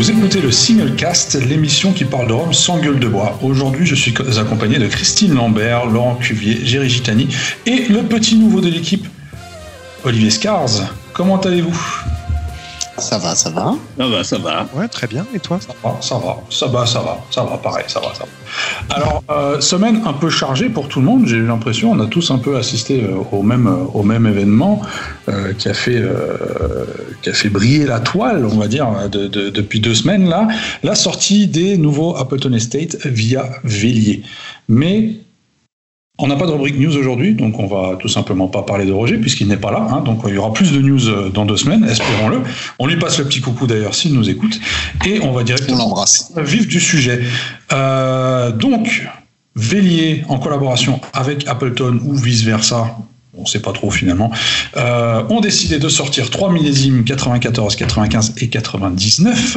Vous 0.00 0.10
écoutez 0.10 0.40
le 0.40 0.50
Single 0.50 0.96
Cast, 0.96 1.34
l'émission 1.34 1.92
qui 1.92 2.06
parle 2.06 2.26
de 2.26 2.32
Rome 2.32 2.54
sans 2.54 2.78
gueule 2.78 2.98
de 2.98 3.06
bois. 3.06 3.38
Aujourd'hui, 3.42 3.84
je 3.84 3.94
suis 3.94 4.14
accompagné 4.38 4.78
de 4.78 4.86
Christine 4.86 5.34
Lambert, 5.34 5.84
Laurent 5.84 6.14
Cuvier, 6.14 6.64
Géry 6.64 6.88
Gitani 6.88 7.28
et 7.66 7.86
le 7.86 8.02
petit 8.04 8.36
nouveau 8.36 8.62
de 8.62 8.70
l'équipe, 8.70 9.06
Olivier 10.04 10.30
Scars. 10.30 10.94
Comment 11.12 11.38
allez-vous? 11.38 11.78
Ça 13.00 13.18
va, 13.18 13.34
ça 13.34 13.50
va. 13.50 13.74
Ça 13.98 14.06
va, 14.06 14.24
ça 14.24 14.38
va. 14.38 14.66
Ouais, 14.74 14.88
très 14.88 15.06
bien. 15.06 15.26
Et 15.34 15.38
toi? 15.38 15.58
Ça 15.60 15.74
va, 15.82 15.96
ça 16.00 16.18
va, 16.18 16.36
ça 16.50 16.66
va, 16.66 16.86
ça 16.86 17.00
va, 17.00 17.18
ça 17.30 17.42
va, 17.42 17.56
pareil, 17.58 17.84
ça 17.88 18.00
va, 18.00 18.12
ça 18.14 18.24
va. 18.24 18.94
Alors, 18.94 19.22
euh, 19.30 19.60
semaine 19.60 20.02
un 20.06 20.12
peu 20.12 20.30
chargée 20.30 20.68
pour 20.68 20.88
tout 20.88 21.00
le 21.00 21.06
monde, 21.06 21.26
j'ai 21.26 21.36
eu 21.36 21.46
l'impression, 21.46 21.92
on 21.92 22.00
a 22.00 22.06
tous 22.06 22.30
un 22.30 22.38
peu 22.38 22.56
assisté 22.56 23.04
euh, 23.04 23.16
au, 23.32 23.42
même, 23.42 23.66
euh, 23.66 23.84
au 23.94 24.02
même 24.02 24.26
événement 24.26 24.82
qui, 25.58 25.68
a 25.68 25.74
fait, 25.74 26.02
qui 27.22 27.30
a 27.30 27.32
fait 27.32 27.48
briller 27.48 27.86
la 27.86 28.00
toile, 28.00 28.44
on 28.44 28.58
va 28.58 28.66
dire, 28.66 28.88
depuis 29.10 29.78
deux 29.78 29.94
semaines, 29.94 30.28
là, 30.28 30.48
la 30.82 30.96
sortie 30.96 31.46
des 31.46 31.76
nouveaux 31.76 32.16
Appleton 32.16 32.52
Estate 32.52 32.96
via 33.06 33.48
Vélier. 33.62 34.22
Mais 34.68 35.14
on 36.20 36.26
n'a 36.28 36.36
pas 36.36 36.46
de 36.46 36.52
rubrique 36.52 36.78
news 36.78 36.96
aujourd'hui, 36.96 37.34
donc 37.34 37.58
on 37.58 37.66
va 37.66 37.96
tout 37.96 38.08
simplement 38.08 38.48
pas 38.48 38.62
parler 38.62 38.84
de 38.84 38.92
Roger 38.92 39.16
puisqu'il 39.16 39.48
n'est 39.48 39.56
pas 39.56 39.70
là. 39.70 39.86
Hein. 39.90 40.02
donc 40.02 40.20
il 40.26 40.34
y 40.34 40.38
aura 40.38 40.52
plus 40.52 40.72
de 40.72 40.80
news 40.80 41.08
euh, 41.08 41.30
dans 41.30 41.46
deux 41.46 41.56
semaines, 41.56 41.84
espérons-le. 41.84 42.42
On 42.78 42.86
lui 42.86 42.96
passe 42.96 43.18
le 43.18 43.24
petit 43.24 43.40
coucou 43.40 43.66
d'ailleurs 43.66 43.94
s'il 43.94 44.14
nous 44.14 44.28
écoute 44.28 44.60
et 45.06 45.20
on 45.22 45.32
va 45.32 45.42
directement 45.42 46.04
vif 46.36 46.68
du 46.68 46.80
sujet. 46.80 47.20
Euh, 47.72 48.52
donc 48.52 49.08
Vélier 49.56 50.24
en 50.28 50.38
collaboration 50.38 51.00
avec 51.12 51.48
Appleton 51.48 51.98
ou 52.04 52.14
vice 52.14 52.44
versa, 52.44 52.96
on 53.36 53.42
ne 53.42 53.46
sait 53.46 53.60
pas 53.60 53.72
trop 53.72 53.90
finalement, 53.90 54.30
euh, 54.76 55.24
ont 55.28 55.40
décidé 55.40 55.78
de 55.80 55.88
sortir 55.88 56.30
trois 56.30 56.52
millésimes 56.52 57.02
94, 57.04 57.74
95 57.74 58.34
et 58.38 58.48
99 58.48 59.56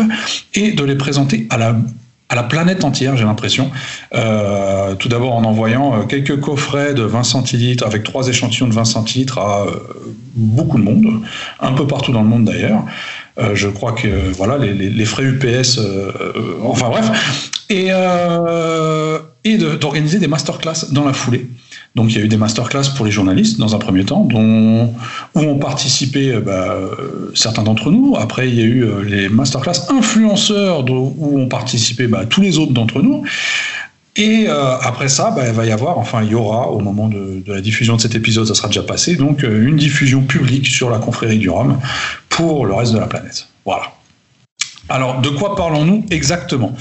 et 0.56 0.72
de 0.72 0.84
les 0.84 0.95
présenter 0.95 1.45
à 1.52 1.58
la 1.58 1.75
à 2.34 2.36
la 2.36 2.42
planète 2.42 2.84
entière, 2.84 3.16
j'ai 3.16 3.26
l'impression. 3.26 3.70
Euh, 4.16 4.95
tout 4.95 5.08
d'abord 5.08 5.36
en 5.36 5.44
envoyant 5.44 5.94
euh, 5.94 6.03
quelques 6.03 6.40
coffrets 6.40 6.95
de 6.95 7.03
20 7.03 7.22
centilitres 7.22 7.86
avec 7.86 8.02
trois 8.02 8.28
échantillons 8.28 8.67
de 8.67 8.73
20 8.73 8.86
centilitres 8.86 9.38
à 9.38 9.67
euh, 9.67 9.72
beaucoup 10.34 10.80
de 10.80 10.84
monde, 10.84 11.22
un 11.59 11.73
peu 11.73 11.86
partout 11.86 12.12
dans 12.12 12.23
le 12.23 12.28
monde 12.28 12.45
d'ailleurs. 12.45 12.86
je 13.53 13.67
crois 13.67 13.92
que 13.92 14.31
voilà 14.31 14.58
les, 14.58 15.06
frais 15.06 15.23
UPS, 15.23 15.80
enfin 16.64 16.90
bref, 16.90 17.52
et, 17.70 17.90
et 19.44 19.58
d'organiser 19.58 20.18
des 20.18 20.28
masterclass 20.28 20.92
dans 20.92 21.06
la 21.06 21.14
foulée. 21.14 21.47
Donc 21.95 22.11
il 22.11 22.17
y 22.17 22.22
a 22.22 22.25
eu 22.25 22.27
des 22.27 22.38
masterclass 22.38 22.89
pour 22.95 23.05
les 23.05 23.11
journalistes 23.11 23.59
dans 23.59 23.75
un 23.75 23.80
premier 23.80 24.03
temps, 24.03 24.22
dont, 24.25 24.94
où 25.36 25.39
ont 25.39 25.59
participé 25.59 26.31
euh, 26.31 26.41
bah, 26.41 26.73
euh, 26.73 27.31
certains 27.35 27.61
d'entre 27.61 27.91
nous. 27.91 28.16
Après 28.17 28.50
il 28.50 28.55
y 28.55 28.61
a 28.61 28.66
eu 28.66 28.83
euh, 28.83 29.03
les 29.03 29.30
masterclass 29.30 29.89
influenceurs 29.89 30.89
où 30.89 31.39
ont 31.39 31.47
participé 31.47 32.08
bah, 32.08 32.25
tous 32.25 32.41
les 32.41 32.58
autres 32.58 32.73
d'entre 32.73 33.02
nous. 33.02 33.23
Et 34.16 34.47
après 34.47 35.09
ça, 35.09 35.31
bah, 35.31 35.47
il 35.47 35.53
va 35.53 35.66
y 35.66 35.72
avoir, 35.72 35.97
enfin 35.97 36.22
il 36.22 36.30
y 36.30 36.35
aura 36.35 36.69
au 36.69 36.80
moment 36.80 37.08
de, 37.08 37.41
de, 37.44 37.52
la 37.52 37.61
diffusion 37.61 37.95
de 37.95 38.02
cet 38.02 38.13
épisode, 38.13 38.45
ça 38.45 38.53
sera 38.53 38.67
déjà 38.67 38.83
passé, 38.83 39.16
donc 39.16 39.41
une 39.41 39.75
diffusion 39.75 40.22
publique 40.22 40.67
sur 40.67 40.91
la 40.91 41.00
confrérie 41.00 41.39
du 41.39 41.50
Rhum 41.50 41.80
pour 42.30 42.67
le 42.67 42.75
reste 42.75 42.94
de 42.94 43.00
la 43.00 43.07
planète. 43.07 43.47
Voilà. 43.66 43.85
Alors, 44.89 45.22
de 45.22 45.30
quoi 45.30 45.56
parlons-nous 45.56 46.06
exactement? 46.12 46.76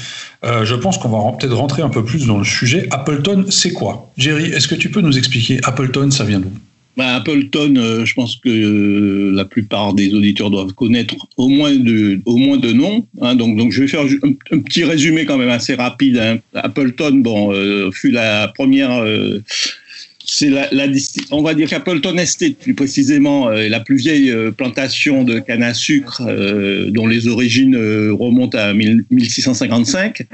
Euh, 0.44 0.64
Je 0.64 0.74
pense 0.74 0.98
qu'on 0.98 1.08
va 1.08 1.36
peut-être 1.36 1.54
rentrer 1.54 1.82
un 1.82 1.88
peu 1.88 2.04
plus 2.04 2.26
dans 2.26 2.38
le 2.38 2.44
sujet. 2.44 2.88
Appleton, 2.90 3.46
c'est 3.48 3.72
quoi? 3.72 4.12
Jerry, 4.16 4.46
est-ce 4.46 4.68
que 4.68 4.74
tu 4.74 4.90
peux 4.90 5.00
nous 5.00 5.16
expliquer 5.16 5.60
Appleton, 5.62 6.10
ça 6.10 6.24
vient 6.24 6.40
d'où? 6.40 6.50
Bah, 6.96 7.14
Appleton, 7.14 7.74
euh, 7.76 8.04
je 8.04 8.12
pense 8.14 8.36
que 8.36 8.50
euh, 8.50 9.30
la 9.34 9.46
plupart 9.46 9.94
des 9.94 10.12
auditeurs 10.12 10.50
doivent 10.50 10.74
connaître 10.74 11.14
au 11.38 11.48
moins 11.48 11.74
de, 11.74 12.20
au 12.26 12.36
noms. 12.38 13.06
Hein. 13.22 13.34
donc, 13.34 13.56
donc, 13.56 13.72
je 13.72 13.82
vais 13.82 13.88
faire 13.88 14.02
un, 14.02 14.58
petit 14.58 14.84
résumé 14.84 15.24
quand 15.24 15.38
même 15.38 15.48
assez 15.48 15.74
rapide. 15.74 16.18
Hein. 16.18 16.38
Appleton, 16.54 17.12
bon, 17.14 17.52
fut 17.92 18.10
la 18.10 18.48
première 18.48 19.02
c'est 20.34 20.48
la, 20.48 20.66
on 21.30 21.42
va 21.42 21.52
dire 21.52 21.68
qu'Appleton 21.68 22.16
Estate, 22.16 22.54
plus 22.54 22.72
précisément, 22.72 23.48
euh, 23.48 23.56
est 23.56 23.68
la 23.68 23.80
plus 23.80 23.96
vieille 23.96 24.30
euh, 24.30 24.50
plantation 24.50 25.24
de 25.24 25.38
canne 25.40 25.62
à 25.62 25.74
sucre 25.74 26.22
euh, 26.26 26.90
dont 26.90 27.06
les 27.06 27.28
origines 27.28 27.76
remontent 28.12 28.56
à 28.56 28.72
1655. 28.72 30.26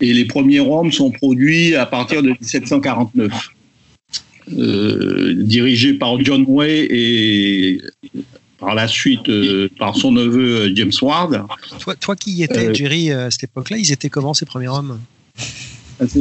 Et 0.00 0.12
les 0.12 0.24
premiers 0.24 0.58
rhums 0.58 0.90
sont 0.90 1.12
produits 1.12 1.76
à 1.76 1.86
partir 1.86 2.22
de 2.22 2.30
1749. 2.30 3.50
dirigés 4.48 5.94
par 5.94 6.20
John 6.24 6.44
Way 6.48 6.88
et 6.90 7.80
par 8.58 8.74
la 8.74 8.88
suite 8.88 9.30
par 9.78 9.96
son 9.96 10.10
neveu 10.10 10.74
James 10.74 10.92
Ward. 11.02 11.44
Toi, 11.78 11.94
toi 11.94 12.16
qui 12.16 12.32
y 12.32 12.42
étais, 12.42 12.74
Jerry, 12.74 13.12
à 13.12 13.30
cette 13.30 13.44
époque-là, 13.44 13.76
ils 13.76 13.92
étaient 13.92 14.08
comment 14.08 14.34
ces 14.34 14.44
premiers 14.44 14.68
rhums 14.68 14.98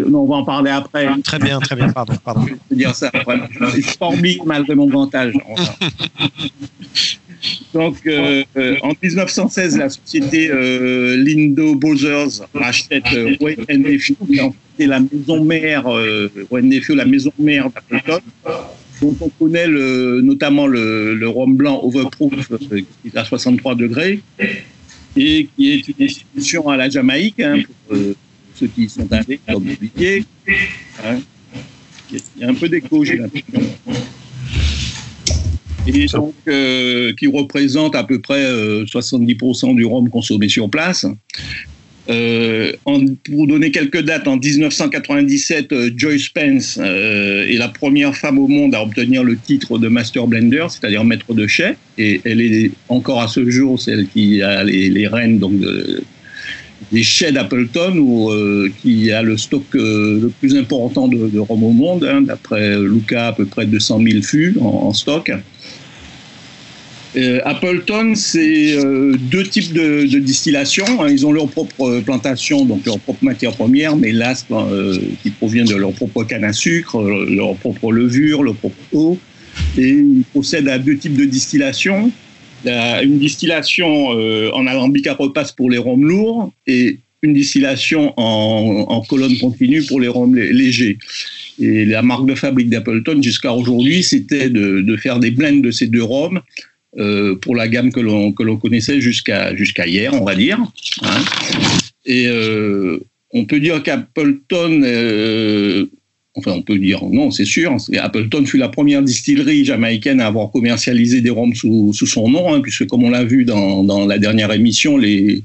non, 0.07 0.19
on 0.19 0.25
va 0.25 0.35
en 0.37 0.43
parler 0.43 0.71
après. 0.71 1.07
Très 1.23 1.39
bien, 1.39 1.59
très 1.59 1.75
bien, 1.75 1.89
pardon. 1.89 2.13
pardon. 2.23 2.45
Je 2.45 2.53
vais 2.53 2.75
dire 2.75 2.95
ça 2.95 3.09
après. 3.13 3.39
Je 3.73 3.81
suis 3.81 4.41
malgré 4.45 4.75
mon 4.75 4.87
grand 4.87 5.13
âge. 5.15 5.33
Donc, 7.73 7.97
euh, 8.07 8.43
euh, 8.57 8.75
en 8.81 8.91
1916, 9.01 9.77
la 9.77 9.89
société 9.89 10.49
euh, 10.51 11.15
Lindo 11.17 11.75
Brothers 11.75 12.47
rachète 12.53 13.05
euh, 13.13 13.35
Nephew, 13.69 14.15
qui 14.27 14.83
est 14.83 14.87
la 14.87 14.99
maison 14.99 15.43
mère, 15.43 15.85
Nephew, 16.51 16.95
la 16.95 17.05
maison 17.05 17.31
mère 17.37 17.69
d'Appleton, 17.69 18.19
dont 19.01 19.15
on 19.21 19.29
connaît 19.29 19.67
le, 19.67 20.21
notamment 20.21 20.67
le, 20.67 21.15
le 21.15 21.27
rhum 21.29 21.55
blanc 21.55 21.79
Overproof, 21.83 22.49
qui 22.69 22.85
est 23.05 23.17
à 23.17 23.23
63 23.23 23.75
degrés, 23.75 24.21
et 25.15 25.47
qui 25.55 25.71
est 25.71 25.87
une 25.87 26.05
institution 26.05 26.67
à 26.69 26.77
la 26.77 26.89
Jamaïque, 26.89 27.39
hein, 27.39 27.61
pour, 27.87 27.97
ceux 28.59 28.67
qui 28.67 28.89
sont 28.89 29.07
comme 29.07 29.69
oubliés. 29.69 30.25
Hein. 31.03 31.19
Il 32.11 32.19
y 32.41 32.43
a 32.43 32.49
un 32.49 32.53
peu 32.53 32.67
d'écho, 32.67 33.05
j'ai 33.05 33.17
l'impression. 33.17 33.61
Et 35.87 36.05
donc, 36.07 36.33
euh, 36.47 37.13
qui 37.13 37.27
représente 37.27 37.95
à 37.95 38.03
peu 38.03 38.19
près 38.19 38.43
70% 38.43 39.71
euh, 39.71 39.75
du 39.75 39.85
rhum 39.85 40.09
consommé 40.09 40.49
sur 40.49 40.69
place. 40.69 41.05
Euh, 42.09 42.73
pour 43.23 43.47
donner 43.47 43.69
quelques 43.71 44.01
dates, 44.01 44.27
en 44.27 44.37
1997, 44.37 45.95
Joyce 45.95 46.23
Spence 46.23 46.77
est 46.77 47.57
la 47.57 47.67
première 47.67 48.15
femme 48.15 48.39
au 48.39 48.47
monde 48.47 48.73
à 48.73 48.81
obtenir 48.81 49.23
le 49.23 49.37
titre 49.37 49.77
de 49.77 49.87
Master 49.87 50.25
Blender, 50.25 50.65
c'est-à-dire 50.69 51.03
maître 51.03 51.33
de 51.33 51.45
chai, 51.45 51.75
et 51.99 52.19
elle 52.25 52.41
est 52.41 52.71
encore 52.87 53.21
à 53.21 53.27
ce 53.27 53.47
jour 53.49 53.79
celle 53.79 54.07
qui 54.07 54.41
a 54.41 54.63
les, 54.63 54.89
les 54.89 55.07
rênes 55.07 55.37
donc, 55.37 55.59
de, 55.59 56.03
des 56.91 57.03
chais 57.03 57.31
d'Appleton 57.31 58.29
euh, 58.31 58.71
qui 58.81 59.11
a 59.11 59.21
le 59.21 59.37
stock 59.37 59.63
euh, 59.75 60.19
le 60.21 60.29
plus 60.29 60.55
important 60.55 61.07
de, 61.07 61.27
de 61.27 61.39
rhum 61.39 61.63
au 61.63 61.71
monde, 61.71 62.03
hein, 62.09 62.21
d'après 62.21 62.79
Luca, 62.79 63.27
à 63.27 63.33
peu 63.33 63.45
près 63.45 63.65
200 63.65 64.01
000 64.03 64.21
fûts 64.21 64.55
en, 64.61 64.93
stock. 64.93 65.31
Euh, 67.17 67.39
Appleton, 67.43 68.13
c'est 68.15 68.77
deux 69.31 69.43
types 69.43 69.73
de, 69.73 70.05
distillation. 70.19 70.85
Hein. 71.01 71.09
Ils 71.09 71.25
ont 71.25 71.31
leur 71.31 71.47
propre 71.47 71.99
plantation, 72.01 72.65
donc 72.65 72.85
leur 72.85 72.99
propre 72.99 73.23
matière 73.23 73.51
première, 73.51 73.95
mais 73.95 74.11
l'aspe 74.11 74.53
qui 75.23 75.31
provient 75.31 75.65
de 75.65 75.75
leur 75.75 75.91
propre 75.93 76.23
canne 76.23 76.43
à 76.43 76.53
sucre, 76.53 77.01
leur 77.01 77.55
propre 77.55 77.91
levure, 77.91 78.43
leur 78.43 78.55
propre 78.55 78.77
eau. 78.93 79.17
Et 79.77 79.89
ils 79.89 80.23
procèdent 80.31 80.69
à 80.69 80.77
deux 80.77 80.97
types 80.97 81.17
de 81.17 81.25
distillation 81.25 82.11
une 82.65 83.19
distillation 83.19 84.13
euh, 84.13 84.51
en 84.53 84.67
alambic 84.67 85.07
à 85.07 85.13
repasse 85.13 85.51
pour 85.51 85.69
les 85.69 85.77
rhums 85.77 86.05
lourds 86.05 86.51
et 86.67 86.99
une 87.21 87.33
distillation 87.33 88.13
en, 88.15 89.01
colonne 89.09 89.37
continue 89.39 89.83
pour 89.83 89.99
les 89.99 90.07
rhums 90.07 90.35
légers. 90.35 90.97
Et 91.59 91.83
la 91.83 92.01
marque 92.01 92.25
de 92.25 92.35
fabrique 92.35 92.69
d'Appleton 92.69 93.21
jusqu'à 93.21 93.51
aujourd'hui, 93.53 94.03
c'était 94.03 94.49
de, 94.49 94.95
faire 94.95 95.19
des 95.19 95.31
blends 95.31 95.59
de 95.59 95.71
ces 95.71 95.87
deux 95.87 96.03
rhums 96.03 96.39
euh, 96.97 97.35
pour 97.35 97.55
la 97.57 97.67
gamme 97.67 97.91
que 97.91 97.99
l'on 97.99 98.57
connaissait 98.57 99.01
jusqu'à 99.01 99.51
hier, 99.85 100.13
on 100.13 100.23
va 100.23 100.35
dire. 100.35 100.59
Hein. 101.01 101.21
Et 102.05 102.27
euh, 102.27 102.99
on 103.33 103.43
peut 103.43 103.59
dire 103.59 103.83
qu'Appleton 103.83 104.81
Enfin, 106.39 106.53
on 106.55 106.61
peut 106.61 106.77
dire 106.77 107.03
non, 107.03 107.31
c'est 107.31 107.45
sûr. 107.45 107.75
Appleton 107.97 108.45
fut 108.45 108.57
la 108.57 108.69
première 108.69 109.01
distillerie 109.01 109.65
jamaïcaine 109.65 110.21
à 110.21 110.27
avoir 110.27 110.51
commercialisé 110.51 111.19
des 111.19 111.29
rhums 111.29 111.53
sous, 111.53 111.93
son 111.93 112.29
nom, 112.29 112.53
hein, 112.53 112.61
puisque 112.61 112.87
comme 112.87 113.03
on 113.03 113.09
l'a 113.09 113.25
vu 113.25 113.43
dans, 113.43 114.07
la 114.07 114.17
dernière 114.17 114.53
émission, 114.53 114.97
les, 114.97 115.43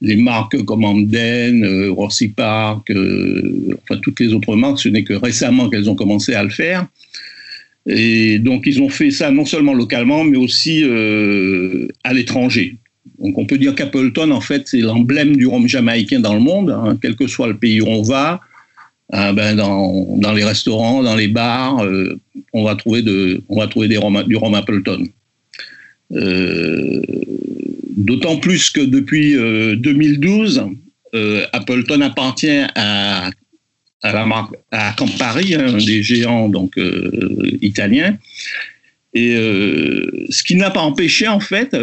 marques 0.00 0.64
comme 0.64 0.84
Amden, 0.84 1.64
euh, 1.64 1.90
Rossi 1.90 2.28
Park, 2.28 2.90
euh, 2.90 3.76
enfin 3.82 4.00
toutes 4.00 4.20
les 4.20 4.32
autres 4.32 4.54
marques, 4.54 4.78
ce 4.78 4.88
n'est 4.88 5.04
que 5.04 5.14
récemment 5.14 5.68
qu'elles 5.68 5.90
ont 5.90 5.96
commencé 5.96 6.32
à 6.34 6.44
le 6.44 6.50
faire. 6.50 6.86
Et 7.86 8.38
donc 8.38 8.66
ils 8.66 8.80
ont 8.80 8.88
fait 8.88 9.10
ça 9.10 9.32
non 9.32 9.44
seulement 9.44 9.74
localement, 9.74 10.22
mais 10.22 10.38
aussi 10.38 10.84
euh, 10.84 11.88
à 12.04 12.12
l'étranger. 12.12 12.76
Donc 13.18 13.36
on 13.36 13.46
peut 13.46 13.58
dire 13.58 13.74
qu'Appleton, 13.74 14.30
en 14.30 14.40
fait, 14.40 14.68
c'est 14.68 14.80
l'emblème 14.80 15.36
du 15.36 15.48
rhum 15.48 15.66
jamaïcain 15.66 16.20
dans 16.20 16.34
le 16.34 16.40
monde, 16.40 16.70
hein, 16.70 16.96
quel 17.02 17.16
que 17.16 17.26
soit 17.26 17.48
le 17.48 17.56
pays 17.56 17.80
où 17.80 17.88
on 17.88 18.02
va. 18.02 18.40
Ah 19.12 19.32
ben 19.32 19.56
dans, 19.56 20.32
les 20.34 20.44
restaurants, 20.44 21.02
dans 21.02 21.16
les 21.16 21.28
bars, 21.28 21.82
euh, 21.82 22.20
on 22.52 22.62
va 22.62 22.76
trouver 22.76 23.02
on 23.48 23.58
va 23.58 23.66
trouver 23.66 23.88
du 23.88 23.98
rhum 23.98 24.54
Appleton. 24.54 25.04
Euh, 26.12 27.02
D'autant 27.96 28.38
plus 28.38 28.70
que 28.70 28.80
depuis 28.80 29.34
2012, 29.34 30.64
Appleton 31.52 32.00
appartient 32.00 32.62
à, 32.74 33.30
à 34.02 34.12
la 34.12 34.24
marque 34.24 34.54
à 34.70 34.94
Campari, 34.96 35.54
hein, 35.54 35.74
un 35.74 35.76
des 35.76 36.02
géants 36.02 36.48
donc 36.48 36.80
italiens. 37.60 38.16
Et 39.12 39.32
ce 39.32 40.42
qui 40.44 40.54
n'a 40.54 40.70
pas 40.70 40.80
empêché 40.80 41.28
en 41.28 41.40
fait, 41.40 41.76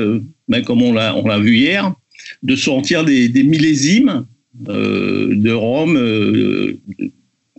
ben, 0.47 0.63
comme 0.63 0.81
on 0.81 0.93
l'a 0.93 1.39
vu 1.39 1.57
hier, 1.57 1.93
de 2.41 2.55
sortir 2.55 3.05
des 3.05 3.43
millésimes 3.43 4.25
de 4.55 5.51
Rome 5.51 5.97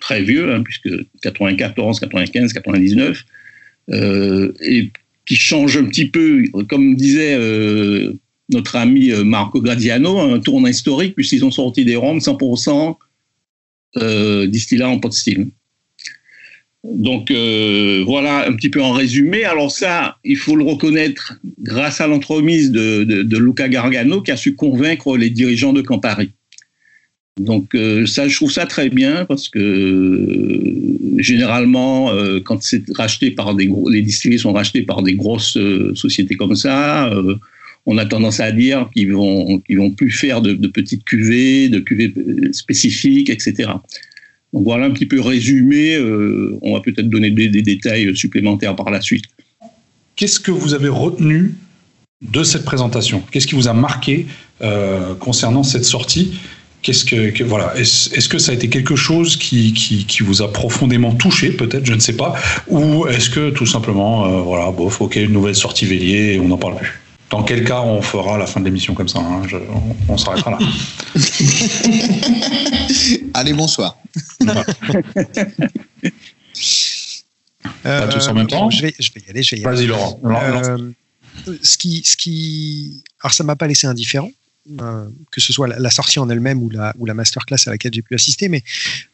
très 0.08 0.22
vieux, 0.22 0.54
hein, 0.54 0.62
puisque 0.62 0.88
94, 1.22 2.00
95, 2.00 2.52
99, 2.54 3.24
et 4.60 4.90
qui 5.28 5.36
changent 5.36 5.76
un 5.76 5.84
petit 5.84 6.06
peu, 6.06 6.44
comme 6.70 6.96
disait 6.96 7.34
euh, 7.34 8.14
notre 8.50 8.76
ami 8.76 9.12
euh, 9.12 9.24
Marco 9.24 9.60
Gradiano, 9.60 10.18
un 10.18 10.40
tournant 10.40 10.68
historique, 10.68 11.14
puisqu'ils 11.14 11.44
ont 11.44 11.50
sorti 11.50 11.84
des 11.84 11.96
rhums 11.96 12.18
100% 12.18 12.96
euh, 13.98 14.46
distillats 14.46 14.88
en 14.88 14.98
pot 14.98 15.10
de 15.10 15.14
style. 15.14 15.48
Donc 16.84 17.30
voilà 17.30 18.48
un 18.48 18.54
petit 18.54 18.70
peu 18.70 18.80
en 18.80 18.92
résumé. 18.92 19.44
Alors 19.44 19.70
ça, 19.70 20.16
il 20.24 20.38
faut 20.38 20.56
le 20.56 20.64
reconnaître 20.64 21.38
grâce 21.60 22.00
à 22.00 22.06
l'entremise 22.06 22.70
de, 22.70 23.36
Luca 23.36 23.68
Gargano 23.68 24.22
qui 24.22 24.30
a 24.30 24.36
su 24.36 24.54
convaincre 24.54 25.18
les 25.18 25.28
dirigeants 25.28 25.74
de 25.74 25.82
Campari. 25.82 26.30
Donc 27.38 27.74
euh, 27.74 28.06
ça, 28.06 28.26
je 28.28 28.36
trouve 28.36 28.50
ça 28.50 28.66
très 28.66 28.88
bien 28.88 29.24
parce 29.24 29.48
que 29.48 29.58
euh, 29.58 31.18
généralement, 31.18 32.10
euh, 32.10 32.40
quand 32.40 32.62
c'est 32.62 32.82
racheté 32.96 33.30
par 33.30 33.54
des 33.54 33.70
les 33.90 34.02
distilleries 34.02 34.40
sont 34.40 34.52
rachetés 34.52 34.82
par 34.82 35.02
des 35.02 35.14
grosses 35.14 35.58
sociétés 35.94 36.36
comme 36.36 36.56
ça, 36.56 37.10
on 37.86 37.96
a 37.96 38.04
tendance 38.04 38.40
à 38.40 38.50
dire 38.52 38.90
qu'ils 38.92 39.12
vont 39.12 39.60
qu'ils 39.60 39.78
vont 39.78 39.90
plus 39.90 40.10
faire 40.10 40.42
de, 40.42 40.54
petites 40.66 41.04
cuvées, 41.04 41.68
de 41.68 41.78
cuvées 41.78 42.12
spécifiques, 42.52 43.30
etc. 43.30 43.70
Donc 44.52 44.64
voilà 44.64 44.86
un 44.86 44.90
petit 44.90 45.06
peu 45.06 45.20
résumé. 45.20 45.98
on 46.62 46.74
va 46.74 46.80
peut-être 46.80 47.08
donner 47.08 47.30
des, 47.30 47.48
détails 47.62 48.16
supplémentaires 48.16 48.74
par 48.74 48.90
la 48.90 49.00
suite. 49.00 49.24
Qu'est-ce 50.16 50.40
que 50.40 50.50
vous 50.50 50.74
avez 50.74 50.88
retenu 50.88 51.54
de 52.20 52.42
cette 52.42 52.64
présentation? 52.64 53.22
Qu'est-ce 53.30 53.46
qui 53.46 53.54
vous 53.54 53.68
a 53.68 53.74
marqué 53.74 54.26
concernant 55.20 55.62
cette 55.62 55.84
sortie? 55.84 56.32
Qu'est-ce 56.82 57.04
que, 57.04 57.42
voilà 57.42 57.74
Est-ce 57.76 58.28
que 58.28 58.38
ça 58.38 58.52
a 58.52 58.54
été 58.54 58.68
quelque 58.68 58.94
chose 58.94 59.36
qui, 59.36 59.72
qui, 59.72 60.22
vous 60.22 60.42
a 60.42 60.52
profondément 60.52 61.12
touché, 61.14 61.50
peut-être, 61.50 61.84
je 61.84 61.92
ne 61.92 62.00
sais 62.00 62.16
pas, 62.16 62.34
ou 62.68 63.06
est-ce 63.08 63.30
que 63.30 63.50
tout 63.50 63.66
simplement, 63.66 64.26
euh, 64.26 64.42
voilà, 64.42 64.70
bof, 64.70 65.00
ok, 65.00 65.16
une 65.16 65.32
nouvelle 65.32 65.56
sortie 65.56 65.86
Vélier 65.86 66.34
et 66.34 66.40
on 66.40 66.48
n'en 66.48 66.58
parle 66.58 66.76
plus? 66.76 67.00
Dans 67.30 67.42
quel 67.42 67.64
cas 67.64 67.80
on 67.82 68.00
fera 68.00 68.38
la 68.38 68.46
fin 68.46 68.60
de 68.60 68.64
l'émission 68.64 68.94
comme 68.94 69.08
ça 69.08 69.18
hein, 69.18 69.42
On, 70.08 70.16
s'arrêtera 70.16 70.52
là. 70.52 70.58
Allez, 73.34 73.52
bonsoir. 73.52 73.98
Pas 77.82 78.08
tous 78.08 78.28
en 78.28 78.34
même 78.34 78.46
temps? 78.46 78.70
Je 78.70 78.82
vais, 78.82 78.94
je 78.98 79.10
vais 79.12 79.20
y 79.26 79.30
aller. 79.30 79.42
Vas-y, 79.62 79.86
Laurent. 79.86 80.18
Euh, 80.24 80.78
ce 81.62 81.76
qui, 81.76 82.02
ce 82.04 82.16
qui, 82.16 83.04
alors 83.22 83.34
ça 83.34 83.44
m'a 83.44 83.56
pas 83.56 83.66
laissé 83.66 83.86
indifférent. 83.86 84.30
Euh, 84.82 85.08
que 85.30 85.40
ce 85.40 85.52
soit 85.52 85.66
la, 85.66 85.90
sortie 85.90 86.18
en 86.18 86.28
elle-même 86.28 86.62
ou 86.62 86.68
la, 86.68 86.92
ou 86.98 87.06
la 87.06 87.14
masterclass 87.14 87.56
à 87.66 87.70
laquelle 87.70 87.94
j'ai 87.94 88.02
pu 88.02 88.14
assister, 88.14 88.50
mais 88.50 88.62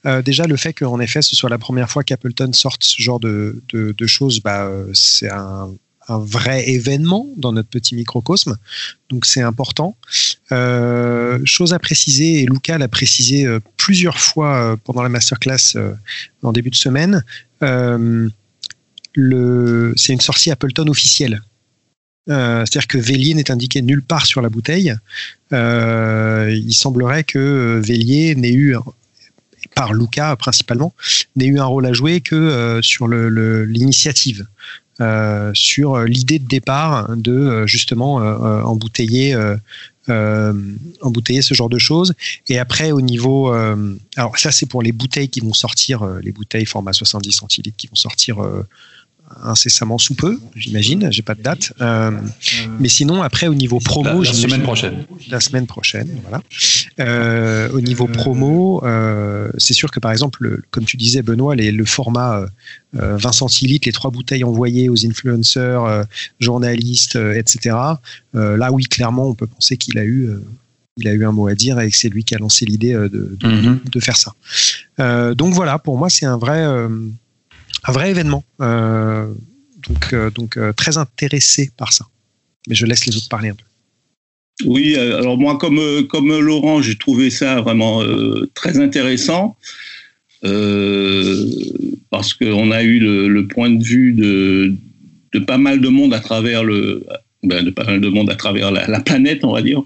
euh, 0.04 0.20
déjà 0.20 0.46
le 0.46 0.56
fait 0.56 0.72
qu'en 0.72 0.98
effet 0.98 1.22
ce 1.22 1.36
soit 1.36 1.48
la 1.48 1.58
première 1.58 1.88
fois 1.88 2.02
qu'Appleton 2.02 2.52
sorte 2.52 2.82
ce 2.82 3.00
genre 3.00 3.20
de, 3.20 3.62
choses, 4.06 4.40
bah, 4.40 4.64
euh, 4.64 4.90
c'est 4.94 5.30
un, 5.30 5.72
un, 6.08 6.18
vrai 6.18 6.68
événement 6.68 7.28
dans 7.36 7.52
notre 7.52 7.68
petit 7.68 7.94
microcosme, 7.94 8.58
donc 9.10 9.26
c'est 9.26 9.42
important. 9.42 9.96
chose 10.50 11.72
à 11.72 11.78
préciser, 11.78 12.42
et 12.42 12.46
Luca 12.46 12.76
l'a 12.76 12.88
précisé 12.88 13.46
plusieurs 13.76 14.18
fois 14.18 14.76
pendant 14.82 15.04
la 15.04 15.08
masterclass 15.08 15.76
en 16.42 16.52
début 16.52 16.70
de 16.70 16.74
semaine, 16.74 17.22
c'est 17.60 18.32
une 20.12 20.20
sortie 20.20 20.50
Appleton 20.50 20.88
officielle. 20.88 21.42
Euh, 22.30 22.60
c'est-à-dire 22.60 22.86
que 22.86 22.98
Vélier 22.98 23.34
n'est 23.34 23.50
indiqué 23.50 23.82
nulle 23.82 24.02
part 24.02 24.26
sur 24.26 24.40
la 24.40 24.48
bouteille. 24.48 24.94
Euh, 25.52 26.50
il 26.54 26.74
semblerait 26.74 27.24
que 27.24 27.80
Vélier 27.84 28.34
n'ait 28.34 28.52
eu, 28.52 28.76
par 29.74 29.92
Luca 29.92 30.34
principalement, 30.36 30.94
n'ait 31.36 31.46
eu 31.46 31.58
un 31.58 31.64
rôle 31.64 31.86
à 31.86 31.92
jouer 31.92 32.20
que 32.20 32.34
euh, 32.34 32.82
sur 32.82 33.08
l'initiative. 33.08 34.46
sur 35.54 35.98
l'idée 36.04 36.38
de 36.38 36.46
départ 36.46 37.16
de 37.16 37.66
justement 37.66 38.14
embouteiller 38.64 39.36
embouteiller 40.08 41.42
ce 41.42 41.54
genre 41.54 41.68
de 41.68 41.78
choses. 41.78 42.14
Et 42.48 42.58
après, 42.58 42.92
au 42.92 43.00
niveau, 43.00 43.52
alors 44.16 44.38
ça 44.38 44.52
c'est 44.52 44.66
pour 44.66 44.82
les 44.82 44.92
bouteilles 44.92 45.28
qui 45.28 45.40
vont 45.40 45.52
sortir, 45.52 46.06
les 46.22 46.32
bouteilles 46.32 46.66
format 46.66 46.92
70 46.92 47.32
centilitres 47.32 47.76
qui 47.76 47.88
vont 47.88 47.96
sortir 47.96 48.36
incessamment 49.42 49.98
sous 49.98 50.14
peu, 50.14 50.38
j'imagine. 50.54 51.08
J'ai 51.10 51.22
pas 51.22 51.34
de 51.34 51.42
date. 51.42 51.72
Euh, 51.80 52.10
mais 52.78 52.88
sinon, 52.88 53.22
après, 53.22 53.46
au 53.46 53.54
niveau 53.54 53.78
promo, 53.78 54.22
la, 54.22 54.32
semaine 54.32 54.62
prochaine. 54.62 55.04
La 55.30 55.40
semaine 55.40 55.66
prochaine, 55.66 56.08
voilà. 56.22 56.42
Euh, 57.00 57.68
au 57.72 57.80
niveau 57.80 58.06
promo, 58.06 58.82
euh, 58.84 59.50
c'est 59.58 59.74
sûr 59.74 59.90
que 59.90 60.00
par 60.00 60.12
exemple, 60.12 60.62
comme 60.70 60.84
tu 60.84 60.96
disais, 60.96 61.22
Benoît, 61.22 61.54
les, 61.54 61.72
le 61.72 61.84
format 61.84 62.46
20 62.92 63.32
centilitres, 63.32 63.88
les 63.88 63.92
trois 63.92 64.10
bouteilles 64.10 64.44
envoyées 64.44 64.88
aux 64.88 65.06
influenceurs, 65.06 66.06
journalistes, 66.40 67.16
etc. 67.16 67.76
là, 68.34 68.72
oui, 68.72 68.84
clairement, 68.84 69.28
on 69.28 69.34
peut 69.34 69.46
penser 69.46 69.76
qu'il 69.76 69.98
a 69.98 70.04
eu 70.04 70.30
il 70.96 71.08
a 71.08 71.12
eu 71.12 71.26
un 71.26 71.32
mot 71.32 71.48
à 71.48 71.56
dire 71.56 71.80
et 71.80 71.90
que 71.90 71.96
c'est 71.96 72.08
lui 72.08 72.22
qui 72.22 72.36
a 72.36 72.38
lancé 72.38 72.64
l'idée 72.64 72.92
de, 72.92 73.08
de, 73.08 73.36
mm-hmm. 73.42 73.90
de, 73.90 74.00
faire 74.00 74.16
ça. 74.16 74.32
donc 75.34 75.52
voilà, 75.52 75.80
pour 75.80 75.98
moi, 75.98 76.08
c'est 76.08 76.24
un 76.24 76.36
vrai, 76.36 76.64
un 77.84 77.92
vrai 77.92 78.10
événement. 78.10 78.44
Euh, 78.60 79.26
donc, 79.88 80.12
euh, 80.12 80.30
donc 80.30 80.56
euh, 80.56 80.72
très 80.72 80.96
intéressé 80.96 81.70
par 81.76 81.92
ça. 81.92 82.06
Mais 82.68 82.74
je 82.74 82.86
laisse 82.86 83.06
les 83.06 83.16
autres 83.16 83.28
parler 83.28 83.50
un 83.50 83.54
peu. 83.54 83.64
Oui, 84.64 84.96
alors 84.96 85.36
moi, 85.36 85.58
comme, 85.58 86.06
comme 86.08 86.38
Laurent, 86.38 86.80
j'ai 86.80 86.96
trouvé 86.96 87.28
ça 87.28 87.60
vraiment 87.60 88.02
très 88.54 88.78
intéressant. 88.78 89.56
parce 92.10 92.34
qu'on 92.34 92.70
a 92.70 92.82
eu 92.84 93.00
le, 93.00 93.46
point 93.48 93.70
de 93.70 93.82
vue 93.82 94.12
de, 94.12 94.74
pas 95.40 95.58
mal 95.58 95.80
de 95.80 95.88
monde 95.88 96.14
à 96.14 96.20
travers 96.20 96.62
le, 96.62 97.04
ben, 97.42 97.64
de 97.64 97.70
pas 97.70 97.82
mal 97.82 98.00
de 98.00 98.08
monde 98.08 98.30
à 98.30 98.36
travers 98.36 98.70
la, 98.70 99.00
planète, 99.00 99.44
on 99.44 99.52
va 99.52 99.60
dire. 99.60 99.82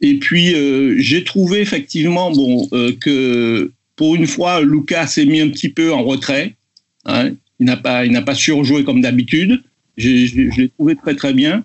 Et 0.00 0.14
puis 0.20 0.54
j'ai 1.02 1.24
trouvé 1.24 1.58
effectivement 1.60 2.30
bon 2.30 2.68
que 3.00 3.72
pour 3.96 4.14
une 4.14 4.28
fois, 4.28 4.62
Lucas 4.62 5.08
s'est 5.08 5.26
mis 5.26 5.40
un 5.40 5.48
petit 5.48 5.70
peu 5.70 5.92
en 5.92 6.04
retrait. 6.04 6.54
Hein. 7.08 7.30
il 7.58 7.66
n'a 7.66 7.76
pas, 7.76 8.06
il 8.06 8.12
n'a 8.12 8.22
pas 8.22 8.34
surjoué 8.34 8.84
comme 8.84 9.00
d'habitude. 9.00 9.62
Je 9.96 10.60
l'ai 10.60 10.68
trouvé 10.68 10.94
très 10.94 11.16
très 11.16 11.34
bien. 11.34 11.64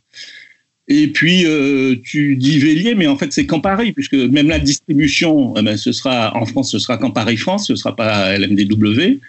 Et 0.88 1.08
puis 1.08 1.46
euh, 1.46 1.96
tu 2.04 2.36
dis 2.36 2.60
Vélier, 2.60 2.94
mais 2.96 3.08
en 3.08 3.16
fait 3.16 3.32
c'est 3.32 3.46
Campari, 3.46 3.94
puisque 3.94 4.16
même 4.16 4.50
la 4.50 4.60
distribution, 4.60 5.54
eh 5.58 5.62
ben, 5.62 5.78
ce 5.78 5.92
sera 5.94 6.36
en 6.36 6.46
France, 6.46 6.72
ce 6.72 6.80
sera 6.80 6.98
Campari 6.98 7.38
France, 7.38 7.68
ce 7.68 7.76
sera 7.76 7.96
pas 7.96 8.38
LMDW. 8.38 9.20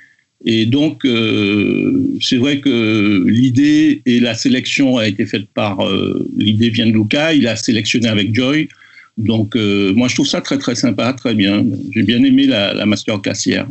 Et 0.46 0.66
donc 0.66 1.04
euh, 1.04 2.18
c'est 2.20 2.36
vrai 2.36 2.60
que 2.60 3.24
l'idée 3.28 4.02
et 4.04 4.18
la 4.18 4.34
sélection 4.34 4.98
a 4.98 5.06
été 5.06 5.26
faite 5.26 5.46
par 5.54 5.86
euh, 5.86 6.28
l'idée 6.36 6.70
vient 6.70 6.86
de 6.86 6.92
Luca, 6.92 7.32
il 7.32 7.46
a 7.46 7.54
sélectionné 7.56 8.08
avec 8.08 8.34
Joy. 8.34 8.68
Donc 9.16 9.54
moi 9.54 10.08
je 10.08 10.14
trouve 10.14 10.26
ça 10.26 10.40
très 10.40 10.58
très 10.58 10.74
sympa, 10.74 11.12
très 11.12 11.34
bien. 11.34 11.64
J'ai 11.92 12.02
bien 12.02 12.22
aimé 12.24 12.46
la, 12.46 12.74
la 12.74 12.84
master 12.84 13.22
cassière. 13.22 13.68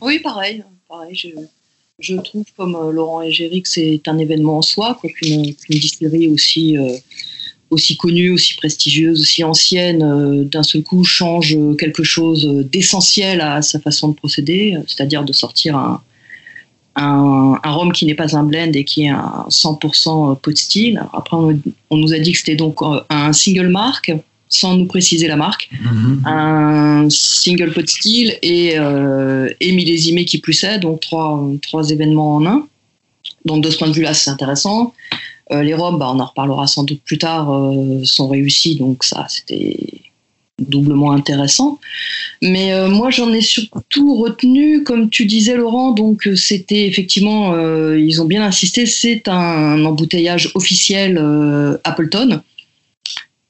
Oui, 0.00 0.18
pareil. 0.20 0.64
pareil 0.88 1.16
je, 1.98 2.14
trouve, 2.14 2.44
comme 2.56 2.76
euh, 2.76 2.92
Laurent 2.92 3.22
et 3.22 3.32
Géry, 3.32 3.62
que 3.62 3.68
c'est 3.68 4.02
un 4.06 4.18
événement 4.18 4.58
en 4.58 4.62
soi, 4.62 4.98
qu'une 5.02 5.54
distillerie 5.68 6.28
aussi, 6.28 6.78
euh, 6.78 6.96
aussi 7.70 7.96
connue, 7.96 8.30
aussi 8.30 8.54
prestigieuse, 8.54 9.20
aussi 9.20 9.42
ancienne, 9.42 10.02
euh, 10.02 10.44
d'un 10.44 10.62
seul 10.62 10.82
coup 10.82 11.02
change 11.04 11.56
quelque 11.76 12.04
chose 12.04 12.46
d'essentiel 12.70 13.40
à 13.40 13.62
sa 13.62 13.80
façon 13.80 14.08
de 14.08 14.14
procéder, 14.14 14.76
c'est-à-dire 14.86 15.24
de 15.24 15.32
sortir 15.32 15.76
un, 16.96 17.60
rhum 17.64 17.92
qui 17.92 18.06
n'est 18.06 18.14
pas 18.14 18.36
un 18.36 18.42
blend 18.42 18.72
et 18.74 18.84
qui 18.84 19.04
est 19.04 19.08
un 19.08 19.46
100% 19.48 20.40
pot 20.40 20.56
style. 20.56 21.02
Après, 21.12 21.36
on, 21.36 21.60
on, 21.90 21.96
nous 21.96 22.12
a 22.12 22.18
dit 22.18 22.32
que 22.32 22.38
c'était 22.38 22.56
donc 22.56 22.78
un 23.08 23.32
single 23.32 23.68
marque 23.68 24.12
sans 24.48 24.76
nous 24.76 24.86
préciser 24.86 25.28
la 25.28 25.36
marque, 25.36 25.68
mhm. 25.80 26.22
un 26.24 27.10
single 27.10 27.72
pot 27.72 27.88
style 27.88 28.36
et, 28.42 28.78
euh, 28.78 29.48
et 29.60 29.72
millésimé 29.72 30.24
qui 30.24 30.38
plus 30.38 30.64
est, 30.64 30.78
donc 30.78 31.00
trois, 31.00 31.46
trois 31.62 31.90
événements 31.90 32.36
en 32.36 32.46
un. 32.46 32.66
Donc 33.44 33.62
de 33.62 33.70
ce 33.70 33.78
point 33.78 33.88
de 33.88 33.92
vue-là, 33.92 34.14
c'est 34.14 34.30
intéressant. 34.30 34.94
Euh, 35.52 35.62
les 35.62 35.74
robes, 35.74 35.98
bah, 35.98 36.10
on 36.14 36.20
en 36.20 36.26
reparlera 36.26 36.66
sans 36.66 36.84
doute 36.84 37.00
plus 37.04 37.18
tard, 37.18 37.52
euh, 37.52 38.04
sont 38.04 38.28
réussies, 38.28 38.76
donc 38.76 39.04
ça, 39.04 39.26
c'était 39.28 39.76
doublement 40.58 41.12
intéressant. 41.12 41.78
Mais 42.42 42.72
euh, 42.72 42.88
moi, 42.88 43.10
j'en 43.10 43.32
ai 43.32 43.40
surtout 43.40 44.16
retenu, 44.16 44.82
comme 44.82 45.08
tu 45.08 45.24
disais, 45.24 45.56
Laurent, 45.56 45.92
donc 45.92 46.28
c'était 46.34 46.86
effectivement, 46.86 47.54
ils 47.94 48.20
ont 48.20 48.26
bien 48.26 48.42
insisté, 48.42 48.84
c'est 48.84 49.28
un 49.28 49.84
embouteillage 49.84 50.50
officiel 50.54 51.18
Appleton, 51.84 52.42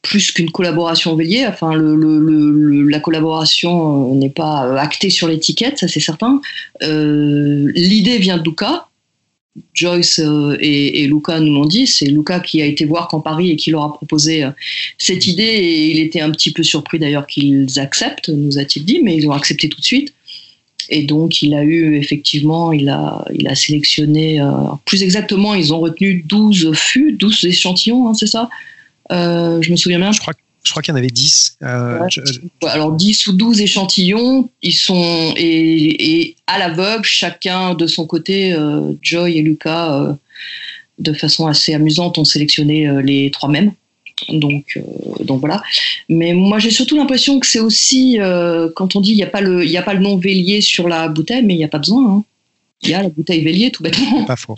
plus 0.08 0.32
qu'une 0.32 0.50
collaboration 0.50 1.14
Vélier. 1.14 1.46
Enfin, 1.46 1.72
la 1.76 3.00
collaboration 3.00 4.14
n'est 4.14 4.30
pas 4.30 4.80
actée 4.80 5.10
sur 5.10 5.28
l'étiquette, 5.28 5.78
ça 5.78 5.88
c'est 5.88 6.00
certain. 6.00 6.40
L'idée 6.80 8.18
vient 8.18 8.38
de 8.38 8.42
Luca, 8.42 8.88
Joyce 9.74 10.20
euh, 10.20 10.56
et, 10.60 11.06
Luca 11.06 11.40
nous 11.40 11.54
l'ont 11.54 11.66
dit. 11.66 11.86
C'est 11.86 12.06
Luca 12.06 12.40
qui 12.40 12.62
a 12.62 12.66
été 12.66 12.84
voir 12.84 13.08
qu'en 13.08 13.20
Paris 13.20 13.50
et 13.50 13.56
qui 13.56 13.70
leur 13.70 13.84
a 13.84 13.94
proposé 13.94 14.44
euh, 14.44 14.50
cette 14.98 15.26
idée. 15.26 15.42
Et 15.42 15.90
il 15.90 16.00
était 16.00 16.20
un 16.20 16.30
petit 16.30 16.52
peu 16.52 16.62
surpris 16.62 16.98
d'ailleurs 16.98 17.26
qu'ils 17.26 17.78
acceptent, 17.78 18.28
nous 18.28 18.58
a-t-il 18.58 18.84
dit, 18.84 19.00
mais 19.02 19.16
ils 19.16 19.28
ont 19.28 19.32
accepté 19.32 19.68
tout 19.68 19.80
de 19.80 19.84
suite. 19.84 20.14
Et 20.90 21.02
donc, 21.02 21.42
il 21.42 21.54
a 21.54 21.62
eu 21.64 21.96
effectivement, 21.96 22.72
il 22.72 22.88
a, 22.88 23.24
il 23.34 23.46
a 23.46 23.54
sélectionné, 23.54 24.40
euh, 24.40 24.46
plus 24.86 25.02
exactement, 25.02 25.54
ils 25.54 25.74
ont 25.74 25.80
retenu 25.80 26.24
12 26.26 26.72
fûts, 26.74 27.12
12 27.12 27.44
échantillons, 27.44 28.08
hein, 28.08 28.14
c'est 28.14 28.26
ça? 28.26 28.48
Je 29.10 29.70
me 29.70 29.76
souviens 29.76 29.98
bien. 29.98 30.12
Je 30.12 30.20
crois, 30.20 30.34
je 30.68 30.70
crois 30.70 30.82
qu'il 30.82 30.92
y 30.92 30.94
en 30.94 30.98
avait 30.98 31.08
10. 31.08 31.58
Euh, 31.62 31.98
alors 32.66 32.92
10 32.92 33.28
ou 33.28 33.32
12 33.32 33.62
échantillons, 33.62 34.50
ils 34.62 34.74
sont 34.74 35.32
et, 35.36 36.36
à 36.46 36.58
l'aveugle, 36.58 37.04
chacun 37.04 37.74
de 37.74 37.86
son 37.86 38.06
côté, 38.06 38.52
euh, 38.52 38.92
Joy 39.00 39.38
et 39.38 39.42
Lucas, 39.42 39.94
euh, 39.94 40.12
de 40.98 41.14
façon 41.14 41.46
assez 41.46 41.72
amusante, 41.72 42.18
ont 42.18 42.24
sélectionné 42.24 42.90
les 43.02 43.30
trois 43.30 43.48
mêmes. 43.48 43.72
Donc, 44.28 44.78
donc 45.20 45.40
voilà. 45.40 45.62
Mais 46.08 46.34
moi, 46.34 46.58
j'ai 46.58 46.70
surtout 46.70 46.96
l'impression 46.96 47.38
que 47.38 47.46
c'est 47.46 47.60
aussi, 47.60 48.18
quand 48.74 48.96
on 48.96 49.00
dit 49.00 49.12
il 49.12 49.16
n'y 49.16 49.22
a, 49.22 49.28
pas 49.28 49.40
le, 49.40 49.64
a 49.76 49.82
pas 49.82 49.94
le 49.94 50.00
nom 50.00 50.18
Vélier 50.18 50.60
sur 50.60 50.88
la 50.88 51.08
bouteille, 51.08 51.44
mais 51.44 51.54
il 51.54 51.58
n'y 51.58 51.64
a 51.64 51.68
pas 51.68 51.78
besoin. 51.78 52.16
Hein. 52.16 52.24
Il 52.82 52.90
y 52.90 52.94
a 52.94 53.02
la 53.02 53.08
bouteille 53.08 53.42
Vélier, 53.42 53.70
tout 53.70 53.82
bêtement. 53.84 54.24
Pas 54.24 54.36
faux. 54.36 54.56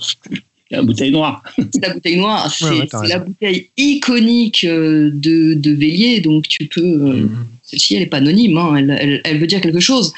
La 0.71 0.83
bouteille 0.83 1.11
noire. 1.11 1.43
C'est 1.57 1.83
la 1.83 1.95
bouteille 1.95 2.17
noire. 2.17 2.53
C'est 2.53 3.09
la 3.09 3.19
bouteille 3.19 3.71
iconique 3.77 4.65
euh, 4.65 5.11
de, 5.13 5.55
de 5.55 5.71
Vélier. 5.73 6.21
Donc, 6.21 6.47
tu 6.47 6.67
peux. 6.67 6.81
Euh, 6.81 7.15
mhm. 7.15 7.47
Celle-ci, 7.63 7.95
elle 7.95 8.01
n'est 8.01 8.07
pas 8.07 8.19
anonyme. 8.19 8.57
Hein, 8.57 8.77
elle, 8.77 9.21
elle, 9.25 9.39
veut 9.39 9.47
dire 9.47 9.61
quelque 9.61 9.81
chose. 9.81 10.13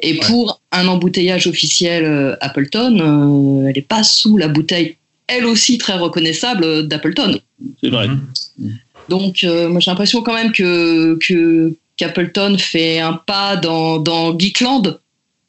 Et 0.00 0.14
pour 0.14 0.60
un 0.72 0.88
embouteillage 0.88 1.46
officiel 1.46 2.04
euh, 2.04 2.36
Appleton, 2.40 3.64
elle 3.66 3.74
n'est 3.74 3.82
pas 3.82 4.02
sous 4.02 4.36
la 4.36 4.48
bouteille, 4.48 4.96
elle 5.26 5.46
aussi 5.46 5.78
très 5.78 5.94
reconnaissable, 5.94 6.86
d'Appleton. 6.86 7.38
C'est 7.82 7.90
vrai. 7.90 8.08
Mhm. 8.08 8.78
Donc, 9.08 9.42
moi, 9.42 9.80
j'ai 9.80 9.90
l'impression 9.90 10.22
quand 10.22 10.34
même 10.34 10.52
que. 10.52 11.18
que 11.20 11.74
qu'Appleton 11.96 12.56
fait 12.58 13.00
un 13.00 13.14
pas 13.14 13.56
dans, 13.56 13.98
dans 13.98 14.38
Geekland, 14.38 15.00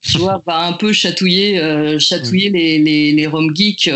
tu 0.01 0.17
vois, 0.17 0.41
va 0.47 0.65
un 0.65 0.73
peu 0.73 0.91
chatouiller, 0.91 1.61
chatouiller 1.99 2.49
mhm. 2.49 2.55
les, 2.55 2.79
les, 2.79 3.11
les 3.11 3.27
rom 3.27 3.55
geeks 3.55 3.91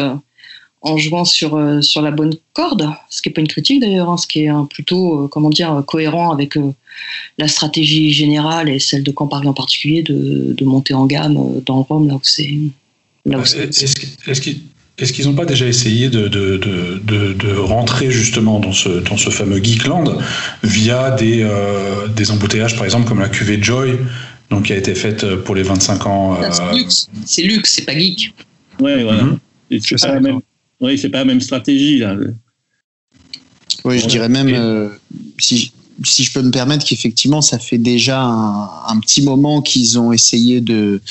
en 0.84 0.98
jouant 0.98 1.24
sur, 1.25 1.56
euh, 1.56 1.82
sur 1.82 2.02
la 2.02 2.12
bonne 2.12 2.34
corde, 2.52 2.90
ce 3.10 3.22
qui 3.22 3.30
n'est 3.30 3.34
pas 3.34 3.42
une 3.42 3.48
critique 3.48 3.80
d'ailleurs, 3.82 4.10
hein, 4.10 4.18
ce 4.18 4.28
qui 4.28 4.42
est 4.42 4.52
plutôt 4.70 5.24
euh, 5.24 5.28
comment 5.28 5.50
dire, 5.50 5.82
cohérent 5.88 6.32
avec 6.32 6.58
euh, 6.58 6.74
la 7.38 7.48
stratégie 7.48 8.12
générale 8.12 8.70
et 8.70 8.80
celle 8.80 9.02
de 9.02 9.12
Campari 9.12 9.48
en 9.48 9.54
particulier 9.54 10.04
de, 10.04 10.54
de 10.54 10.66
monter 10.66 10.94
en 10.94 11.06
gamme 11.06 11.36
dans 11.66 11.78
le 11.78 11.82
Rhum 11.82 12.08
là 12.08 12.16
où 12.16 12.20
c'est. 12.24 12.50
Est-ce 14.96 15.12
qu'ils 15.12 15.25
n'ont 15.25 15.34
pas 15.34 15.46
déjà 15.46 15.66
essayé 15.66 16.10
de, 16.10 16.28
de, 16.28 16.58
de, 16.58 17.34
de, 17.34 17.56
rentrer 17.56 18.12
justement 18.12 18.60
dans 18.60 18.74
ce, 18.74 18.90
dans 18.90 19.18
ce 19.18 19.32
fameux 19.32 19.58
Geekland 19.63 20.20
via 20.62 21.10
des, 21.12 21.50
des 22.16 22.30
embouteillages, 22.30 22.75
par 22.75 22.86
exemple, 22.86 23.08
comme 23.08 23.20
la 23.20 23.30
cuvée 23.30 23.58
Joy, 23.60 23.98
donc, 24.52 24.66
qui 24.66 24.74
a 24.74 24.78
été 24.78 24.94
faite 24.94 25.25
pour 25.38 25.56
les 25.56 25.63
25 25.63 26.06
ans 26.06 26.38
C'est 26.52 26.75
luxe, 26.75 27.10
c'est 27.25 27.42
luxe, 27.42 27.74
c'est 27.74 27.86
pas 27.86 27.98
geek. 27.98 28.36
Ouais, 28.80 29.04
voilà. 29.04 29.24
Mm 29.24 29.40
C'est 29.82 30.00
pas 30.00 30.13
la 30.13 30.20
même 30.20 30.42
oui, 30.84 30.98
c'est 30.98 31.10
pas 31.10 31.20
la 31.20 31.25
même 31.25 31.42
stratégie 31.42 31.98
là. 31.98 32.16
Oui, 33.86 34.00
je 34.00 34.08
dirais 34.08 34.30
même 34.30 34.54
euh, 34.54 34.90
si 35.40 35.72
si 36.04 36.24
je 36.24 36.32
peux 36.34 36.42
me 36.42 36.52
permettre 36.52 36.86
qu'effectivement, 36.86 37.42
ça 37.42 37.60
fait 37.60 37.78
déjà 37.78 38.22
un, 38.22 39.00
petit 39.00 39.22
moment 39.22 39.62
qu'ils 39.62 40.00
ont 40.00 40.12
essayé 40.12 40.62
de, 40.62 41.02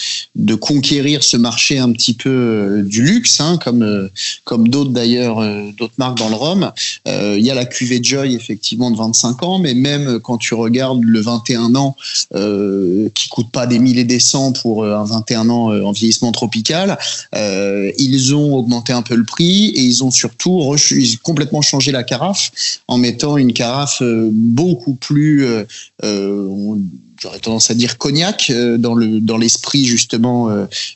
conquérir 0.60 1.22
ce 1.22 1.36
marché 1.36 1.78
un 1.78 1.90
petit 1.92 2.14
peu 2.14 2.30
euh, 2.30 2.82
du 2.82 3.02
luxe, 3.02 3.40
hein, 3.40 3.58
comme, 3.62 3.82
euh, 3.82 4.08
comme 4.44 4.68
d'autres 4.68 4.90
d'ailleurs, 4.90 5.40
euh, 5.40 5.70
d'autres 5.76 5.94
marques 5.98 6.18
dans 6.18 6.28
le 6.28 6.34
rhum. 6.34 6.72
Il 7.06 7.44
y 7.44 7.50
a 7.50 7.54
la 7.54 7.64
cuvée 7.64 8.00
Joy, 8.02 8.34
effectivement, 8.34 8.90
de 8.90 8.96
25 8.96 9.42
ans, 9.42 9.58
mais 9.58 9.74
même 9.74 10.20
quand 10.20 10.38
tu 10.38 10.54
regardes 10.54 11.02
le 11.02 11.20
21 11.20 11.74
ans, 11.74 11.96
qui 13.14 13.28
coûte 13.28 13.50
pas 13.50 13.66
des 13.66 13.78
milliers 13.78 14.02
et 14.02 14.04
des 14.04 14.20
cents 14.20 14.52
pour 14.52 14.84
un 14.84 15.04
21 15.04 15.48
ans 15.50 15.66
en 15.66 15.92
vieillissement 15.92 16.32
tropical, 16.32 16.98
ils 17.34 18.34
ont 18.34 18.54
augmenté 18.54 18.92
un 18.92 19.02
peu 19.02 19.14
le 19.14 19.24
prix 19.24 19.66
et 19.68 19.82
ils 19.82 20.04
ont 20.04 20.10
surtout 20.10 20.74
complètement 21.22 21.62
changé 21.62 21.92
la 21.92 22.02
carafe 22.02 22.50
en 22.88 22.98
mettant 22.98 23.36
une 23.36 23.52
carafe 23.52 24.02
beaucoup 24.02 24.71
beaucoup 24.72 24.94
plus, 24.94 25.44
euh, 25.44 25.64
euh, 26.02 26.76
j'aurais 27.20 27.40
tendance 27.40 27.70
à 27.70 27.74
dire 27.74 27.98
cognac 27.98 28.48
euh, 28.48 28.78
dans 28.78 28.94
le 28.94 29.20
dans 29.20 29.36
l'esprit 29.36 29.84
justement 29.84 30.48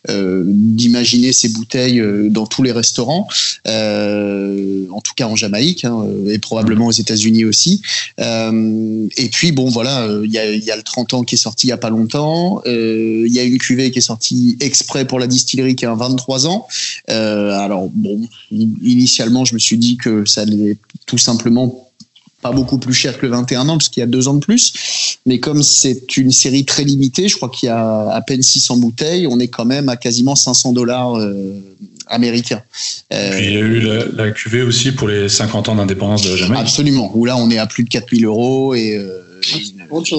d'imaginer 0.08 1.32
ces 1.32 1.48
bouteilles 1.50 2.02
dans 2.30 2.46
tous 2.46 2.62
les 2.62 2.72
restaurants, 2.72 3.28
en 3.66 5.00
tout 5.00 5.14
cas 5.14 5.26
en 5.26 5.36
Jamaïque 5.36 5.84
hein, 5.84 6.04
et 6.28 6.38
probablement 6.38 6.86
aux 6.86 6.98
États-Unis 7.04 7.44
aussi. 7.44 7.82
et 8.18 9.28
puis 9.30 9.52
bon 9.52 9.68
voilà, 9.68 10.08
il 10.24 10.32
y 10.32 10.38
a, 10.38 10.50
y 10.50 10.72
le 10.76 10.82
30 10.82 11.14
ans 11.14 11.22
qui 11.22 11.34
est 11.34 11.38
sorti 11.38 11.66
il 11.66 11.70
y 11.70 11.72
a 11.72 11.76
pas 11.76 11.90
longtemps. 11.90 12.62
Il 12.66 13.32
y 13.32 13.38
a 13.38 13.44
une 13.44 13.58
cuvée 13.58 13.90
qui 13.90 13.98
est 13.98 14.08
sortie 14.12 14.56
exprès 14.60 15.04
pour 15.04 15.18
la 15.18 15.26
distillerie 15.26 15.76
qui 15.76 15.86
a 15.86 15.94
23 15.94 16.46
ans. 16.46 16.66
alors 17.08 17.88
bon, 17.90 18.20
initialement 18.50 19.44
je 19.44 19.54
me 19.54 19.58
suis 19.58 19.78
dit 19.78 19.96
que 19.96 20.24
ça 20.24 20.42
allait 20.42 20.78
tout 21.06 21.18
simplement 21.18 21.85
pas 22.46 22.52
beaucoup 22.54 22.78
plus 22.78 22.94
cher 22.94 23.18
que 23.18 23.26
le 23.26 23.32
21 23.32 23.68
ans, 23.68 23.78
puisqu'il 23.78 24.00
y 24.00 24.02
a 24.02 24.06
deux 24.06 24.28
ans 24.28 24.34
de 24.34 24.40
plus. 24.40 25.16
Mais 25.26 25.40
comme 25.40 25.62
c'est 25.62 26.16
une 26.16 26.30
série 26.30 26.64
très 26.64 26.84
limitée, 26.84 27.28
je 27.28 27.36
crois 27.36 27.48
qu'il 27.48 27.68
y 27.68 27.70
a 27.70 28.08
à 28.10 28.20
peine 28.22 28.42
600 28.42 28.76
bouteilles, 28.76 29.26
on 29.26 29.40
est 29.40 29.48
quand 29.48 29.64
même 29.64 29.88
à 29.88 29.96
quasiment 29.96 30.36
500 30.36 30.72
dollars 30.72 31.18
euh, 31.18 31.60
américains. 32.06 32.62
Euh, 33.12 33.40
il 33.40 33.52
y 33.52 33.56
a 33.56 33.60
eu 33.60 33.80
la, 34.14 34.30
cuvée 34.30 34.62
aussi 34.62 34.92
pour 34.92 35.08
les 35.08 35.28
50 35.28 35.68
ans 35.68 35.74
d'indépendance 35.74 36.22
de 36.22 36.30
la 36.30 36.36
Jamaïque. 36.36 36.60
Absolument, 36.60 37.10
où 37.14 37.24
là 37.24 37.36
on 37.36 37.50
est 37.50 37.58
à 37.58 37.66
plus 37.66 37.82
de 37.82 37.88
4000 37.88 38.24
euros 38.24 38.74
et, 38.74 38.96
euh, 38.96 39.22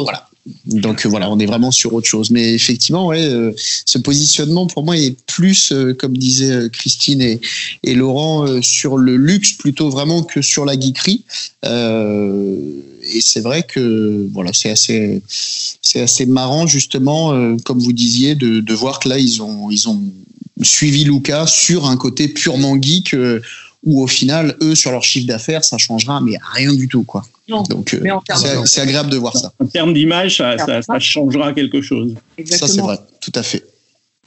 Voilà. 0.04 0.28
Donc 0.66 1.06
euh, 1.06 1.10
voilà, 1.10 1.30
on 1.30 1.40
est 1.40 1.46
vraiment 1.46 1.72
sur 1.72 1.94
autre 1.94 2.08
chose. 2.08 2.32
Mais 2.32 2.54
effectivement, 2.54 3.12
euh, 3.12 3.52
ce 3.86 3.98
positionnement 3.98 4.68
pour 4.68 4.84
moi 4.84 4.98
est 4.98 5.16
plus, 5.26 5.72
euh, 5.72 5.94
comme 5.94 6.18
disaient 6.18 6.70
Christine 6.72 7.22
et, 7.84 7.96
Laurent, 7.96 8.62
sur 8.62 8.98
le 8.98 9.18
luxe 9.18 9.54
plutôt 9.54 9.90
vraiment 9.90 10.24
que 10.24 10.42
sur 10.42 10.66
la 10.66 10.80
geekerie. 10.80 11.24
et 11.64 13.22
c'est 13.22 13.40
vrai 13.42 13.64
que 13.64 14.28
voilà, 14.32 14.52
c'est 14.54 14.70
assez, 14.70 15.22
c'est 15.28 16.02
assez 16.02 16.26
marrant 16.26 16.68
justement, 16.68 17.58
comme 17.64 17.80
vous 17.80 17.94
disiez, 17.94 18.36
de, 18.36 18.60
de, 18.60 18.74
voir 18.74 19.00
que 19.00 19.10
là 19.10 19.18
ils 19.18 19.42
ont, 19.42 19.72
ils 19.72 19.90
ont 19.90 20.00
suivi 20.62 21.06
Luca 21.06 21.48
sur 21.48 21.88
un 21.88 21.98
côté 21.98 22.28
purement 22.28 22.80
geek 22.80 23.16
où 23.84 24.04
au 24.04 24.08
final, 24.08 24.56
eux, 24.62 24.76
sur 24.76 24.92
leur 24.92 25.04
chiffre 25.04 25.28
d'affaires, 25.28 25.64
ça 25.64 25.78
changera, 25.78 26.22
mais 26.22 26.38
rien 26.54 26.74
du 26.74 26.88
tout. 26.88 27.04
Quoi. 27.04 27.26
Donc, 27.48 27.94
euh, 27.94 28.66
c'est 28.66 28.82
agréable 28.82 29.10
de 29.10 29.18
voir 29.18 29.36
ça. 29.36 29.54
En 29.60 29.66
termes 29.66 29.94
d'image, 29.94 30.38
ça, 30.38 30.58
ça, 30.58 31.00
changera 31.00 31.54
quelque 31.54 31.82
chose. 31.82 32.16
Ça, 32.46 32.68
c'est 32.68 32.82
vrai, 32.82 32.98
tout 33.22 33.32
à 33.36 33.44
fait. 33.44 33.64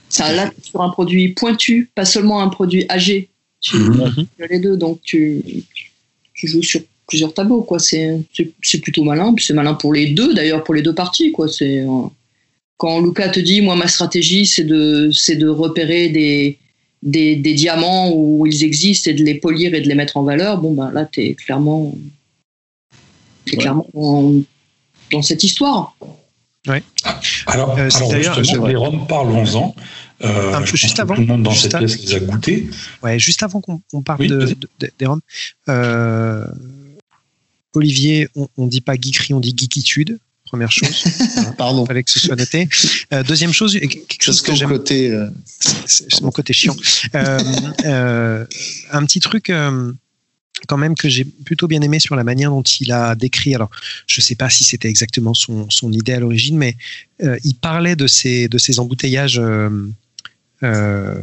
Ça, 0.08 0.32
là, 0.32 0.50
sur 0.62 0.82
un 0.82 0.90
produit 0.90 1.28
pointu, 1.34 1.90
pas 1.94 2.04
seulement 2.04 2.40
un 2.40 2.48
produit 2.48 2.86
âgé. 2.90 3.28
Tu 3.60 3.76
mhm. 3.76 4.26
les 4.48 4.58
deux, 4.58 4.76
donc 4.76 5.00
tu, 5.02 5.42
tu 6.34 6.48
joues 6.48 6.62
sur 6.62 6.80
plusieurs 7.06 7.34
tableaux. 7.34 7.62
Quoi. 7.62 7.78
C'est, 7.78 8.24
plutôt 8.82 9.04
malin. 9.04 9.34
c'est 9.38 9.52
malin 9.52 9.74
pour 9.74 9.92
les 9.92 10.08
deux, 10.08 10.32
d'ailleurs, 10.34 10.64
pour 10.64 10.74
les 10.74 10.82
deux 10.82 10.94
parties. 10.94 11.30
Quoi. 11.30 11.48
C'est, 11.48 11.80
euh, 11.80 12.08
quand 12.78 13.00
Luca 13.00 13.28
te 13.28 13.40
dit, 13.40 13.60
moi, 13.60 13.76
ma 13.76 13.88
stratégie, 13.88 14.46
c'est 14.46 14.64
de, 14.64 15.10
c'est 15.12 15.36
de 15.36 15.46
repérer 15.46 16.08
des, 16.08 16.58
des, 17.02 17.36
diamants 17.36 18.10
où 18.14 18.46
ils 18.46 18.64
existent 18.64 19.10
et 19.10 19.14
de 19.14 19.22
les 19.22 19.34
polir 19.34 19.74
et 19.74 19.80
de 19.80 19.88
les 19.88 19.94
mettre 19.94 20.16
en 20.16 20.22
valeur, 20.22 20.58
bon, 20.58 20.72
ben 20.72 20.90
là, 20.90 21.08
tu 21.10 21.36
es 23.54 23.58
clairement, 23.58 23.86
clairement 23.92 24.42
dans, 25.12 25.22
cette 25.22 25.44
histoire. 25.44 25.96
Oui. 26.68 26.78
Alors, 27.46 27.78
euh, 27.78 27.88
justement, 28.36 28.66
les 28.66 28.76
Roms, 28.76 29.06
parlons-en. 29.06 29.74
Euh, 30.22 30.52
un 30.52 30.60
peu 30.60 30.76
juste 30.76 31.00
avant. 31.00 31.14
Tout 31.14 31.22
le 31.22 31.26
monde 31.26 31.42
dans 31.42 31.54
cette 31.54 31.76
pièce 31.76 31.98
les 31.98 32.14
a 32.14 32.20
goûtés. 32.20 32.68
Ouais, 33.02 33.18
juste 33.18 33.42
avant 33.42 33.60
qu'on 33.62 34.02
parle 34.02 34.26
de, 34.26 34.54
des 34.98 35.06
Roms, 35.06 35.22
euh, 35.68 36.44
Olivier, 37.74 38.28
on, 38.34 38.48
ne 38.58 38.68
dit 38.68 38.82
pas 38.82 38.96
geekerie, 38.96 39.32
on 39.32 39.40
dit 39.40 39.54
geekitude 39.56 40.18
première 40.50 40.72
chose. 40.72 41.04
Pardon. 41.58 41.84
Il 41.84 41.86
fallait 41.86 42.02
que 42.02 42.10
ce 42.10 42.18
soit 42.18 42.36
noté. 42.36 42.68
Euh, 43.12 43.22
deuxième 43.22 43.52
chose, 43.52 43.78
quelque 43.78 44.22
chose 44.22 44.42
que 44.42 44.54
j'aime. 44.54 44.70
Côté, 44.70 45.10
euh... 45.10 45.28
C'est 45.86 46.22
mon 46.22 46.32
côté 46.32 46.52
chiant. 46.52 46.76
Euh, 47.14 47.38
euh, 47.84 48.44
un 48.90 49.04
petit 49.04 49.20
truc 49.20 49.52
quand 50.66 50.76
même 50.76 50.94
que 50.94 51.08
j'ai 51.08 51.24
plutôt 51.24 51.68
bien 51.68 51.80
aimé 51.80 51.98
sur 51.98 52.16
la 52.16 52.24
manière 52.24 52.50
dont 52.50 52.62
il 52.62 52.92
a 52.92 53.14
décrit. 53.14 53.54
Alors, 53.54 53.70
je 54.06 54.20
ne 54.20 54.22
sais 54.22 54.34
pas 54.34 54.50
si 54.50 54.64
c'était 54.64 54.88
exactement 54.88 55.34
son, 55.34 55.92
idée 55.92 56.12
à 56.12 56.20
l'origine, 56.20 56.56
mais 56.56 56.76
euh, 57.22 57.38
il 57.44 57.54
parlait 57.54 57.96
de 57.96 58.06
ces, 58.06 58.48
embouteillages, 58.78 59.38
euh, 59.38 59.70
euh, 60.62 61.20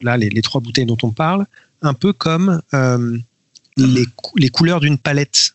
là, 0.00 0.16
les, 0.16 0.42
trois 0.42 0.60
bouteilles 0.60 0.86
dont 0.86 0.98
on 1.02 1.10
parle, 1.10 1.46
un 1.82 1.94
peu 1.94 2.12
comme 2.12 2.60
les, 3.76 4.06
couleurs 4.52 4.80
d'une 4.80 4.98
palette 4.98 5.54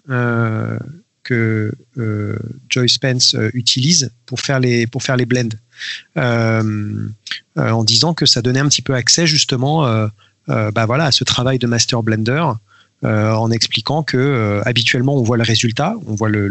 que 1.24 1.72
Joy 2.70 2.90
Spence 2.90 3.36
utilise 3.54 4.12
pour 4.26 4.40
faire 4.40 4.60
les, 4.60 4.88
pour 4.88 5.04
faire 5.04 5.18
les 5.18 5.26
blends, 5.26 5.50
en 6.16 7.84
disant 7.84 8.14
que 8.14 8.26
ça 8.26 8.42
donnait 8.42 8.60
un 8.60 8.70
petit 8.70 8.82
peu 8.82 8.96
accès 8.96 9.28
justement 9.28 9.86
bah 10.48 10.86
voilà, 10.86 11.06
à 11.06 11.12
ce 11.12 11.24
travail 11.24 11.60
de 11.60 11.68
master 11.68 12.04
blender 12.04 12.44
en 13.04 13.52
expliquant 13.52 14.04
que 14.04 14.18
euh, 14.18 14.62
habituellement 14.66 15.16
on 15.16 15.24
voit 15.24 15.38
le 15.38 15.44
résultat, 15.44 15.96
on 16.08 16.16
voit 16.16 16.30
le, 16.30 16.48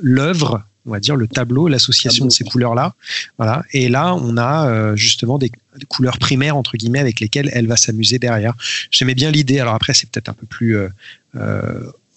l'œuvre, 0.00 0.64
on 0.86 0.90
va 0.90 1.00
dire 1.00 1.16
le 1.16 1.26
tableau, 1.26 1.68
l'association 1.68 2.24
de 2.24 2.30
ces 2.30 2.44
couleurs-là. 2.44 2.94
Voilà. 3.38 3.62
Et 3.72 3.88
là, 3.88 4.14
on 4.14 4.36
a 4.36 4.68
euh, 4.68 4.96
justement 4.96 5.38
des, 5.38 5.50
couleurs 5.88 6.18
primaires 6.18 6.56
entre 6.56 6.76
guillemets 6.76 7.00
avec 7.00 7.20
lesquelles 7.20 7.50
elle 7.52 7.66
va 7.66 7.76
s'amuser 7.76 8.18
derrière. 8.18 8.54
J'aimais 8.90 9.14
bien 9.14 9.30
l'idée. 9.30 9.60
Alors 9.60 9.74
après, 9.74 9.92
c'est 9.92 10.08
peut-être 10.08 10.28
un 10.28 10.34
peu 10.34 10.46
plus 10.46 10.76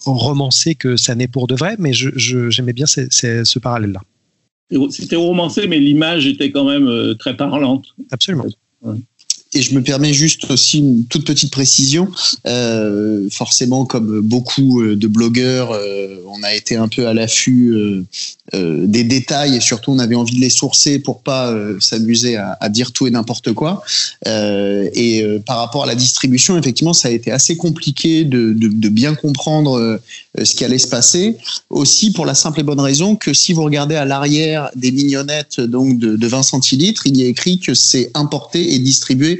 romancé 0.06 0.74
que 0.74 0.96
ça 0.96 1.14
n'est 1.14 1.28
pour 1.28 1.46
de 1.46 1.54
vrai, 1.54 1.76
mais 1.78 1.92
j'aimais 1.92 2.72
bien 2.72 2.86
ce 2.86 3.58
parallèle-là. 3.58 4.00
C'était 4.90 5.16
romancé, 5.16 5.66
mais 5.66 5.78
l'image 5.78 6.26
était 6.26 6.50
quand 6.50 6.64
même 6.64 7.14
très 7.18 7.36
parlante. 7.36 7.88
Absolument. 8.10 8.46
Et 9.52 9.62
je 9.62 9.74
me 9.74 9.82
permets 9.82 10.12
juste 10.12 10.48
aussi 10.48 10.78
une 10.78 11.06
toute 11.06 11.26
petite 11.26 11.50
précision. 11.50 12.08
Euh, 12.46 13.28
forcément, 13.30 13.84
comme 13.84 14.20
beaucoup 14.20 14.80
euh, 14.80 14.94
de 14.94 15.08
blogueurs, 15.08 15.72
euh, 15.72 16.16
on 16.28 16.42
a 16.44 16.54
été 16.54 16.76
un 16.76 16.86
peu 16.86 17.08
à 17.08 17.14
l'affût 17.14 17.72
euh, 17.72 18.04
euh, 18.54 18.86
des 18.86 19.02
détails 19.02 19.56
et 19.56 19.60
surtout 19.60 19.90
on 19.90 19.98
avait 19.98 20.14
envie 20.14 20.36
de 20.36 20.40
les 20.40 20.50
sourcer 20.50 21.00
pour 21.00 21.22
pas 21.22 21.52
s'amuser 21.80 22.36
à, 22.36 22.56
à, 22.60 22.68
dire 22.68 22.92
tout 22.92 23.08
et 23.08 23.10
n'importe 23.10 23.52
quoi. 23.52 23.82
et 24.26 25.24
par 25.46 25.58
rapport 25.58 25.84
à 25.84 25.86
la 25.86 25.94
distribution, 25.94 26.56
effectivement, 26.56 26.92
ça 26.92 27.08
a 27.08 27.10
été 27.10 27.30
assez 27.30 27.56
compliqué 27.56 28.24
de, 28.24 28.52
de, 28.52 28.68
de 28.68 28.88
bien 28.88 29.14
comprendre 29.14 30.00
ce 30.42 30.54
qui 30.54 30.64
allait 30.64 30.78
se 30.78 30.88
passer. 30.88 31.36
Aussi 31.70 32.12
pour 32.12 32.26
la 32.26 32.34
simple 32.34 32.60
et 32.60 32.62
bonne 32.62 32.80
raison 32.80 33.16
que 33.16 33.32
si 33.34 33.52
vous 33.52 33.62
regardez 33.62 33.96
à 33.96 34.04
l'arrière 34.04 34.70
des 34.76 34.92
mignonnettes 34.92 35.60
donc 35.60 35.98
de, 35.98 36.16
de 36.16 36.26
20 36.26 36.42
centilitres, 36.42 37.06
il 37.06 37.16
y 37.16 37.24
a 37.24 37.26
écrit 37.26 37.58
que 37.58 37.74
c'est 37.74 38.10
importé 38.14 38.74
et 38.74 38.78
distribué 38.78 39.39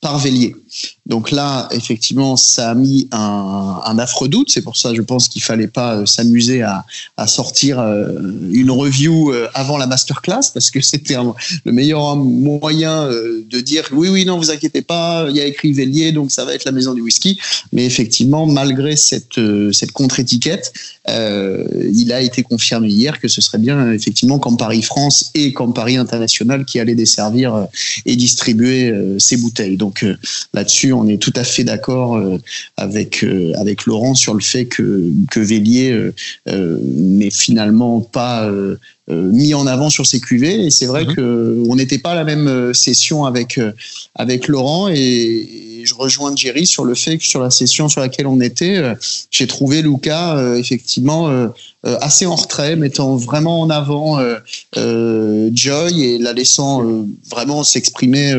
par 0.00 0.18
Vélier. 0.18 0.54
Donc 1.06 1.30
là, 1.30 1.68
effectivement, 1.72 2.36
ça 2.36 2.70
a 2.70 2.74
mis 2.74 3.08
un, 3.10 3.98
affreux 3.98 4.28
doute. 4.28 4.50
C'est 4.50 4.62
pour 4.62 4.76
ça, 4.76 4.94
je 4.94 5.02
pense 5.02 5.28
qu'il 5.28 5.42
fallait 5.42 5.66
pas 5.66 5.96
euh, 5.96 6.06
s'amuser 6.06 6.62
à, 6.62 6.84
sortir 7.26 7.80
euh, 7.80 8.12
une 8.52 8.70
review 8.70 9.32
euh, 9.32 9.48
avant 9.54 9.76
la 9.76 9.86
masterclass 9.86 10.52
parce 10.54 10.70
que 10.70 10.80
c'était 10.82 11.16
le 11.64 11.72
meilleur 11.72 12.14
moyen 12.14 13.08
de 13.08 13.60
dire 13.60 13.88
oui, 13.92 14.08
oui, 14.08 14.24
non, 14.24 14.38
vous 14.38 14.50
inquiétez 14.50 14.82
pas, 14.82 15.26
il 15.30 15.36
y 15.36 15.40
a 15.40 15.46
écrit 15.46 15.72
Vélier, 15.72 16.12
donc 16.12 16.30
ça 16.30 16.44
va 16.44 16.54
être 16.54 16.64
la 16.64 16.72
maison 16.72 16.94
du 16.94 17.00
whisky. 17.00 17.40
Mais 17.72 17.84
effectivement, 17.84 18.46
malgré 18.46 18.94
cette, 18.96 19.40
contre-étiquette, 19.92 20.72
il 21.08 22.12
a 22.12 22.20
été 22.20 22.42
confirmé 22.42 22.88
hier 22.88 23.18
que 23.18 23.28
ce 23.28 23.40
serait 23.40 23.58
bien 23.58 23.92
effectivement 23.92 24.38
Campari 24.38 24.82
France 24.82 25.30
et 25.34 25.52
Campari 25.52 25.96
International 25.96 26.64
qui 26.64 26.78
allaient 26.78 26.94
desservir 26.94 27.66
et 28.04 28.16
distribuer 28.16 28.92
ces 29.18 29.38
bouteilles. 29.38 29.76
Donc 29.76 29.87
là-dessus, 30.52 30.92
on 30.92 31.06
est 31.06 31.20
tout 31.20 31.32
à 31.36 31.44
fait 31.44 31.64
d'accord 31.64 32.16
euh, 32.16 32.38
avec 32.76 33.22
euh, 33.24 33.52
avec 33.56 33.86
Laurent 33.86 34.14
sur 34.14 34.34
le 34.34 34.40
fait 34.40 34.66
que 34.66 35.10
que 35.30 35.40
Vélier 35.40 35.92
euh, 36.48 36.78
n'est 36.82 37.30
finalement 37.30 38.00
pas 38.00 38.50
mis 39.10 39.54
en 39.54 39.66
avant 39.66 39.90
sur 39.90 40.06
ses 40.06 40.20
cuvées. 40.20 40.66
Et 40.66 40.70
c'est 40.70 40.86
vrai 40.86 41.06
qu'on 41.06 41.14
que 41.14 41.64
on 41.68 41.76
n'était 41.76 41.98
pas 41.98 42.12
à 42.12 42.14
la 42.14 42.24
même 42.24 42.74
session 42.74 43.24
avec 43.24 43.60
avec 44.14 44.48
Laurent. 44.48 44.88
Et, 44.88 45.64
je 45.84 45.94
rejoins 45.94 46.34
Jerry 46.34 46.66
sur 46.66 46.84
le 46.84 46.94
fait 46.94 47.16
que 47.16 47.24
sur 47.24 47.40
la 47.40 47.50
session 47.50 47.88
sur 47.88 48.00
laquelle 48.00 48.26
on 48.26 48.40
était 48.40 48.82
j'ai 49.30 49.46
trouvé 49.46 49.80
Luca 49.80 50.36
effectivement 50.58 51.30
assez 51.84 52.26
en 52.26 52.34
retrait 52.34 52.76
mettant 52.76 53.16
vraiment 53.16 53.60
en 53.60 53.70
avant 53.70 54.18
Joy 54.74 56.02
et 56.02 56.18
la 56.18 56.32
laissant 56.34 57.06
vraiment 57.30 57.62
s'exprimer 57.62 58.34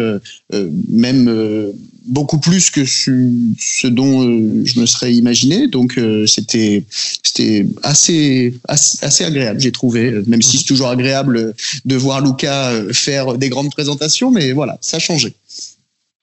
même 0.92 1.74
beaucoup 2.06 2.40
plus 2.40 2.70
que 2.70 2.86
ce, 2.86 3.88
dont 3.88 4.24
euh, 4.24 4.62
je 4.66 4.80
me 4.80 4.86
serais 4.86 5.14
imaginé. 5.14 5.68
Donc 5.68 5.98
euh, 5.98 6.26
c'était 6.26 6.84
c'était 7.24 7.66
assez, 7.84 8.54
assez, 8.68 9.24
agréable, 9.24 9.60
j'ai 9.60 9.72
trouvé. 9.72 10.12
Même 10.28 10.42
si 10.42 10.58
c'est 10.58 10.66
toujours 10.66 10.88
agréable 10.88 11.54
de 11.86 11.96
voir 11.96 12.22
Luca 12.22 12.70
euh, 12.70 12.94
faire 12.94 13.38
des 13.38 13.50
grandes 13.50 13.72
présentations, 13.72 14.32
mais 14.32 14.52
voilà, 14.52 14.78
ça 14.82 14.98
a 14.98 15.00
changé. 15.00 15.34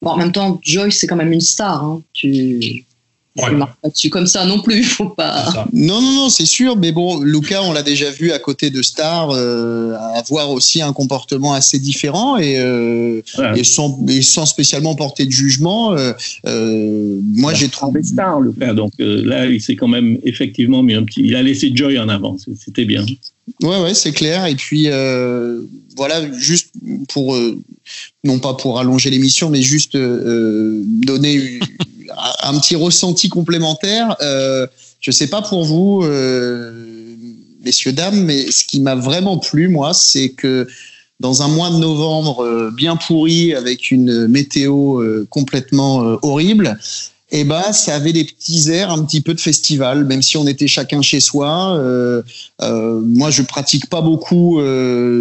Bon, 0.02 0.10
en 0.10 0.16
même 0.16 0.32
temps, 0.32 0.60
Joyce 0.62 0.98
c'est 0.98 1.06
quand 1.06 1.16
même 1.16 1.32
une 1.32 1.40
star. 1.40 1.84
Hein. 1.84 2.02
Tu 2.12 2.84
Ouais. 3.38 3.52
ne 3.52 3.58
pas 3.58 3.88
dessus 3.90 4.08
comme 4.08 4.26
ça 4.26 4.46
non 4.46 4.60
plus, 4.60 4.82
faut 4.82 5.10
pas. 5.10 5.66
Non, 5.72 6.00
non, 6.00 6.12
non, 6.12 6.28
c'est 6.30 6.46
sûr. 6.46 6.76
Mais 6.76 6.92
bon, 6.92 7.20
Luca, 7.20 7.62
on 7.62 7.72
l'a 7.72 7.82
déjà 7.82 8.10
vu 8.10 8.32
à 8.32 8.38
côté 8.38 8.70
de 8.70 8.80
Star, 8.82 9.30
euh, 9.30 9.94
avoir 10.14 10.50
aussi 10.50 10.80
un 10.80 10.92
comportement 10.92 11.52
assez 11.52 11.78
différent 11.78 12.38
et, 12.38 12.58
euh, 12.58 13.20
et, 13.54 13.64
sans, 13.64 13.98
et, 14.08 14.22
sans, 14.22 14.46
spécialement 14.46 14.94
porter 14.94 15.26
de 15.26 15.32
jugement. 15.32 15.92
Euh, 15.92 16.12
euh 16.46 17.20
moi, 17.34 17.52
j'ai 17.52 17.68
trouvé 17.68 18.02
Star, 18.02 18.40
Luca. 18.40 18.72
Donc 18.72 18.92
euh, 19.00 19.22
là, 19.24 19.46
il 19.46 19.60
s'est 19.60 19.76
quand 19.76 19.88
même 19.88 20.18
effectivement 20.24 20.82
mis 20.82 20.94
un 20.94 21.04
petit. 21.04 21.22
Il 21.22 21.36
a 21.36 21.42
laissé 21.42 21.70
Joy 21.74 21.98
en 21.98 22.08
avant. 22.08 22.36
C'était 22.58 22.84
bien. 22.84 23.04
Ouais, 23.62 23.80
ouais, 23.82 23.94
c'est 23.94 24.12
clair. 24.12 24.46
Et 24.46 24.54
puis 24.54 24.88
voilà, 25.96 26.30
juste 26.38 26.72
pour 27.08 27.36
non 28.24 28.38
pas 28.38 28.54
pour 28.54 28.78
allonger 28.78 29.10
l'émission, 29.10 29.50
mais 29.50 29.62
juste 29.62 29.96
donner 29.96 31.60
un 32.42 32.58
petit 32.58 32.76
ressenti 32.76 33.28
complémentaire. 33.28 34.16
Euh, 34.20 34.66
je 35.00 35.10
sais 35.10 35.28
pas 35.28 35.42
pour 35.42 35.64
vous, 35.64 36.02
euh, 36.02 36.72
messieurs 37.64 37.92
dames, 37.92 38.24
mais 38.24 38.50
ce 38.50 38.64
qui 38.64 38.80
m'a 38.80 38.94
vraiment 38.94 39.38
plu, 39.38 39.68
moi, 39.68 39.94
c'est 39.94 40.30
que 40.30 40.66
dans 41.20 41.42
un 41.42 41.48
mois 41.48 41.70
de 41.70 41.76
novembre 41.76 42.40
euh, 42.40 42.70
bien 42.74 42.96
pourri 42.96 43.54
avec 43.54 43.90
une 43.90 44.26
météo 44.26 45.00
euh, 45.00 45.26
complètement 45.30 46.18
horrible, 46.22 46.78
eh 47.30 47.44
ben, 47.44 47.72
ça 47.72 47.94
avait 47.94 48.12
des 48.12 48.24
petits 48.24 48.70
airs 48.70 48.90
un 48.90 49.04
petit 49.04 49.20
peu 49.20 49.34
de 49.34 49.40
festival, 49.40 50.04
même 50.04 50.22
si 50.22 50.36
on 50.36 50.46
était 50.46 50.68
chacun 50.68 51.02
chez 51.02 51.20
soi. 51.20 51.80
Moi, 52.60 53.30
je 53.30 53.42
pratique 53.42 53.88
pas 53.88 54.00
beaucoup 54.00 54.60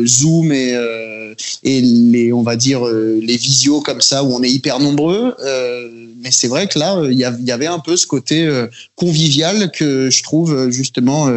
Zoom 0.06 0.52
et, 0.52 0.76
et 1.64 1.82
les, 1.82 2.34
on 2.34 2.44
va 2.44 2.56
dire, 2.56 2.86
les 2.86 3.38
visios 3.38 3.82
comme 3.82 4.02
ça 4.02 4.24
où 4.24 4.34
on 4.34 4.44
est 4.44 4.50
hyper 4.50 4.80
nombreux 4.80 5.36
mais 6.26 6.32
c'est 6.32 6.48
vrai 6.48 6.68
que 6.68 6.80
là, 6.80 7.00
il 7.08 7.18
y 7.18 7.52
avait 7.52 7.68
un 7.68 7.78
peu 7.78 7.96
ce 7.96 8.08
côté 8.08 8.48
euh, 8.48 8.66
convivial 8.96 9.70
que 9.70 10.10
je 10.10 10.24
trouve 10.24 10.56
euh, 10.56 10.72
justement 10.72 11.30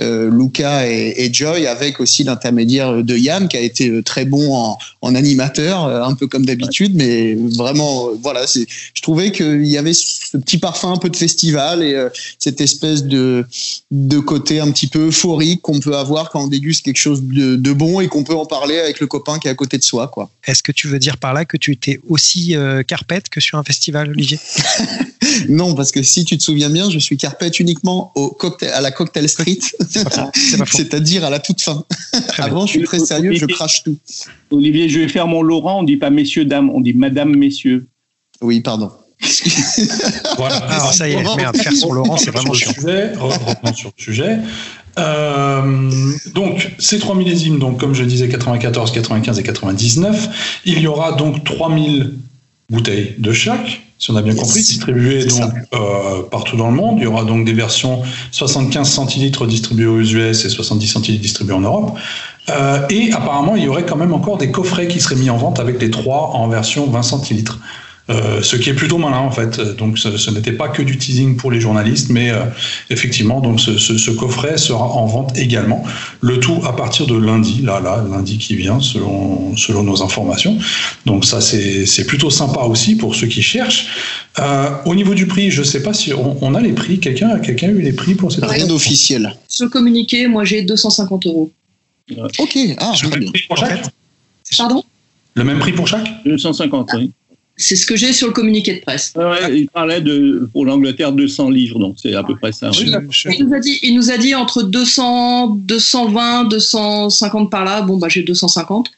euh, 0.00 0.30
Luca 0.30 0.88
et, 0.88 1.28
Joy, 1.32 1.66
avec 1.66 1.98
aussi 1.98 2.22
l'intermédiaire 2.22 3.02
de 3.02 3.16
Yann, 3.16 3.48
qui 3.48 3.56
a 3.56 3.60
été 3.60 4.04
très 4.04 4.24
bon 4.24 4.54
en, 4.54 5.14
animateur, 5.16 5.86
un 5.86 6.14
peu 6.14 6.26
comme 6.26 6.44
d'habitude, 6.44 6.94
mais 6.94 7.34
vraiment, 7.34 8.10
voilà, 8.20 8.44
je 8.46 9.02
trouvais 9.02 9.30
qu'il 9.30 9.66
y 9.66 9.78
avait 9.78 9.92
ce 9.92 10.36
petit 10.36 10.58
parfum 10.58 10.92
un 10.92 10.96
peu 10.96 11.10
de 11.10 11.16
festival 11.16 11.82
et 11.82 11.96
cette 12.40 12.60
espèce 12.60 13.04
de, 13.04 13.44
de 13.92 14.18
côté 14.18 14.58
un 14.58 14.70
petit 14.72 14.88
peu 14.88 15.06
euphorique 15.06 15.62
qu'on 15.62 15.78
peut 15.78 15.96
avoir 15.96 16.30
quand 16.30 16.42
on 16.42 16.46
déguste 16.48 16.84
quelque 16.84 16.98
chose 16.98 17.22
de, 17.22 17.54
de 17.54 17.72
bon 17.72 18.00
et 18.00 18.08
qu'on 18.08 18.24
peut 18.24 18.34
en 18.34 18.46
parler 18.46 18.78
avec 18.78 18.98
le 18.98 19.06
copain 19.06 19.38
qui 19.38 19.45
est 19.46 19.50
à 19.50 19.54
côté 19.54 19.78
de 19.78 19.82
soi, 19.82 20.08
quoi. 20.08 20.30
Est-ce 20.46 20.62
que 20.62 20.72
tu 20.72 20.88
veux 20.88 20.98
dire 20.98 21.16
par 21.16 21.32
là 21.32 21.44
que 21.44 21.56
tu 21.56 21.72
étais 21.72 22.00
aussi 22.08 22.56
carpette 22.86 23.28
que 23.28 23.40
sur 23.40 23.58
un 23.58 23.64
festival, 23.64 24.10
Olivier? 24.10 24.38
Non, 25.48 25.74
parce 25.74 25.92
que 25.92 26.02
si 26.02 26.24
tu 26.24 26.36
te 26.38 26.42
souviens 26.42 26.70
bien, 26.70 26.90
je 26.90 26.98
suis 26.98 27.16
carpette 27.16 27.60
uniquement 27.60 28.12
au 28.14 28.30
cocktail, 28.30 28.70
à 28.70 28.80
la 28.80 28.90
Cocktail 28.90 29.28
Street, 29.28 29.58
c'est-à-dire 30.70 31.24
à 31.24 31.30
la 31.30 31.38
toute 31.38 31.60
fin. 31.60 31.84
Avant, 32.38 32.66
je 32.66 32.72
suis 32.72 32.82
très 32.82 32.98
sérieux, 32.98 33.32
je 33.34 33.46
crache 33.46 33.82
tout. 33.82 33.98
Olivier, 34.50 34.88
je 34.88 35.00
vais 35.00 35.08
faire 35.08 35.26
mon 35.26 35.42
Laurent, 35.42 35.80
on 35.80 35.82
dit 35.82 35.96
pas 35.96 36.10
messieurs, 36.10 36.44
dames, 36.44 36.70
on 36.70 36.80
dit 36.80 36.94
madame, 36.94 37.34
messieurs. 37.36 37.86
Oui, 38.40 38.60
pardon. 38.60 38.90
voilà. 40.36 40.56
Alors, 40.68 40.92
ça 40.92 41.08
y 41.08 41.12
est, 41.12 41.36
merde, 41.36 41.56
faire 41.56 41.72
son 41.72 41.92
Laurent, 41.92 42.16
c'est 42.16 42.30
vraiment 42.30 42.52
chiant. 42.52 42.72
Revenons 42.76 43.74
sur 43.74 43.92
le 43.96 44.02
sujet. 44.02 44.38
Euh, 44.98 46.00
donc, 46.34 46.72
ces 46.78 46.98
trois 46.98 47.14
millésimes, 47.14 47.58
donc, 47.58 47.78
comme 47.78 47.94
je 47.94 48.04
disais, 48.04 48.28
94, 48.28 48.92
95 48.92 49.38
et 49.38 49.42
99, 49.42 50.60
il 50.64 50.80
y 50.80 50.86
aura 50.86 51.12
donc 51.12 51.44
3000 51.44 52.14
bouteilles 52.70 53.14
de 53.18 53.32
chaque, 53.32 53.82
si 53.98 54.10
on 54.10 54.16
a 54.16 54.22
bien 54.22 54.34
compris, 54.34 54.60
distribuées 54.60 55.24
donc 55.24 55.52
euh, 55.74 56.22
partout 56.30 56.56
dans 56.56 56.68
le 56.68 56.74
monde. 56.74 56.96
Il 56.98 57.04
y 57.04 57.06
aura 57.06 57.24
donc 57.24 57.44
des 57.44 57.52
versions 57.52 58.02
75 58.32 58.88
centilitres 58.88 59.46
distribuées 59.46 59.86
aux 59.86 60.00
US 60.00 60.44
et 60.44 60.48
70 60.48 60.86
centilitres 60.86 61.22
distribuées 61.22 61.54
en 61.54 61.60
Europe. 61.60 61.98
Euh, 62.48 62.86
et 62.90 63.12
apparemment, 63.12 63.56
il 63.56 63.64
y 63.64 63.68
aurait 63.68 63.84
quand 63.84 63.96
même 63.96 64.12
encore 64.12 64.38
des 64.38 64.50
coffrets 64.50 64.88
qui 64.88 65.00
seraient 65.00 65.16
mis 65.16 65.30
en 65.30 65.36
vente 65.36 65.58
avec 65.60 65.80
les 65.80 65.90
trois 65.90 66.30
en 66.34 66.48
version 66.48 66.86
20 66.86 67.02
centilitres. 67.02 67.58
Euh, 68.08 68.40
ce 68.40 68.54
qui 68.54 68.70
est 68.70 68.74
plutôt 68.74 68.98
malin 68.98 69.18
en 69.18 69.32
fait. 69.32 69.60
Donc 69.76 69.98
ce, 69.98 70.30
n'était 70.30 70.52
pas 70.52 70.68
que 70.68 70.80
du 70.82 70.96
teasing 70.96 71.36
pour 71.36 71.50
les 71.50 71.60
journalistes, 71.60 72.08
mais 72.10 72.30
euh, 72.30 72.44
effectivement, 72.88 73.40
donc 73.40 73.60
ce, 73.60 73.76
ce, 73.78 74.10
coffret 74.12 74.58
sera 74.58 74.84
en 74.84 75.06
vente 75.06 75.36
également. 75.36 75.82
Le 76.20 76.38
tout 76.38 76.60
à 76.64 76.76
partir 76.76 77.06
de 77.06 77.16
lundi, 77.16 77.62
là, 77.62 77.80
là, 77.80 78.04
lundi 78.08 78.38
qui 78.38 78.54
vient, 78.54 78.78
selon, 78.80 79.56
selon 79.56 79.82
nos 79.82 80.02
informations. 80.02 80.56
Donc 81.04 81.24
ça, 81.24 81.40
c'est 81.40 82.06
plutôt 82.06 82.30
sympa 82.30 82.60
aussi 82.60 82.94
pour 82.94 83.16
ceux 83.16 83.26
qui 83.26 83.42
cherchent. 83.42 83.88
Euh, 84.38 84.70
au 84.84 84.94
niveau 84.94 85.14
du 85.14 85.26
prix, 85.26 85.50
je 85.50 85.60
ne 85.60 85.66
sais 85.66 85.82
pas 85.82 85.92
si 85.92 86.12
on, 86.14 86.54
a 86.54 86.60
les 86.60 86.72
prix. 86.72 87.00
Quelqu'un 87.00 87.30
a 87.30 87.40
quelqu'un 87.40 87.68
eu 87.68 87.80
les 87.80 87.92
prix 87.92 88.14
pour 88.14 88.30
cette 88.30 88.44
Rien 88.44 88.66
d'officiel. 88.66 89.34
Le 89.58 89.68
communiqué, 89.68 90.28
moi 90.28 90.44
j'ai 90.44 90.62
250 90.62 91.26
euros. 91.26 91.50
Ok, 92.38 92.56
ah, 92.78 92.92
très 92.94 93.18
bien. 93.18 93.32
Pour 93.48 93.56
chaque 93.56 93.82
Pardon? 94.56 94.84
Le 95.34 95.42
même 95.42 95.58
prix 95.58 95.72
pour 95.72 95.88
chaque? 95.88 96.06
250, 96.24 96.90
oui. 96.94 97.10
C'est 97.58 97.76
ce 97.76 97.86
que 97.86 97.96
j'ai 97.96 98.12
sur 98.12 98.26
le 98.26 98.32
communiqué 98.34 98.74
de 98.74 98.80
presse. 98.80 99.14
il 99.50 99.68
parlait 99.72 100.02
de, 100.02 100.48
pour 100.52 100.66
l'Angleterre 100.66 101.12
200 101.12 101.48
livres, 101.48 101.78
donc 101.78 101.96
c'est 102.00 102.14
à 102.14 102.22
peu 102.22 102.36
près 102.36 102.52
ça. 102.52 102.70
Il, 102.78 102.90
nous 103.46 103.54
a 103.54 103.60
dit, 103.60 103.78
il, 103.82 103.94
nous 103.94 104.10
a 104.10 104.18
dit, 104.18 104.34
entre 104.34 104.62
200, 104.62 105.48
220, 105.48 106.44
250 106.44 107.50
par 107.50 107.64
là. 107.64 107.80
Bon, 107.80 107.96
bah, 107.96 108.08
j'ai 108.10 108.22
250. 108.22 108.90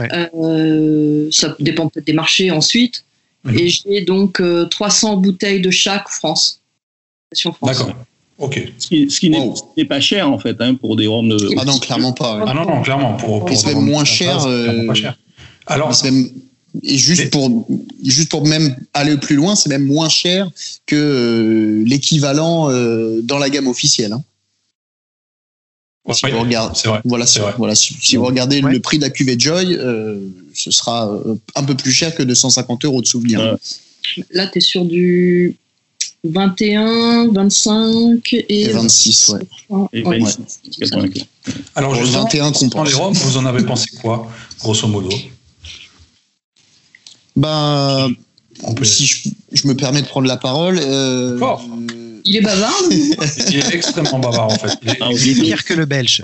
Euh, 0.00 1.28
ça 1.30 1.56
dépend 1.60 1.88
peut-être 1.88 2.06
des 2.06 2.12
marchés 2.12 2.50
ensuite. 2.50 3.04
Et 3.54 3.68
j'ai 3.68 4.00
donc 4.00 4.42
300 4.70 5.12
euh, 5.12 5.16
bouteilles 5.16 5.60
de 5.60 5.70
chaque 5.70 6.08
France. 6.08 6.60
D'accord. 7.62 7.92
Ok. 8.38 8.72
Ce 8.78 8.86
qui, 8.88 9.10
ce 9.10 9.20
qui 9.20 9.30
n'est 9.30 9.84
pas 9.84 10.00
cher 10.00 10.30
en 10.30 10.38
fait 10.38 10.56
hein, 10.60 10.74
pour 10.74 10.96
des 10.96 11.06
rhums 11.06 11.28
de. 11.28 11.38
Ah 11.58 11.64
non, 11.64 11.78
clairement 11.78 12.12
pas. 12.12 12.44
Ah 12.46 12.54
non, 12.54 12.66
non, 12.66 12.82
clairement. 12.82 13.14
Pour, 13.14 13.44
pour 13.44 13.56
c'est 13.56 13.74
même 13.74 13.84
moins 13.84 14.04
cher. 14.04 14.44
Euh, 14.46 14.86
pas 14.86 14.94
cher. 14.94 15.16
Alors, 15.66 15.94
et 16.82 16.98
juste 16.98 17.30
pour, 17.30 17.68
juste 18.04 18.30
pour 18.30 18.46
même 18.46 18.76
aller 18.94 19.16
plus 19.16 19.36
loin, 19.36 19.56
c'est 19.56 19.68
même 19.68 19.86
moins 19.86 20.08
cher 20.08 20.50
que 20.86 20.96
euh, 20.96 21.84
l'équivalent 21.86 22.70
euh, 22.70 23.20
dans 23.22 23.38
la 23.38 23.50
gamme 23.50 23.68
officielle. 23.68 24.12
Hein. 24.12 24.22
si 26.12 26.30
vous 26.30 26.40
regardez, 26.40 26.80
vrai, 26.84 27.00
voilà, 27.04 27.24
vrai. 27.24 27.54
voilà, 27.58 27.74
si, 27.74 28.16
vous 28.16 28.24
regardez 28.24 28.60
le 28.60 28.80
prix 28.80 28.98
de 28.98 29.02
la 29.02 29.10
cuvée 29.10 29.36
Joy, 29.38 29.74
euh, 29.74 30.20
ce 30.54 30.70
sera 30.70 31.10
un 31.54 31.64
peu 31.64 31.74
plus 31.74 31.92
cher 31.92 32.14
que 32.14 32.22
250 32.22 32.84
euros 32.84 33.00
de 33.00 33.06
souvenir. 33.06 33.56
Là, 34.30 34.46
tu 34.46 34.58
es 34.58 34.60
sur 34.60 34.84
du 34.84 35.56
21, 36.24 37.32
25 37.32 38.44
et, 38.48 38.68
26, 38.68 39.28
ouais. 39.30 39.88
Et 39.92 40.02
26, 40.02 40.60
Alors, 41.74 41.94
je 41.94 42.04
21 42.04 42.52
comprend 42.52 42.84
les 42.84 42.94
Roms, 42.94 43.14
vous 43.14 43.36
en 43.36 43.46
avez 43.46 43.64
pensé 43.64 43.88
quoi, 44.00 44.30
grosso 44.58 44.88
modo? 44.88 45.10
Ben, 47.36 48.10
si 48.82 49.06
je, 49.52 49.68
me 49.68 49.74
permets 49.74 50.02
de 50.02 50.06
prendre 50.06 50.26
la 50.26 50.36
parole. 50.36 50.78
Euh, 50.82 51.38
il 52.24 52.36
est 52.36 52.40
bavard 52.40 52.74
Il 52.90 53.56
est 53.56 53.74
extrêmement 53.74 54.18
bavard 54.18 54.46
en 54.46 54.58
fait. 54.58 54.78
Il 54.82 54.90
est, 55.28 55.42
pire 55.42 55.64
que 55.64 55.74
le 55.74 55.84
belge. 55.84 56.22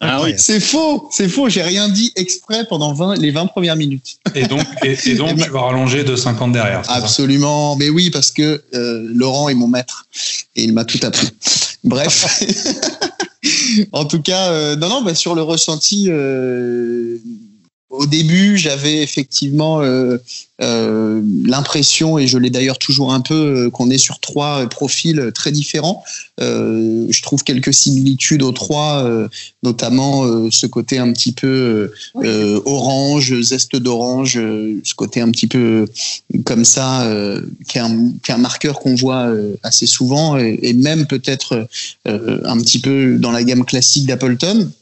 Ah, 0.00 0.20
oui. 0.22 0.34
C'est 0.36 0.60
faux, 0.60 1.08
c'est 1.10 1.28
faux. 1.28 1.48
J'ai 1.48 1.62
rien 1.62 1.88
dit 1.88 2.12
exprès 2.16 2.66
pendant 2.68 2.92
20, 2.92 3.16
les 3.16 3.30
20 3.30 3.46
premières 3.46 3.76
minutes. 3.76 4.18
Et 4.34 4.46
donc, 4.46 4.66
et, 4.82 5.14
donc 5.14 5.42
tu 5.42 5.50
vas 5.50 5.62
rallonger 5.62 6.04
de 6.04 6.16
50 6.16 6.52
derrière. 6.52 6.82
Absolument. 6.88 7.76
Mais 7.76 7.88
oui, 7.88 8.10
parce 8.10 8.30
que 8.30 8.62
euh, 8.74 9.08
Laurent 9.14 9.48
est 9.48 9.54
mon 9.54 9.68
maître 9.68 10.06
et 10.56 10.64
il 10.64 10.72
m'a 10.72 10.84
tout 10.84 10.98
appris. 11.02 11.28
Bref. 11.84 12.42
en 13.92 14.04
tout 14.04 14.20
cas, 14.20 14.50
euh, 14.50 14.76
non, 14.76 14.88
non, 14.88 15.02
bah, 15.02 15.14
sur 15.14 15.34
le 15.34 15.42
ressenti, 15.42 16.10
au 17.96 18.06
début, 18.06 18.56
j'avais 18.56 19.02
effectivement 19.02 19.80
euh, 19.80 20.18
euh, 20.60 21.22
l'impression, 21.44 22.18
et 22.18 22.26
je 22.26 22.38
l'ai 22.38 22.50
d'ailleurs 22.50 22.78
toujours 22.78 23.12
un 23.12 23.20
peu, 23.20 23.34
euh, 23.34 23.70
qu'on 23.70 23.88
est 23.90 23.98
sur 23.98 24.18
trois 24.18 24.68
profils 24.68 25.30
très 25.34 25.52
différents. 25.52 26.02
je 26.38 27.22
trouve 27.22 27.44
quelques 27.44 27.72
similitudes 27.72 28.42
aux 28.42 28.52
trois, 28.52 29.08
notamment 29.62 30.50
ce 30.50 30.66
côté 30.66 30.98
un 30.98 31.12
petit 31.12 31.32
peu 31.32 31.92
orange, 32.64 33.40
zeste 33.40 33.76
d'orange, 33.76 34.34
ce 34.34 34.94
côté 34.94 35.20
un 35.20 35.30
petit 35.30 35.46
peu 35.46 35.86
comme 36.44 36.64
ça, 36.64 37.08
qui 37.68 37.78
est, 37.78 38.32
un, 38.32 38.38
marqueur 38.38 38.80
qu'on 38.80 38.96
voit 38.96 39.30
assez 39.62 39.86
souvent, 39.86 40.36
et 40.36 40.72
même 40.72 41.06
peut-être 41.06 41.68
un 42.06 42.58
petit 42.58 42.80
peu 42.80 43.16
dans 43.18 43.30
la 43.30 43.44
gamme 43.44 43.64
classique 43.64 44.06
d'Appleton. 44.06 44.72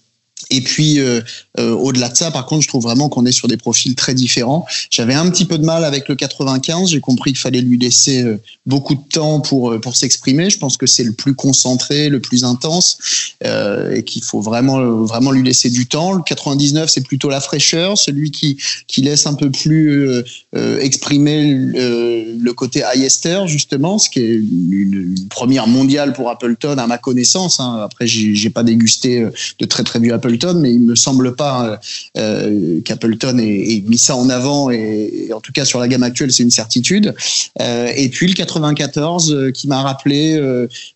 Et 0.51 0.61
puis, 0.61 1.01
euh, 1.01 1.21
euh, 1.59 1.73
au-delà 1.73 2.09
de 2.09 2.17
ça, 2.17 2.31
par 2.31 2.47
contre, 2.47 2.63
je 2.63 2.69
trouve 2.69 2.83
vraiment 2.83 3.09
qu'on 3.09 3.27
est 3.27 3.33
sur 3.33 3.49
des 3.49 3.57
profils 3.57 3.95
très 3.95 4.15
différents. 4.15 4.67
J'avais 4.91 5.15
un 5.15 5.29
petit 5.31 5.45
peu 5.45 5.59
de 5.59 5.65
mal 5.65 5.85
avec 5.85 6.09
le 6.09 6.15
95. 6.15 6.91
J'ai 6.91 7.01
compris 7.01 7.33
qu'il 7.33 7.41
fallait 7.41 7.61
lui 7.61 7.79
laisser 7.79 8.23
euh, 8.23 8.41
beaucoup 8.67 8.95
de 8.95 9.03
temps 9.13 9.41
pour 9.41 9.79
pour 9.81 9.97
s'exprimer. 9.97 10.51
Je 10.51 10.59
pense 10.59 10.77
que 10.77 10.87
c'est 10.87 11.05
le 11.05 11.13
plus 11.13 11.35
concentré, 11.35 12.09
le 12.09 12.21
plus 12.21 12.45
intense, 12.45 12.99
et 13.45 14.03
qu'il 14.05 14.23
faut 14.23 14.41
vraiment 14.41 14.81
vraiment 15.05 15.31
lui 15.31 15.43
laisser 15.43 15.71
du 15.71 15.87
temps. 15.87 16.13
Le 16.13 16.23
99, 16.23 16.89
c'est 16.91 17.01
plutôt 17.03 17.29
la 17.29 17.41
fraîcheur, 17.41 17.99
celui 17.99 18.31
qui 18.31 18.59
qui 18.87 19.03
laisse 19.03 19.27
un 19.27 19.35
peu 19.35 19.51
plus 19.51 20.23
exprimer 20.55 21.55
le 21.55 22.51
côté 22.53 22.85
Highester 22.85 23.43
justement, 23.47 23.99
ce 23.99 24.09
qui 24.09 24.21
est 24.21 24.35
une, 24.35 25.15
première 25.31 25.67
mondiale 25.67 26.13
pour 26.13 26.31
Appleton 26.31 26.77
à 26.79 26.87
ma 26.87 26.99
connaissance. 26.99 27.61
Hein. 27.61 27.81
Après, 27.83 28.07
j'ai 28.07 28.51
pas 28.51 28.63
dégusté 28.63 29.27
de 29.59 29.65
très 29.65 29.83
très 29.83 29.99
vieux 29.99 30.15
Mais 30.57 30.73
il 30.73 30.81
me 30.81 30.95
semble 30.95 31.35
pas 31.35 31.65
euh, 31.65 31.77
euh, 32.19 32.81
qu'Appleton 32.83 33.39
ait, 33.39 33.83
mis 33.87 33.99
ça 33.99 34.17
en 34.17 34.31
avant 34.31 34.71
et, 34.71 35.31
en 35.35 35.41
tout 35.41 35.53
cas 35.53 35.65
sur 35.65 35.81
la 35.81 35.89
gamme 35.89 36.03
actuelle 36.03 36.33
c'est 36.33 36.43
une 36.43 36.51
certitude. 36.51 37.15
Euh, 37.61 37.93
et 37.95 38.09
puis 38.09 38.27
le 38.27 38.35
94 38.35 39.53
qui 39.55 39.69
m'a 39.69 39.83
rappelé, 39.83 40.41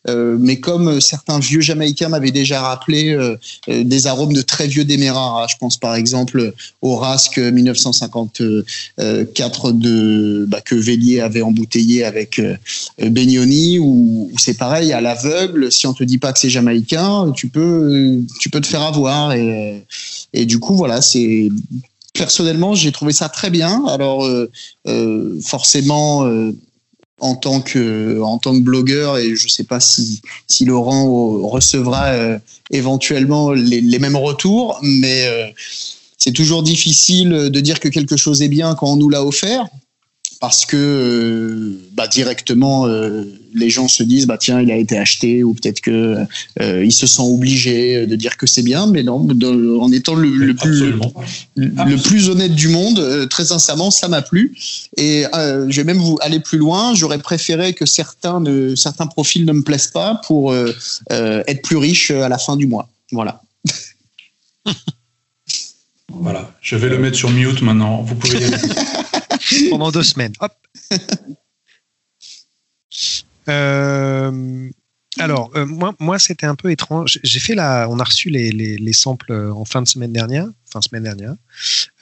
mais 0.06 0.60
comme 0.60 1.00
certains 1.00 1.38
vieux 1.38 1.60
Jamaïcains 1.60 2.08
m'avaient 2.08 2.30
déjà 2.30 2.60
rappelé 2.60 3.16
des 3.68 4.06
arômes 4.06 4.32
de 4.32 4.42
très 4.42 4.66
vieux 4.66 4.84
Demerara. 4.84 5.46
Je 5.48 5.56
pense 5.58 5.76
par 5.76 5.94
exemple 5.94 6.52
au 6.82 6.96
Rasque 6.96 7.38
1954 7.38 9.72
de 9.72 10.46
bah, 10.48 10.60
que 10.60 10.74
Vélier 10.74 11.20
avait 11.20 11.42
embouteillé 11.42 12.04
avec 12.04 12.40
Benioni 12.98 13.78
où, 13.78 14.30
c'est 14.38 14.58
pareil 14.58 14.92
à 14.92 15.00
l'aveugle. 15.00 15.72
Si 15.72 15.86
on 15.86 15.94
te 15.94 16.04
dit 16.04 16.18
pas 16.18 16.32
que 16.32 16.38
c'est 16.38 16.50
jamaïcain, 16.50 17.32
tu 17.34 17.48
peux 17.48 18.20
tu 18.40 18.50
peux 18.50 18.60
te 18.60 18.66
faire 18.66 18.82
avoir 18.82 19.25
et, 19.32 20.46
du 20.46 20.58
coup, 20.58 20.74
voilà, 20.74 21.00
c'est 21.02 21.48
personnellement, 22.12 22.74
j'ai 22.74 22.92
trouvé 22.92 23.12
ça 23.12 23.28
très 23.28 23.50
bien. 23.50 23.84
Alors, 23.86 24.24
euh, 24.24 24.50
euh, 24.86 25.38
forcément, 25.42 26.26
euh, 26.26 26.52
en 27.20 27.34
tant 27.34 27.60
que 27.60 28.20
en 28.20 28.38
tant 28.38 28.52
que 28.52 28.60
blogueur, 28.60 29.16
et 29.16 29.34
je 29.36 29.48
sais 29.48 29.64
pas 29.64 29.80
si 29.80 30.20
si 30.48 30.66
Laurent 30.66 31.48
recevra 31.48 32.12
éventuellement 32.70 33.52
les, 33.52 33.98
mêmes 33.98 34.16
retours, 34.16 34.78
mais 34.82 35.54
c'est 36.18 36.32
toujours 36.32 36.62
difficile 36.62 37.30
de 37.30 37.60
dire 37.60 37.80
que 37.80 37.88
quelque 37.88 38.18
chose 38.18 38.42
est 38.42 38.48
bien 38.48 38.74
quand 38.74 38.92
on 38.92 38.96
nous 38.96 39.08
l'a 39.08 39.24
offert 39.24 39.66
parce 40.40 40.66
que 40.66 40.76
euh, 40.76 41.78
bah, 41.92 42.06
directement 42.08 42.86
euh, 42.86 43.24
les 43.54 43.70
gens 43.70 43.88
se 43.88 44.02
disent 44.02 44.26
bah 44.26 44.38
tiens 44.38 44.60
il 44.60 44.70
a 44.70 44.76
été 44.76 44.98
acheté 44.98 45.42
ou 45.42 45.54
peut-être 45.54 45.80
que 45.80 46.16
euh, 46.60 46.84
il 46.84 46.92
se 46.92 47.06
sent 47.06 47.22
obligé 47.22 48.06
de 48.06 48.16
dire 48.16 48.36
que 48.36 48.46
c'est 48.46 48.62
bien. 48.62 48.86
Mais 48.86 49.02
non 49.02 49.26
en 49.80 49.92
étant 49.92 50.14
le, 50.14 50.54
plus 50.54 50.92
le, 51.56 51.96
plus 51.96 52.28
honnête 52.28 52.54
du 52.54 52.68
monde 52.68 53.28
très 53.28 53.46
sincèrement 53.46 53.90
ça 53.90 54.08
m'a 54.08 54.22
plu. 54.22 54.56
Et 54.96 55.24
je 55.34 55.76
vais 55.76 55.84
même 55.84 55.98
vous 55.98 56.18
aller 56.20 56.40
plus 56.40 56.58
loin. 56.58 56.94
J'aurais 56.94 57.18
préféré 57.18 57.72
que 57.72 57.86
certains 57.86 58.40
ne, 58.40 58.74
certains 58.74 59.06
profils 59.06 59.44
ne 59.44 59.52
me 59.52 59.62
plaisent 59.62 59.88
pas 59.88 60.20
pour 60.26 60.54
être 61.10 61.62
plus 61.62 61.76
riche 61.76 62.10
à 62.10 62.28
la 62.28 62.38
fin 62.38 62.56
du 62.56 62.66
mois. 62.66 62.88
Voilà. 63.12 63.42
Voilà. 66.18 66.50
Je 66.62 66.76
vais 66.76 66.88
le 66.88 66.98
mettre 66.98 67.16
sur 67.16 67.30
mute 67.30 67.60
maintenant. 67.62 68.00
Vous 68.00 68.14
pouvez 68.14 68.38
pendant 69.70 69.90
deux 69.90 70.02
semaines. 70.02 70.32
Hop. 70.40 70.52
Euh, 73.48 74.68
alors, 75.20 75.52
euh, 75.54 75.66
moi, 75.66 75.94
moi 76.00 76.18
c'était 76.18 76.46
un 76.46 76.56
peu 76.56 76.72
étrange. 76.72 77.20
J'ai 77.22 77.38
fait 77.38 77.54
la, 77.54 77.86
on 77.88 78.00
a 78.00 78.02
reçu 78.04 78.28
les, 78.28 78.50
les, 78.50 78.76
les, 78.76 78.92
samples 78.92 79.32
en 79.32 79.64
fin 79.64 79.82
de 79.82 79.86
semaine 79.86 80.12
dernière, 80.12 80.48
fin 80.68 80.80
semaine 80.80 81.04
dernière. 81.04 81.36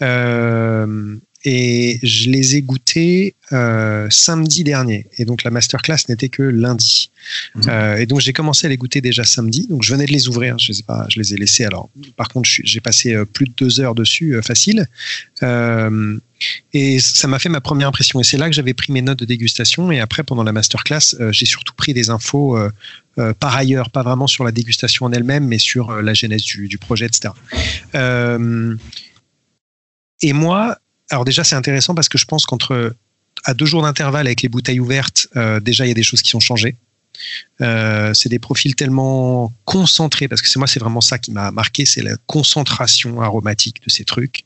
Euh, 0.01 1.19
et 1.45 2.01
je 2.03 2.31
les 2.31 2.57
ai 2.57 2.63
goûtés 2.63 3.35
euh, 3.53 4.07
samedi 4.11 4.65
dernier. 4.65 5.07
Et 5.19 5.27
donc 5.27 5.45
la 5.45 5.51
masterclass 5.51 6.09
n'était 6.09 6.31
que 6.31 6.43
lundi. 6.43 7.11
Mmh. 7.55 7.61
Euh, 7.69 7.97
et 7.97 8.07
donc 8.07 8.21
j'ai 8.21 8.33
commencé 8.33 8.67
à 8.67 8.71
les 8.71 8.79
goûter 8.79 9.03
déjà 9.03 9.25
samedi. 9.25 9.67
Donc 9.69 9.83
je 9.83 9.93
venais 9.93 10.07
de 10.07 10.13
les 10.13 10.29
ouvrir. 10.29 10.59
Je 10.59 10.73
sais 10.73 10.83
pas, 10.83 11.07
je 11.11 11.21
les 11.21 11.35
ai 11.35 11.37
laissés. 11.37 11.67
Alors 11.67 11.91
par 12.17 12.29
contre, 12.29 12.49
j'ai 12.49 12.81
passé 12.81 13.13
euh, 13.13 13.27
plus 13.27 13.45
de 13.45 13.53
deux 13.53 13.81
heures 13.81 13.95
dessus, 13.95 14.41
facile. 14.43 14.89
et 16.73 16.99
ça 17.01 17.29
m'a 17.29 17.39
fait 17.39 17.51
ma 17.51 17.61
première 17.61 17.89
impression. 17.89 18.21
Et 18.21 18.25
c'est 18.25 18.39
là 18.39 18.49
que 18.49 18.55
j'avais 18.55 18.75
pris 18.75 18.91
mes 18.91 19.03
notes 19.03 19.19
de 19.19 19.27
dégustation. 19.27 19.93
Et 19.93 20.01
après, 20.01 20.23
pendant 20.23 20.45
la 20.45 20.53
masterclass, 20.53 21.15
j'ai 21.31 21.47
surtout 21.47 21.75
pris 21.75 21.93
des 21.93 22.09
infos 22.09 22.59
par 23.39 23.55
ailleurs, 23.55 23.91
pas 23.91 24.03
vraiment 24.03 24.27
sur 24.27 24.45
la 24.45 24.51
dégustation 24.51 25.07
en 25.07 25.13
elle-même, 25.13 25.47
mais 25.47 25.59
sur 25.59 25.93
la 26.03 26.15
genèse 26.15 26.43
du, 26.43 26.69
du 26.69 26.79
projet, 26.79 27.07
etc. 27.07 27.35
et 30.23 30.33
moi, 30.33 30.79
alors 31.15 31.25
déjà, 31.25 31.45
c'est 31.45 31.57
intéressant 31.57 31.95
parce 31.95 32.09
que 32.09 32.19
je 32.19 32.25
pense 32.25 32.47
qu'entre 32.47 32.95
à 33.45 33.55
deux 33.55 33.67
jours 33.67 33.83
d'intervalle 33.83 34.27
avec 34.27 34.43
les 34.43 34.49
bouteilles 34.49 34.81
ouvertes, 34.81 35.29
déjà 35.63 35.85
il 35.85 35.89
y 35.89 35.91
a 35.91 35.95
des 35.95 36.03
choses 36.03 36.23
qui 36.23 36.31
sont 36.31 36.41
changées. 36.41 36.77
Euh, 37.61 38.13
c'est 38.15 38.29
des 38.29 38.39
profils 38.39 38.75
tellement 38.75 39.53
concentrés, 39.65 40.29
parce 40.29 40.43
que 40.43 40.49
c'est 40.49 40.59
moi, 40.59 40.67
c'est 40.67 40.81
vraiment 40.81 41.01
ça 41.01 41.19
qui 41.19 41.33
m'a 41.33 41.51
marqué, 41.51 41.85
c'est 41.85 42.03
la 42.03 42.17
concentration 42.27 43.21
aromatique 43.21 43.83
de 43.85 43.91
ces 43.91 44.05
trucs, 44.05 44.45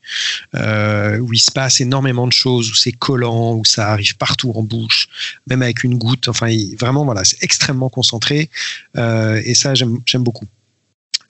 euh, 0.54 1.18
où 1.18 1.32
il 1.32 1.38
se 1.38 1.50
passe 1.50 1.80
énormément 1.80 2.26
de 2.26 2.32
choses, 2.32 2.70
où 2.70 2.74
c'est 2.74 2.92
collant, 2.92 3.54
où 3.54 3.64
ça 3.64 3.90
arrive 3.90 4.16
partout 4.16 4.52
en 4.54 4.62
bouche, 4.62 5.08
même 5.46 5.62
avec 5.62 5.84
une 5.84 5.96
goutte. 5.96 6.28
Enfin, 6.28 6.54
vraiment, 6.78 7.04
voilà, 7.04 7.24
c'est 7.24 7.42
extrêmement 7.42 7.88
concentré, 7.88 8.50
euh, 8.96 9.40
et 9.44 9.54
ça, 9.54 9.74
j'aime 9.74 10.00
beaucoup. 10.16 10.46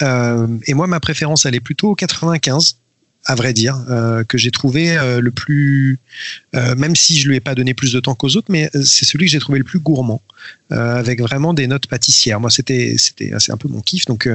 et 0.01 0.75
moi, 0.75 0.87
ma 0.87 1.01
préférence, 1.01 1.47
elle 1.47 1.55
est 1.55 1.61
plutôt 1.61 1.95
95 1.95 2.77
à 3.29 3.35
vrai 3.35 3.53
dire, 3.53 3.79
euh, 3.91 4.25
que 4.25 4.39
j'ai 4.39 4.51
trouvé 4.51 4.97
euh, 4.97 5.21
le 5.21 5.31
plus, 5.31 6.01
euh, 6.57 6.75
même 6.77 6.97
si 6.97 7.19
je 7.19 7.29
lui 7.29 7.37
ai 7.37 7.41
pas 7.41 7.55
donné 7.55 7.75
plus 7.75 7.93
de 7.93 8.01
temps 8.01 8.15
qu'aux 8.15 8.37
autres, 8.37 8.51
mais 8.51 8.71
c'est 8.73 9.05
celui 9.05 9.27
que 9.27 9.33
j'ai 9.33 9.39
trouvé 9.39 9.59
le 9.59 9.65
plus 9.65 9.79
gourmand, 9.79 10.23
avec 10.71 11.21
vraiment 11.21 11.53
des 11.53 11.67
notes 11.67 11.87
pâtissières. 11.87 12.41
Moi, 12.41 12.51
c'était, 12.51 12.97
c'était, 12.97 13.33
c'est 13.39 13.53
un 13.53 13.59
peu 13.59 13.69
mon 13.69 13.83
kiff. 13.83 14.07
Donc, 14.07 14.29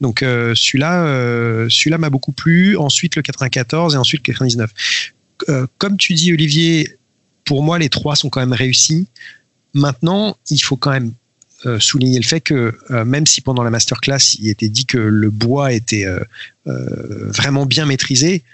donc 0.00 0.20
celui-là, 0.20 1.68
celui-là 1.68 1.98
m'a 1.98 2.10
beaucoup 2.10 2.32
plu. 2.32 2.76
Ensuite, 2.76 3.16
le 3.16 3.22
94 3.22 3.94
et 3.94 3.96
ensuite 3.96 4.26
le 4.26 4.32
99. 4.32 4.70
comme 5.78 5.96
tu 5.96 6.14
dis, 6.14 6.32
Olivier, 6.32 6.98
pour 7.44 7.62
moi, 7.62 7.78
les 7.78 7.88
trois 7.88 8.14
sont 8.14 8.28
quand 8.28 8.40
même 8.40 8.52
réussis. 8.52 9.08
Maintenant, 9.74 10.36
il 10.50 10.62
faut 10.62 10.76
quand 10.76 10.92
même 10.92 11.12
euh, 11.64 11.80
souligner 11.80 12.18
le 12.18 12.24
fait 12.24 12.42
que 12.42 12.78
euh, 12.90 13.06
même 13.06 13.26
si 13.26 13.40
pendant 13.40 13.62
la 13.62 13.70
masterclass 13.70 14.34
il 14.38 14.48
était 14.48 14.68
dit 14.68 14.84
que 14.84 14.98
le 14.98 15.30
bois 15.30 15.72
était 15.72 16.04
euh, 16.04 16.20
vraiment 16.66 17.64
bien 17.64 17.86
maîtrisé, 17.86 18.44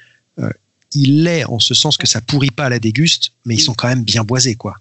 il 0.95 1.25
l'est 1.25 1.45
en 1.45 1.59
ce 1.59 1.75
sens 1.75 1.97
que 1.97 2.07
ça 2.07 2.21
pourrit 2.21 2.51
pas 2.51 2.67
à 2.67 2.69
la 2.69 2.79
déguste, 2.79 3.33
mais 3.45 3.55
ils 3.55 3.61
sont 3.61 3.75
quand 3.75 3.89
même 3.89 4.05
bien 4.05 4.23
boisés 4.23 4.55
quoi. 4.55 4.77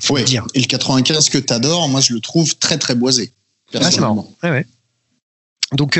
faut 0.00 0.18
le 0.18 0.24
dire. 0.24 0.46
Et 0.54 0.60
le 0.60 0.66
95 0.66 1.30
que 1.30 1.38
tu 1.38 1.52
adores, 1.52 1.88
moi 1.88 2.00
je 2.00 2.12
le 2.12 2.20
trouve 2.20 2.56
très 2.58 2.78
très 2.78 2.94
boisé. 2.94 3.32
Personnellement. 3.72 4.32
Donc 5.72 5.98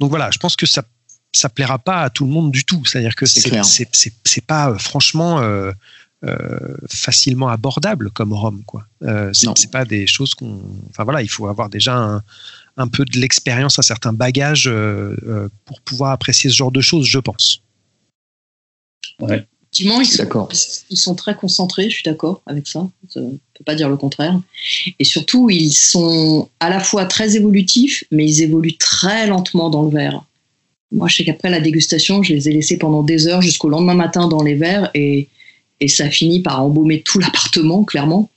donc 0.00 0.10
voilà, 0.10 0.30
je 0.30 0.38
pense 0.38 0.56
que 0.56 0.66
ça 0.66 0.82
ça 1.32 1.48
plaira 1.48 1.78
pas 1.78 2.02
à 2.02 2.10
tout 2.10 2.24
le 2.24 2.30
monde 2.30 2.50
du 2.50 2.64
tout. 2.64 2.84
C'est-à-dire 2.84 3.14
que 3.14 3.24
c'est 3.24 4.46
pas 4.46 4.76
franchement 4.78 5.40
facilement 6.88 7.48
abordable 7.48 8.10
comme 8.10 8.32
Rome. 8.32 8.62
Quoi. 8.66 8.86
Euh, 9.02 9.30
c'est 9.32 9.70
pas 9.70 9.84
des 9.84 10.06
choses 10.06 10.34
qu'on. 10.34 10.62
Enfin 10.90 11.04
voilà, 11.04 11.22
il 11.22 11.28
faut 11.28 11.46
avoir 11.46 11.68
déjà 11.68 12.22
un, 12.76 12.88
peu 12.88 13.04
de 13.04 13.18
l'expérience, 13.18 13.78
un 13.78 13.82
certain 13.82 14.12
bagage 14.12 14.66
euh, 14.66 15.16
euh, 15.26 15.48
pour 15.64 15.80
pouvoir 15.80 16.12
apprécier 16.12 16.50
ce 16.50 16.56
genre 16.56 16.72
de 16.72 16.80
choses, 16.80 17.06
je 17.06 17.18
pense. 17.18 17.60
Ouais. 19.20 19.46
Effectivement, 19.72 20.00
ils 20.00 20.06
sont, 20.06 20.48
ils 20.90 20.96
sont 20.96 21.14
très 21.16 21.34
concentrés, 21.34 21.90
je 21.90 21.94
suis 21.94 22.04
d'accord 22.04 22.42
avec 22.46 22.68
ça, 22.68 22.88
je 23.12 23.18
ne 23.18 23.30
peux 23.30 23.64
pas 23.64 23.74
dire 23.74 23.88
le 23.88 23.96
contraire. 23.96 24.40
Et 25.00 25.04
surtout, 25.04 25.50
ils 25.50 25.72
sont 25.72 26.48
à 26.60 26.70
la 26.70 26.78
fois 26.78 27.06
très 27.06 27.36
évolutifs, 27.36 28.04
mais 28.12 28.24
ils 28.24 28.42
évoluent 28.42 28.78
très 28.78 29.26
lentement 29.26 29.70
dans 29.70 29.82
le 29.82 29.90
verre. 29.90 30.24
Moi, 30.92 31.08
je 31.08 31.16
sais 31.16 31.24
qu'après 31.24 31.50
la 31.50 31.58
dégustation, 31.58 32.22
je 32.22 32.34
les 32.34 32.48
ai 32.48 32.52
laissés 32.52 32.78
pendant 32.78 33.02
des 33.02 33.26
heures 33.26 33.42
jusqu'au 33.42 33.68
lendemain 33.68 33.94
matin 33.94 34.28
dans 34.28 34.44
les 34.44 34.54
verres 34.54 34.90
et 34.94 35.28
et 35.84 35.88
ça 35.88 36.08
finit 36.08 36.40
par 36.40 36.62
embaumer 36.62 37.02
tout 37.02 37.18
l'appartement, 37.18 37.84
clairement. 37.84 38.30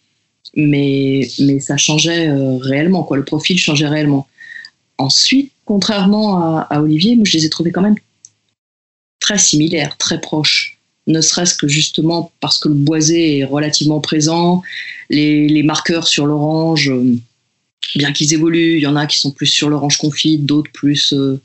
Mais, 0.55 1.29
ça 1.61 1.77
changeait 1.77 2.27
euh, 2.27 2.57
réellement, 2.57 3.03
quoi. 3.03 3.15
Le 3.15 3.23
profil 3.23 3.57
changeait 3.57 3.87
réellement. 3.87 4.27
Ensuite, 4.97 5.53
contrairement 5.63 6.57
à, 6.59 6.81
Olivier, 6.81 7.15
moi, 7.15 7.23
je 7.25 7.37
les 7.37 7.45
ai 7.45 7.49
trouvés 7.49 7.71
quand 7.71 7.81
même 7.81 7.95
très 9.21 9.37
similaires, 9.37 9.95
très 9.97 10.19
proches. 10.19 10.77
Ne 11.05 11.21
serait-ce 11.21 11.55
que 11.55 11.69
justement 11.69 12.33
parce 12.41 12.59
que 12.59 12.67
le 12.67 12.75
boisé 12.75 13.37
est 13.37 13.45
relativement 13.45 14.01
présent, 14.01 14.61
les, 15.09 15.63
marqueurs 15.63 16.07
sur 16.07 16.25
l'orange, 16.25 16.89
euh, 16.89 17.15
bien 17.95 18.11
qu'ils 18.11 18.33
évoluent, 18.33 18.75
il 18.75 18.81
y 18.81 18.87
en 18.87 18.97
a 18.97 19.07
qui 19.07 19.19
sont 19.19 19.31
plus 19.31 19.45
sur 19.45 19.69
l'orange 19.69 19.97
confite, 19.97 20.45
d'autres 20.45 20.71
plus, 20.73 21.13
euh, 21.13 21.39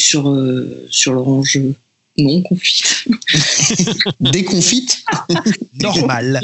sur 0.00 1.12
l'orange 1.12 1.58
non 2.18 2.42
confite. 2.42 3.06
Déconfite. 4.20 4.98
Normal. 5.80 6.40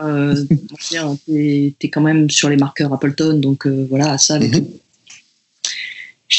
Euh, 0.00 1.72
t'es 1.78 1.88
quand 1.90 2.00
même 2.00 2.30
sur 2.30 2.48
les 2.48 2.56
marqueurs 2.56 2.92
Appleton, 2.92 3.34
donc 3.34 3.66
euh, 3.66 3.86
voilà, 3.88 4.18
ça 4.18 4.38
mhm. 4.38 4.66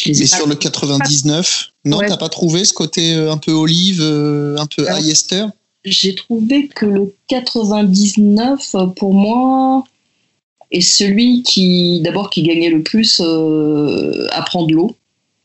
Mais 0.06 0.14
sur 0.14 0.48
le 0.48 0.56
99, 0.56 1.72
non, 1.86 2.00
t'as 2.00 2.18
pas 2.18 2.28
trouvé 2.28 2.66
ce 2.66 2.74
côté 2.74 3.14
euh, 3.14 3.32
un 3.32 3.38
peu 3.38 3.54
olive, 3.54 4.02
un 4.02 4.66
peu 4.66 4.86
high 4.90 5.10
ester 5.10 5.46
J'ai 5.86 6.14
trouvé 6.14 6.68
que 6.68 6.86
le 6.86 7.16
99, 7.30 8.76
pour 8.98 9.14
moi, 9.14 9.86
est 10.72 10.82
celui 10.82 11.42
qui, 11.44 12.02
d'abord, 12.02 12.30
qui 12.30 12.44
gagnait 12.44 12.70
le 12.70 12.84
plus 12.84 13.22
à 13.22 14.42
prendre 14.42 14.74
l'eau 14.74 14.97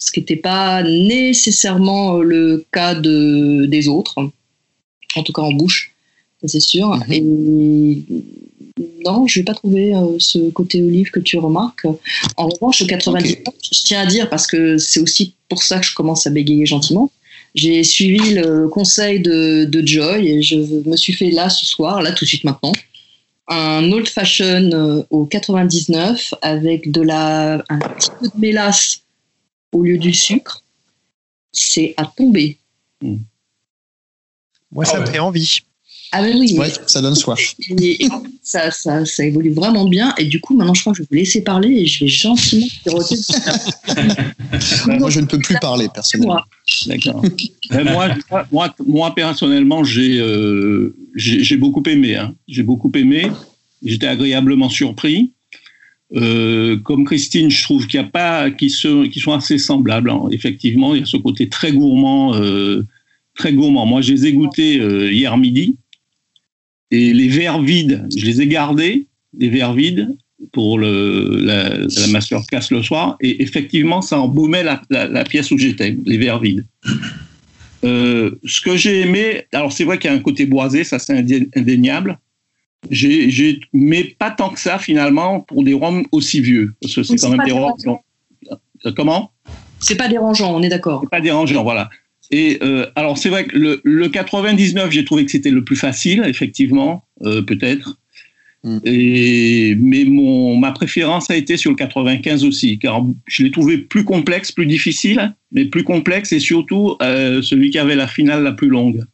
ce 0.02 0.10
qui 0.10 0.18
n'était 0.18 0.36
pas 0.36 0.82
nécessairement 0.82 2.16
euh, 2.16 2.22
le 2.22 2.66
cas 2.72 2.94
de, 2.96 3.66
des 3.66 3.86
autres, 3.86 4.16
en 5.14 5.22
tout 5.22 5.32
cas 5.32 5.42
en 5.42 5.52
bouche, 5.52 5.94
c'est 6.44 6.60
sûr. 6.60 6.88
Mhm. 6.88 7.12
Et 7.12 8.04
non, 9.04 9.28
je 9.28 9.38
n'ai 9.38 9.44
pas 9.44 9.54
trouvé 9.54 9.94
euh, 9.94 10.16
ce 10.18 10.50
côté 10.50 10.82
olive 10.82 11.10
que 11.12 11.20
tu 11.20 11.38
remarques. 11.38 11.86
En 12.36 12.48
revanche, 12.48 12.80
le 12.80 12.86
99, 12.86 13.36
je 13.62 13.82
tiens 13.84 14.00
à 14.00 14.06
dire, 14.06 14.28
parce 14.28 14.48
que 14.48 14.76
c'est 14.76 14.98
aussi 14.98 15.34
pour 15.48 15.62
ça 15.62 15.78
que 15.78 15.86
je 15.86 15.94
commence 15.94 16.26
à 16.26 16.30
bégayer 16.30 16.66
gentiment, 16.66 17.12
j'ai 17.54 17.84
suivi 17.84 18.34
le 18.34 18.66
conseil 18.66 19.20
de, 19.20 19.82
Joy 19.84 20.26
et 20.26 20.42
je 20.42 20.56
me 20.88 20.96
suis 20.96 21.12
fait 21.12 21.30
là 21.30 21.48
ce 21.48 21.64
soir, 21.64 22.02
là 22.02 22.10
tout 22.10 22.24
de 22.24 22.28
suite 22.28 22.44
maintenant, 22.44 22.72
un 23.46 23.92
old 23.92 24.08
fashion 24.08 24.70
euh, 24.72 25.02
au 25.10 25.26
99 25.26 26.34
avec 26.42 26.90
de 26.90 27.02
la, 27.02 27.62
un 27.68 27.78
petit 27.78 28.08
peu 28.18 28.26
de 28.26 28.40
mélasse 28.40 29.02
au 29.72 29.82
lieu 29.82 29.98
du 29.98 30.12
sucre, 30.12 30.62
c'est 31.50 31.94
à 31.96 32.06
tomber. 32.06 32.58
Hmm. 33.00 33.18
Moi, 34.70 34.85
ça 34.85 34.98
ah 34.98 35.00
me 35.00 35.06
fait 35.06 35.18
envie. 35.18 35.61
Ah 36.14 36.22
oui, 36.22 36.58
ouais, 36.58 36.70
ça 36.87 37.00
donne 37.00 37.14
soif. 37.14 37.54
ça, 38.42 38.70
ça, 38.70 39.06
ça, 39.06 39.24
évolue 39.24 39.52
vraiment 39.52 39.87
bien. 39.87 40.14
Et 40.18 40.26
du 40.26 40.40
coup, 40.42 40.54
maintenant, 40.54 40.74
je 40.74 40.82
crois 40.82 40.92
que 40.92 40.98
je 40.98 41.02
vais 41.04 41.08
vous 41.11 41.16
laisser 41.16 41.42
parler 41.42 41.70
et 41.70 41.87
je 41.87 42.04
vais 42.04 42.08
gentiment 42.08 42.66
siroter. 42.82 43.16
moi, 44.98 45.08
je 45.08 45.20
ne 45.20 45.26
peux 45.26 45.38
plus 45.38 45.58
parler, 45.58 45.88
personnellement. 45.92 46.42
D'accord. 46.87 47.24
moi, 47.70 48.08
moi, 48.52 48.74
moi, 48.87 49.14
personnellement, 49.14 49.85
j'ai 49.85 50.20
euh, 50.20 50.94
j'ai 51.14 51.56
beaucoup 51.56 51.82
aimé. 51.87 52.16
Hein. 52.16 52.35
J'ai 52.46 52.62
beaucoup 52.62 52.92
aimé. 52.94 53.32
J'étais 53.82 54.06
agréablement 54.06 54.68
surpris. 54.68 55.32
Euh, 56.14 56.77
comme 56.79 57.05
Christine, 57.05 57.51
je 57.51 57.62
trouve 57.62 57.87
qu'il 57.87 57.98
y 57.98 58.03
a 58.03 58.07
pas, 58.07 58.51
qui, 58.51 58.68
sont 58.68 59.09
assez 59.33 59.59
semblables. 59.59 60.11
Hein. 60.11 60.29
Effectivement, 60.31 60.94
il 60.94 61.01
y 61.01 61.03
a 61.03 61.07
ce 61.07 61.16
côté 61.16 61.48
très 61.48 61.72
gourmand, 61.72 62.35
euh, 62.35 62.85
très 63.35 63.53
gourmand. 63.53 63.87
Moi, 63.87 64.03
je 64.03 64.12
les 64.12 64.27
ai 64.27 64.33
goûtés 64.33 64.79
euh, 64.79 65.11
hier 65.11 65.37
midi 65.38 65.77
et 66.90 67.14
les 67.14 67.29
verres 67.29 67.62
vides, 67.62 68.07
je 68.14 68.27
les 68.27 68.42
ai 68.42 68.46
gardés, 68.46 69.07
les 69.38 69.48
verres 69.48 69.72
vides 69.72 70.14
pour 70.53 70.79
le, 70.79 71.38
la, 71.40 71.79
la 71.79 72.07
masterclass 72.09 72.70
le 72.70 72.83
soir. 72.83 73.16
Et 73.22 73.42
effectivement, 73.42 74.03
ça 74.03 74.20
embaumait 74.20 74.64
la, 74.64 74.83
la, 74.90 75.25
pièce 75.25 75.51
où 75.51 75.57
j'étais, 75.57 75.96
les 76.05 76.18
verres 76.18 76.40
vides. 76.40 76.66
ce 77.83 78.61
que 78.61 78.77
j'ai 78.77 79.01
aimé, 79.01 79.44
alors 79.53 79.72
c'est 79.72 79.85
vrai 79.85 79.98
qu'il 79.98 80.11
y 80.11 80.12
a 80.12 80.16
un 80.16 80.20
côté 80.20 80.44
boisé, 80.44 80.85
ça 80.85 80.98
c'est 80.98 81.14
indéniable. 81.57 82.18
J'ai, 82.90 83.61
mais 83.73 84.05
pas 84.05 84.31
tant 84.31 84.51
que 84.51 84.61
ça 84.61 84.79
finalement 84.79 85.40
pour 85.40 85.62
des 85.62 85.75
Roms 85.75 86.05
aussi 86.11 86.40
vieux, 86.40 86.75
parce 86.81 86.95
que 86.95 87.03
c'est 87.03 87.16
quand 87.16 87.31
même 87.31 87.47
des 87.47 87.53
Roms. 87.53 87.75
Comment? 88.97 89.31
C'est 89.79 89.97
pas 89.97 90.09
dérangeant, 90.09 90.55
on 90.55 90.62
est 90.62 90.68
d'accord. 90.68 91.01
C'est 91.03 91.11
pas 91.11 91.21
dérangeant, 91.21 91.62
voilà. 91.62 91.90
Et 92.31 92.59
euh, 92.62 92.87
alors 92.97 93.18
c'est 93.18 93.29
vrai 93.29 93.45
que 93.45 93.57
le, 93.57 93.81
le 93.85 94.09
99, 94.09 94.90
j'ai 94.90 95.05
trouvé 95.05 95.25
que 95.25 95.31
c'était 95.31 95.51
le 95.51 95.62
plus 95.62 95.77
facile, 95.77 96.25
effectivement, 96.27 97.05
euh, 97.25 97.42
peut-être. 97.42 97.99
Mm. 98.64 98.79
Et, 98.85 99.75
mais 99.79 100.05
mon, 100.05 100.57
ma 100.57 100.73
préférence 100.73 101.31
a 101.31 101.37
été 101.37 101.57
sur 101.57 101.71
le 101.71 101.77
95 101.77 102.45
aussi, 102.45 102.79
car 102.79 103.05
je 103.27 103.42
l'ai 103.42 103.51
trouvé 103.51 103.79
plus 103.79 104.05
complexe, 104.05 104.53
plus 104.53 104.66
difficile, 104.66 105.35
mais 105.51 105.64
plus 105.64 105.85
complexe 105.85 106.33
et 106.33 106.40
surtout 106.40 106.97
euh, 107.03 107.42
celui 107.42 107.71
qui 107.71 107.79
avait 107.79 107.97
la 107.97 108.07
finale 108.07 108.42
la 108.42 108.53
plus 108.53 108.68
longue. 108.68 109.05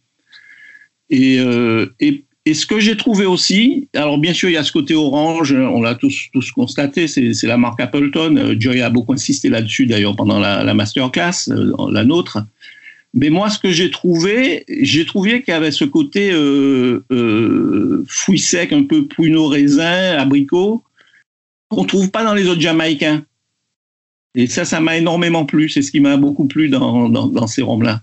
Et, 1.10 1.38
euh, 1.38 1.86
et 2.00 2.24
et 2.48 2.54
ce 2.54 2.64
que 2.64 2.80
j'ai 2.80 2.96
trouvé 2.96 3.26
aussi, 3.26 3.88
alors 3.94 4.16
bien 4.16 4.32
sûr, 4.32 4.48
il 4.48 4.54
y 4.54 4.56
a 4.56 4.64
ce 4.64 4.72
côté 4.72 4.94
orange, 4.94 5.52
on 5.52 5.82
l'a 5.82 5.94
tous, 5.94 6.30
constaté, 6.54 7.06
c'est 7.06 7.42
la 7.42 7.58
marque 7.58 7.78
Appleton. 7.78 8.36
Euh, 8.38 8.56
Joy 8.58 8.80
a 8.80 8.88
beaucoup 8.88 9.12
insisté 9.12 9.50
là-dessus 9.50 9.84
d'ailleurs 9.84 10.16
pendant 10.16 10.38
la, 10.40 10.72
masterclass, 10.72 11.50
euh, 11.50 11.72
la 11.92 12.04
nôtre. 12.04 12.38
Mais 13.12 13.28
moi, 13.28 13.50
ce 13.50 13.58
que 13.58 13.70
j'ai 13.70 13.90
trouvé, 13.90 14.64
j'ai 14.80 15.04
trouvé 15.04 15.42
qu'il 15.42 15.52
y 15.52 15.56
avait 15.56 15.70
ce 15.70 15.84
côté 15.84 16.30
euh, 16.32 17.04
euh, 17.10 18.02
fruit 18.08 18.38
sec, 18.38 18.72
un 18.72 18.84
peu 18.84 19.06
pruneau 19.06 19.48
raisin, 19.48 20.16
abricot, 20.16 20.82
qu'on 21.68 21.84
trouve 21.84 22.10
pas 22.10 22.24
dans 22.24 22.34
les 22.34 22.48
autres 22.48 22.62
Jamaïcains. 22.62 23.24
Et 24.34 24.46
ça, 24.46 24.64
ça 24.64 24.80
m'a 24.80 24.96
énormément 24.96 25.44
plu. 25.44 25.68
C'est 25.68 25.82
ce 25.82 25.90
qui 25.90 26.00
m'a 26.00 26.16
beaucoup 26.16 26.46
plu 26.46 26.70
dans, 26.70 27.10
dans, 27.10 27.46
ces 27.46 27.60
rhums-là. 27.60 28.00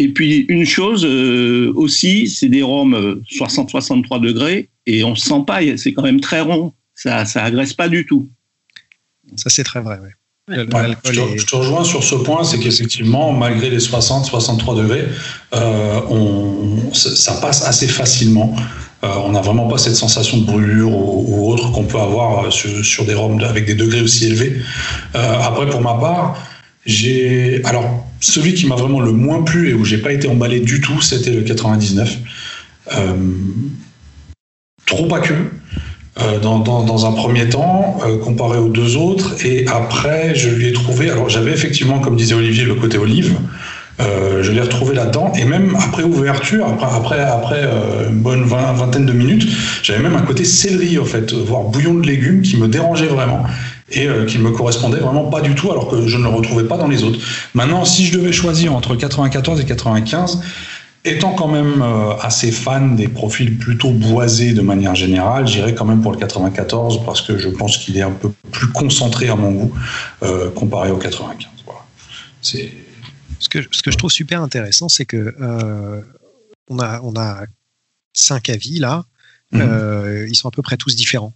Et 0.00 0.08
puis 0.08 0.46
une 0.48 0.64
chose 0.64 1.04
euh, 1.04 1.70
aussi, 1.76 2.26
c'est 2.26 2.48
des 2.48 2.62
rhums 2.62 3.20
60-63 3.30 4.18
degrés 4.22 4.70
et 4.86 5.04
on 5.04 5.10
ne 5.10 5.14
sent 5.14 5.42
pas, 5.46 5.60
c'est 5.76 5.92
quand 5.92 6.02
même 6.02 6.20
très 6.20 6.40
rond, 6.40 6.72
ça 6.94 7.26
ça 7.26 7.44
agresse 7.44 7.74
pas 7.74 7.90
du 7.90 8.06
tout. 8.06 8.26
Ça 9.36 9.50
c'est 9.50 9.62
très 9.62 9.82
vrai, 9.82 9.98
oui. 10.02 10.08
je, 10.48 11.44
te, 11.44 11.54
rejoins 11.54 11.84
sur 11.84 12.02
ce 12.02 12.14
point, 12.14 12.44
c'est 12.44 12.58
qu'effectivement, 12.58 13.34
malgré 13.34 13.68
les 13.68 13.78
60-63 13.78 14.78
degrés, 14.78 15.06
euh, 15.54 16.00
on, 16.08 16.94
ça 16.94 17.34
passe 17.34 17.62
assez 17.66 17.86
facilement. 17.86 18.56
Euh, 19.04 19.08
on 19.24 19.32
n'a 19.32 19.42
vraiment 19.42 19.68
pas 19.68 19.76
cette 19.76 19.96
sensation 19.96 20.38
de 20.38 20.46
brûlure 20.46 20.92
ou, 20.92 21.52
autre 21.52 21.72
qu'on 21.72 21.84
peut 21.84 22.00
avoir 22.00 22.46
euh, 22.46 22.50
sur, 22.50 23.04
des 23.04 23.14
rhums 23.14 23.38
avec 23.42 23.66
des 23.66 23.74
degrés 23.74 24.00
aussi 24.00 24.24
élevés. 24.24 24.62
après, 25.12 25.68
pour 25.68 25.82
ma 25.82 25.94
part, 25.94 26.38
j'ai 26.86 27.62
alors 27.64 28.06
celui 28.20 28.54
qui 28.54 28.66
m'a 28.66 28.76
vraiment 28.76 29.00
le 29.00 29.12
moins 29.12 29.42
plu 29.42 29.70
et 29.70 29.74
où 29.74 29.84
j'ai 29.84 29.98
pas 29.98 30.12
été 30.12 30.28
emballé 30.28 30.60
du 30.60 30.80
tout, 30.80 31.00
c'était 31.00 31.32
le 31.32 31.42
99. 31.42 32.18
trop 34.86 35.14
aqueux. 35.14 35.50
Euh, 36.22 36.38
dans, 36.38 37.06
un 37.06 37.12
premier 37.12 37.48
temps, 37.48 37.98
euh, 38.04 38.18
comparé 38.18 38.58
aux 38.58 38.68
deux 38.68 38.96
autres. 38.96 39.44
Et 39.44 39.66
après, 39.68 40.34
je 40.34 40.50
lui 40.50 40.66
ai 40.66 40.72
trouvé. 40.72 41.10
Alors, 41.10 41.28
j'avais 41.28 41.52
effectivement, 41.52 42.00
comme 42.00 42.16
disait 42.16 42.34
Olivier, 42.34 42.64
le 42.64 42.74
côté 42.74 42.98
olive. 42.98 43.36
Euh, 44.00 44.42
je 44.42 44.50
l'ai 44.50 44.60
retrouvé 44.60 44.94
là-dedans. 44.94 45.32
Et 45.38 45.44
même 45.44 45.74
après 45.78 46.02
ouverture, 46.02 46.66
après 46.66 47.64
une 48.08 48.20
bonne 48.20 48.44
vingtaine 48.44 49.06
de 49.06 49.12
minutes, 49.12 49.48
j'avais 49.82 50.02
même 50.02 50.16
un 50.16 50.22
côté 50.22 50.44
céleri, 50.44 50.98
en 50.98 51.04
fait, 51.04 51.32
voire 51.32 51.62
bouillon 51.64 51.94
de 51.94 52.06
légumes 52.06 52.42
qui 52.42 52.56
me 52.56 52.66
dérangeait 52.66 53.06
vraiment 53.06 53.44
et 53.92 54.08
qui 54.26 54.38
ne 54.38 54.44
me 54.44 54.50
correspondait 54.50 55.00
vraiment 55.00 55.24
pas 55.24 55.40
du 55.40 55.54
tout, 55.54 55.70
alors 55.70 55.88
que 55.88 56.06
je 56.06 56.16
ne 56.16 56.22
le 56.22 56.28
retrouvais 56.28 56.64
pas 56.64 56.76
dans 56.76 56.88
les 56.88 57.02
autres. 57.02 57.18
Maintenant, 57.54 57.84
si 57.84 58.06
je 58.06 58.16
devais 58.16 58.32
choisir 58.32 58.74
entre 58.74 58.94
94 58.94 59.60
et 59.60 59.64
95, 59.64 60.40
Étant 61.02 61.32
quand 61.32 61.48
même 61.48 61.80
euh, 61.80 62.14
assez 62.18 62.52
fan 62.52 62.94
des 62.94 63.08
profils 63.08 63.56
plutôt 63.56 63.90
boisés 63.90 64.52
de 64.52 64.60
manière 64.60 64.94
générale, 64.94 65.48
j'irai 65.48 65.74
quand 65.74 65.86
même 65.86 66.02
pour 66.02 66.12
le 66.12 66.18
94 66.18 67.06
parce 67.06 67.22
que 67.22 67.38
je 67.38 67.48
pense 67.48 67.78
qu'il 67.78 67.96
est 67.96 68.02
un 68.02 68.10
peu 68.10 68.30
plus 68.52 68.68
concentré 68.68 69.30
à 69.30 69.34
mon 69.34 69.52
goût 69.52 69.74
euh, 70.22 70.50
comparé 70.50 70.90
au 70.90 70.98
95. 70.98 71.48
C'est 72.42 72.70
ce 73.38 73.48
que, 73.48 73.60
ce 73.70 73.82
que 73.82 73.90
je 73.90 73.96
trouve 73.96 74.10
super 74.10 74.42
intéressant, 74.42 74.90
c'est 74.90 75.06
que 75.06 75.34
euh, 75.40 76.02
on, 76.68 76.78
a, 76.78 77.00
on 77.02 77.14
a 77.16 77.46
cinq 78.12 78.50
avis 78.50 78.78
là. 78.78 79.04
Mhm. 79.52 80.26
ils 80.28 80.36
sont 80.36 80.48
à 80.48 80.52
peu 80.52 80.62
près 80.62 80.76
tous 80.76 80.94
différents. 80.94 81.32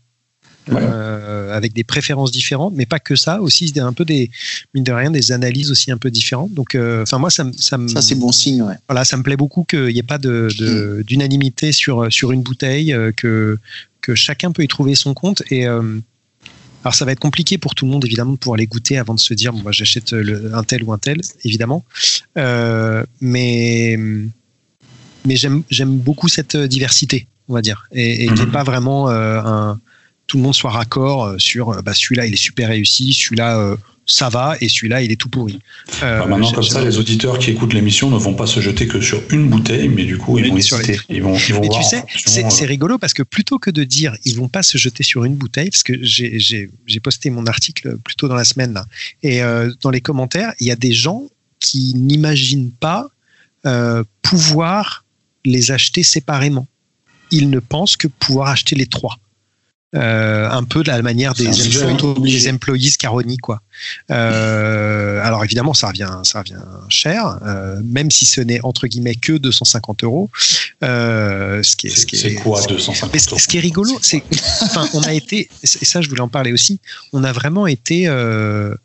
Euh, 0.73 1.55
avec 1.55 1.75
des 1.75 1.85
préférences 1.85 2.33
différentes, 2.33 2.73
mais 2.75 2.87
pas 2.87 2.99
que 2.99 3.17
ça, 3.17 3.41
aussi 3.41 3.73
un 3.77 3.93
peu 3.93 4.05
des 4.05 4.31
mine 4.73 4.85
de 4.85 4.93
rien 4.93 5.11
des 5.11 5.31
analyses 5.31 5.71
aussi 5.71 5.93
un 5.93 5.99
peu 5.99 6.11
différentes. 6.11 6.55
Donc, 6.55 6.75
euh, 6.75 7.03
enfin 7.03 7.19
moi 7.19 7.31
ça, 7.31 7.45
ça 7.59 7.77
me 7.77 7.89
ça 7.89 8.01
c'est 8.01 8.15
bon 8.15 8.33
signe. 8.33 8.63
Ouais. 8.63 8.75
Voilà, 8.89 9.05
ça 9.05 9.17
me 9.17 9.23
plaît 9.23 9.37
beaucoup 9.37 9.65
qu'il 9.65 9.89
n'y 9.89 9.99
ait 9.99 10.03
pas 10.03 10.19
de, 10.19 10.49
d'unanimité 11.07 11.73
sur 11.73 12.11
sur 12.11 12.33
une 12.33 12.43
bouteille, 12.43 12.95
euh, 12.95 13.13
que 13.13 13.59
que 14.01 14.15
chacun 14.15 14.53
peut 14.53 14.63
y 14.63 14.69
trouver 14.69 14.95
son 14.95 15.15
compte 15.15 15.43
et 15.51 15.67
alors 15.67 16.95
ça 16.95 17.07
va 17.07 17.13
être 17.13 17.21
compliqué 17.21 17.57
pour 17.57 17.75
tout 17.75 17.87
le 17.87 17.91
monde 17.91 18.05
évidemment 18.05 18.33
de 18.33 18.37
pouvoir 18.37 18.59
les 18.59 18.67
goûter 18.67 18.99
avant 18.99 19.15
de 19.15 19.21
se 19.21 19.33
dire 19.33 19.55
bon, 19.55 19.63
moi 19.63 19.73
j'achète 19.73 20.13
un 20.13 20.63
tel 20.63 20.83
ou 20.83 20.93
un 20.93 20.99
tel 20.99 21.21
évidemment, 21.45 21.85
mais 22.37 23.99
mais 25.27 25.37
j'aime 25.37 25.63
j'aime 25.71 25.97
beaucoup 25.97 26.29
cette 26.29 26.57
diversité 26.57 27.27
on 27.49 27.55
va 27.55 27.63
dire 27.63 27.87
et, 27.93 28.25
et 28.25 28.31
mm 28.31 28.51
pas 28.51 28.63
vraiment 28.63 29.09
un 29.11 29.81
tout 30.27 30.37
le 30.37 30.43
monde 30.43 30.55
soit 30.55 30.71
raccord 30.71 31.25
euh, 31.25 31.39
sur 31.39 31.71
euh, 31.71 31.83
bah, 31.83 31.95
celui-là 31.95 32.27
il 32.27 32.33
est 32.33 32.37
super 32.37 32.69
réussi, 32.69 33.13
celui-là 33.13 33.59
euh, 33.59 33.77
ça 34.07 34.29
va 34.29 34.57
et 34.61 34.69
celui-là 34.69 35.03
il 35.03 35.13
est 35.13 35.17
tout 35.17 35.29
pourri. 35.29 35.59
Bah, 36.01 36.27
maintenant 36.27 36.53
comme 36.53 36.63
ça 36.63 36.85
les 36.85 36.99
auditeurs 36.99 37.39
qui 37.39 37.51
écoutent 37.51 37.73
l'émission 37.73 38.11
ne 38.11 38.19
vont 38.19 38.35
pas 38.35 38.47
se 38.47 38.61
jeter 38.61 38.87
que 38.87 39.01
sur 39.01 39.23
une 39.31 39.49
bouteille 39.49 39.89
mais 39.89 40.05
du 40.05 40.19
coup 40.19 40.39
ils 40.39 40.51
vont 40.51 40.57
hésiter. 40.57 41.01
Ils 41.09 41.23
vont, 41.23 41.37
ils 41.37 41.55
vont 41.55 41.61
mais 41.61 41.69
tu 41.69 41.83
sais 41.83 42.05
c'est 42.49 42.67
rigolo 42.67 42.99
parce 42.99 43.15
que 43.15 43.23
plutôt 43.23 43.59
que 43.59 43.71
de 43.71 43.85
dire 43.85 44.17
ils 44.25 44.37
vont 44.37 44.49
pas 44.49 44.63
se 44.63 44.79
jeter 44.79 45.03
sur 45.03 45.25
une 45.25 45.35
bouteille 45.35 45.71
parce 45.71 45.83
que 45.83 45.95
j'ai 46.03 47.01
posté 47.03 47.31
mon 47.31 47.47
article 47.47 47.97
plus 47.99 48.17
tôt 48.17 48.29
dans 48.29 48.35
la 48.35 48.45
semaine 48.45 48.75
là 48.75 48.85
et 49.23 49.41
dans 49.83 49.91
les 49.91 50.01
commentaires 50.01 50.53
il 50.61 50.67
y 50.67 50.71
a 50.71 50.77
des 50.77 50.93
gens 50.93 51.23
qui 51.61 51.95
n'imaginent 51.97 52.73
pas 52.73 53.09
pouvoir 54.23 55.05
les 55.45 55.71
acheter 55.71 56.03
séparément. 56.03 56.67
Ils 57.31 57.51
ne 57.51 57.59
pensent 57.59 57.97
que 57.97 58.09
pouvoir 58.09 58.49
acheter 58.49 58.77
les 58.77 58.87
trois. 58.87 59.17
Euh, 59.95 60.49
un 60.51 60.65
peu 60.65 60.83
de 60.83 60.89
la 60.89 61.01
manière 61.03 61.35
des, 61.35 61.47
employés, 61.85 62.41
des 62.41 62.51
employees 62.51 62.97
Caroni 62.99 63.37
quoi. 63.37 63.61
Euh, 64.11 65.21
alors 65.23 65.45
évidemment 65.45 65.73
ça 65.73 65.87
revient 65.87 66.11
ça 66.25 66.41
revient 66.41 66.59
cher, 66.89 67.39
euh, 67.47 67.81
même 67.85 68.11
si 68.11 68.27
ce 68.27 68.41
n'est 68.41 68.61
entre 68.65 68.89
guillemets 68.89 69.15
que 69.15 69.35
250 69.35 70.03
euros. 70.03 70.31
ce 70.83 71.77
qui 71.77 71.87
est, 71.87 71.91
ce 71.91 72.07
qui 72.07 72.17
est, 72.17 72.35
quoi 72.35 72.61
250 72.67 73.15
euros 73.15 73.39
Ce 73.39 73.47
qui 73.47 73.59
est 73.59 73.61
rigolo, 73.61 73.97
c'est 74.03 74.25
enfin 74.63 74.89
on 74.95 75.03
a 75.03 75.13
été 75.13 75.49
et 75.63 75.67
ça 75.85 76.01
je 76.01 76.09
voulais 76.09 76.23
en 76.23 76.29
parler 76.29 76.53
aussi. 76.53 76.81
On 77.13 77.23
a 77.23 77.33
vraiment 77.33 77.69
été 77.69 78.09
un 78.09 78.77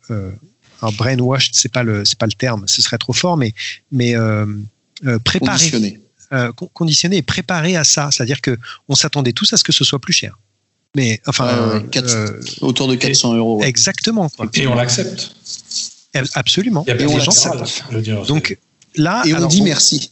brainwashed, 0.92 1.54
c'est 1.54 1.72
pas 1.72 1.82
le 1.82 2.04
c'est 2.04 2.18
pas 2.18 2.26
le 2.26 2.34
terme, 2.34 2.68
ce 2.68 2.82
serait 2.82 2.98
trop 2.98 3.14
fort, 3.14 3.36
mais 3.36 3.52
mais 3.90 4.14
préparé. 5.24 5.58
Conditionné. 5.58 6.00
conditionné 6.72 7.16
et 7.16 7.22
préparé 7.22 7.76
à 7.76 7.82
ça, 7.82 8.10
c'est-à-dire 8.12 8.40
que 8.40 8.56
on 8.88 8.94
s'attendait 8.94 9.32
tous 9.32 9.52
à 9.52 9.56
ce 9.56 9.64
que 9.64 9.72
ce 9.72 9.82
soit 9.82 9.98
plus 9.98 10.12
cher. 10.12 10.36
Mais 10.96 11.20
enfin, 11.26 11.80
euh, 11.94 12.40
autour 12.60 12.88
de 12.88 12.96
400 12.96 13.34
euros. 13.34 13.62
Exactement. 13.62 14.30
Et 14.54 14.66
on 14.66 14.74
l'accepte. 14.74 15.34
Absolument. 16.34 16.84
et 16.86 16.94
les 16.94 17.20
gens 17.20 18.24
Donc 18.26 18.58
là, 18.96 19.22
et 19.24 19.34
on 19.34 19.46
dit 19.46 19.62
merci. 19.62 20.10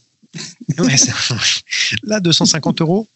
là, 2.03 2.19
250 2.19 2.81
euros. 2.81 3.07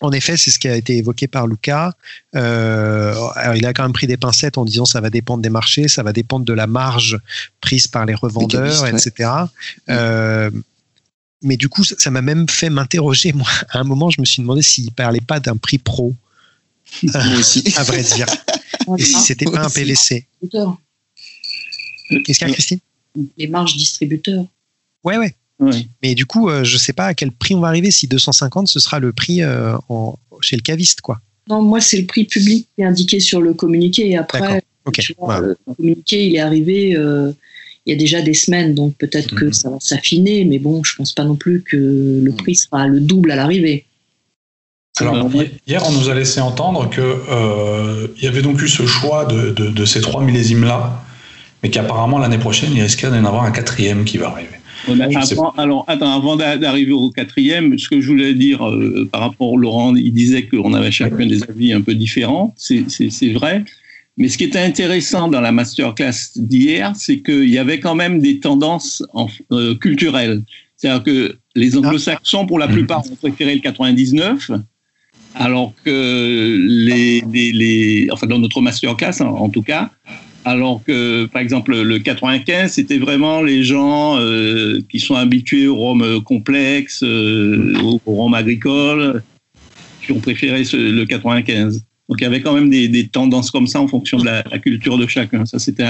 En 0.00 0.12
effet, 0.12 0.36
c'est 0.36 0.50
ce 0.50 0.58
qui 0.58 0.68
a 0.68 0.76
été 0.76 0.98
évoqué 0.98 1.26
par 1.26 1.46
Luca. 1.46 1.94
Euh, 2.34 3.14
il 3.54 3.64
a 3.64 3.72
quand 3.72 3.82
même 3.82 3.92
pris 3.92 4.06
des 4.06 4.18
pincettes 4.18 4.58
en 4.58 4.64
disant 4.64 4.84
ça 4.84 5.00
va 5.00 5.08
dépendre 5.08 5.42
des 5.42 5.48
marchés, 5.48 5.88
ça 5.88 6.02
va 6.02 6.12
dépendre 6.12 6.44
de 6.44 6.52
la 6.52 6.66
marge 6.66 7.18
prise 7.60 7.86
par 7.86 8.04
les 8.04 8.14
revendeurs, 8.14 8.86
etc. 8.86 9.30
Euh, 9.88 10.50
mais 11.42 11.56
du 11.56 11.68
coup, 11.68 11.84
ça 11.84 12.10
m'a 12.10 12.20
même 12.20 12.48
fait 12.48 12.68
m'interroger. 12.68 13.32
Moi, 13.32 13.48
à 13.70 13.78
un 13.78 13.84
moment, 13.84 14.10
je 14.10 14.20
me 14.20 14.26
suis 14.26 14.42
demandé 14.42 14.60
s'il 14.60 14.92
parlait 14.92 15.20
pas 15.20 15.40
d'un 15.40 15.56
prix 15.56 15.78
pro. 15.78 16.14
Moi 17.02 17.38
aussi. 17.38 17.64
à 17.76 17.82
vrai 17.82 18.02
dire. 18.02 18.26
Et 18.98 19.02
si 19.02 19.20
c'était 19.20 19.46
pas 19.46 19.64
un 19.64 19.70
PVC. 19.70 20.26
Qu'est-ce 20.50 22.38
qu'il 22.38 22.48
y 22.48 22.50
a, 22.50 22.54
Christine? 22.54 22.78
Les 23.36 23.48
marges 23.48 23.76
distributeurs. 23.76 24.44
Ouais, 25.02 25.18
ouais. 25.18 25.34
Mais 26.02 26.14
du 26.14 26.26
coup, 26.26 26.48
euh, 26.48 26.64
je 26.64 26.76
sais 26.76 26.92
pas 26.92 27.06
à 27.06 27.14
quel 27.14 27.32
prix 27.32 27.54
on 27.54 27.60
va 27.60 27.68
arriver. 27.68 27.90
Si 27.90 28.06
250, 28.06 28.68
ce 28.68 28.78
sera 28.78 28.98
le 29.00 29.12
prix 29.12 29.42
euh, 29.42 29.76
en, 29.88 30.18
chez 30.40 30.56
le 30.56 30.62
caviste, 30.62 31.00
quoi. 31.00 31.20
Non, 31.48 31.62
moi, 31.62 31.80
c'est 31.80 31.98
le 31.98 32.06
prix 32.06 32.24
public 32.24 32.68
qui 32.74 32.82
est 32.82 32.84
indiqué 32.84 33.20
sur 33.20 33.40
le 33.40 33.54
communiqué. 33.54 34.10
Et 34.10 34.16
après, 34.16 34.62
le 34.84 35.56
communiqué, 35.76 36.26
il 36.26 36.36
est 36.36 36.40
arrivé 36.40 36.96
euh, 36.96 37.32
il 37.86 37.90
y 37.90 37.92
a 37.92 37.96
déjà 37.96 38.20
des 38.20 38.34
semaines, 38.34 38.74
donc 38.74 38.96
peut-être 38.96 39.34
que 39.34 39.46
mhm. 39.46 39.52
ça 39.52 39.70
va 39.70 39.78
s'affiner, 39.80 40.44
mais 40.44 40.58
bon, 40.58 40.82
je 40.82 40.96
pense 40.96 41.12
pas 41.12 41.24
non 41.24 41.36
plus 41.36 41.62
que 41.62 41.76
le 41.76 42.30
mhm. 42.30 42.36
prix 42.36 42.56
sera 42.56 42.88
le 42.88 43.00
double 43.00 43.30
à 43.30 43.36
l'arrivée. 43.36 43.86
Alors, 44.98 45.30
hier, 45.66 45.82
on 45.86 45.92
nous 45.92 46.08
a 46.08 46.14
laissé 46.14 46.40
entendre 46.40 46.88
qu'il 46.88 47.02
euh, 47.02 48.06
y 48.20 48.26
avait 48.26 48.40
donc 48.40 48.62
eu 48.62 48.68
ce 48.68 48.86
choix 48.86 49.26
de, 49.26 49.50
de, 49.50 49.84
ces 49.84 50.00
trois 50.00 50.22
millésimes-là, 50.22 51.02
mais 51.62 51.68
qu'apparemment 51.68 52.18
l'année 52.18 52.38
prochaine, 52.38 52.70
il 52.74 52.80
risquait 52.80 53.08
d'en 53.08 53.24
avoir 53.24 53.44
un 53.44 53.50
quatrième 53.50 54.04
qui 54.04 54.16
va 54.16 54.28
arriver. 54.28 54.48
Avant, 54.88 55.50
alors, 55.56 55.84
attends, 55.88 56.14
avant 56.14 56.36
d'arriver 56.36 56.92
au 56.92 57.10
quatrième, 57.10 57.78
ce 57.78 57.88
que 57.88 58.00
je 58.00 58.06
voulais 58.06 58.34
dire 58.34 58.66
euh, 58.66 59.08
par 59.10 59.22
rapport 59.22 59.54
à 59.54 59.56
Laurent, 59.56 59.94
il 59.96 60.12
disait 60.12 60.46
qu'on 60.46 60.72
avait 60.74 60.92
chacun 60.92 61.26
des 61.26 61.42
avis 61.42 61.72
un 61.72 61.80
peu 61.80 61.94
différents, 61.94 62.54
c'est 62.56 63.32
vrai. 63.32 63.64
Mais 64.16 64.28
ce 64.28 64.38
qui 64.38 64.44
était 64.44 64.60
intéressant 64.60 65.28
dans 65.28 65.42
la 65.42 65.52
masterclass 65.52 66.36
d'hier, 66.36 66.92
c'est 66.96 67.18
qu'il 67.18 67.50
y 67.50 67.58
avait 67.58 67.80
quand 67.80 67.94
même 67.94 68.18
des 68.18 68.40
tendances 68.40 69.02
en, 69.12 69.28
euh, 69.52 69.74
culturelles. 69.74 70.42
C'est-à-dire 70.76 71.02
que 71.02 71.36
les 71.54 71.74
ah. 71.74 71.78
anglo-saxons, 71.78 72.46
pour 72.46 72.58
la 72.58 72.68
plupart, 72.68 73.02
ont 73.10 73.16
préféré 73.16 73.54
le 73.54 73.60
99, 73.60 74.52
alors 75.38 75.72
que 75.84 76.56
les, 76.66 77.20
les, 77.20 78.08
enfin 78.10 78.26
dans 78.26 78.38
notre 78.38 78.60
masterclass 78.60 79.20
en, 79.20 79.26
en 79.26 79.48
tout 79.48 79.62
cas, 79.62 79.90
alors 80.44 80.82
que 80.84 81.26
par 81.26 81.42
exemple 81.42 81.76
le 81.76 81.98
95 81.98 82.72
c'était 82.72 82.98
vraiment 82.98 83.42
les 83.42 83.62
gens 83.64 84.18
euh, 84.18 84.80
qui 84.90 84.98
sont 84.98 85.14
habitués 85.14 85.66
au 85.66 85.76
rhum 85.76 86.22
complexe, 86.22 87.02
euh, 87.02 87.74
au, 87.82 88.00
rhum 88.06 88.32
agricole, 88.34 89.22
qui 90.04 90.12
ont 90.12 90.20
préféré 90.20 90.62
le 90.72 91.04
95. 91.04 91.82
Donc 92.08 92.20
il 92.20 92.24
y 92.24 92.26
avait 92.26 92.40
quand 92.40 92.54
même 92.54 92.70
des, 92.70 93.08
tendances 93.08 93.50
comme 93.50 93.66
ça 93.66 93.80
en 93.80 93.88
fonction 93.88 94.18
de 94.18 94.24
la, 94.24 94.42
culture 94.58 94.96
de 94.96 95.06
chacun. 95.06 95.44
Ça 95.44 95.58
c'était 95.58 95.84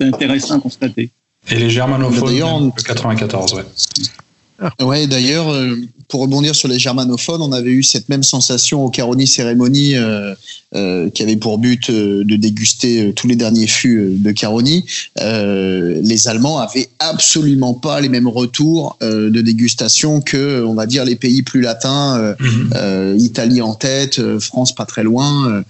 intéressant 0.00 0.56
à 0.56 0.60
constater. 0.60 1.10
Et 1.50 1.56
les 1.56 1.70
germanophones, 1.70 2.72
le 2.76 2.82
94, 2.82 3.54
ouais. 3.54 3.62
Ouais, 4.80 5.06
d'ailleurs, 5.06 5.48
euh, 5.52 5.76
pour 6.08 6.20
rebondir 6.20 6.54
sur 6.54 6.68
les 6.68 6.78
germanophones, 6.78 7.42
on 7.42 7.52
avait 7.52 7.70
eu 7.70 7.82
cette 7.82 8.08
même 8.08 8.22
sensation 8.22 8.84
au 8.84 8.90
Caroni 8.90 9.26
Cérémonie 9.26 9.94
euh, 10.74 11.10
qui 11.10 11.22
avait 11.22 11.36
pour 11.36 11.58
but 11.58 11.90
de 11.90 12.36
déguster 12.36 13.12
tous 13.14 13.26
les 13.26 13.36
derniers 13.36 13.66
fûts 13.66 14.16
de 14.16 14.30
Caroni, 14.32 14.84
les 15.18 16.28
Allemands 16.28 16.58
avaient 16.58 16.88
absolument 16.98 17.74
pas 17.74 18.00
les 18.00 18.08
mêmes 18.08 18.28
retours 18.28 18.96
de 19.00 19.40
dégustation 19.40 20.20
que, 20.20 20.64
on 20.64 20.74
va 20.74 20.86
dire, 20.86 21.04
les 21.04 21.16
pays 21.16 21.42
plus 21.42 21.60
latins, 21.60 22.34
mhm. 22.40 23.18
Italie 23.18 23.62
en 23.62 23.74
tête, 23.74 24.20
France 24.38 24.74
pas 24.74 24.86
très 24.86 25.02
loin. 25.02 25.62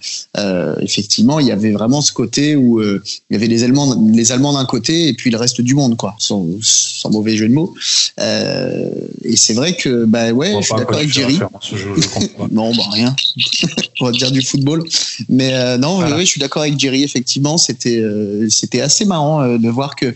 effectivement, 0.80 1.40
il 1.40 1.46
y 1.46 1.52
avait 1.52 1.72
vraiment 1.72 2.00
ce 2.00 2.12
côté 2.12 2.56
où 2.56 2.82
il 2.82 3.00
y 3.30 3.34
avait 3.34 3.48
les 3.48 3.64
Allemands, 3.64 3.96
les 4.12 4.32
Allemands 4.32 4.52
d'un 4.52 4.64
côté 4.64 5.08
et 5.08 5.12
puis 5.14 5.30
le 5.30 5.36
reste 5.36 5.60
du 5.60 5.74
monde, 5.74 5.96
quoi, 5.96 6.14
sans, 6.18 6.46
sans 6.60 7.10
mauvais 7.10 7.36
jeu 7.36 7.48
de 7.48 7.54
mots. 7.54 7.74
et 8.18 9.36
c'est 9.36 9.54
vrai 9.54 9.76
que, 9.76 10.04
bah 10.04 10.30
ouais, 10.30 10.54
je 10.60 10.66
suis 10.66 10.74
d'accord 10.76 10.96
avec 10.96 11.12
Jerry. 11.12 11.38
non, 12.50 12.72
bah 12.74 12.84
rien. 12.92 13.14
On 14.00 14.06
va 14.06 14.12
dire 14.12 14.30
du 14.30 14.42
football. 14.42 14.84
Mais 15.28 15.54
euh, 15.54 15.78
non, 15.78 16.00
oui, 16.00 16.20
je 16.20 16.30
suis 16.30 16.40
d'accord 16.40 16.62
avec 16.62 16.78
Jerry. 16.78 17.02
Effectivement, 17.02 17.58
c'était 17.58 17.98
euh, 17.98 18.48
c'était 18.50 18.80
assez 18.80 19.04
marrant 19.04 19.42
euh, 19.42 19.58
de 19.58 19.68
voir 19.68 19.96
que 19.96 20.14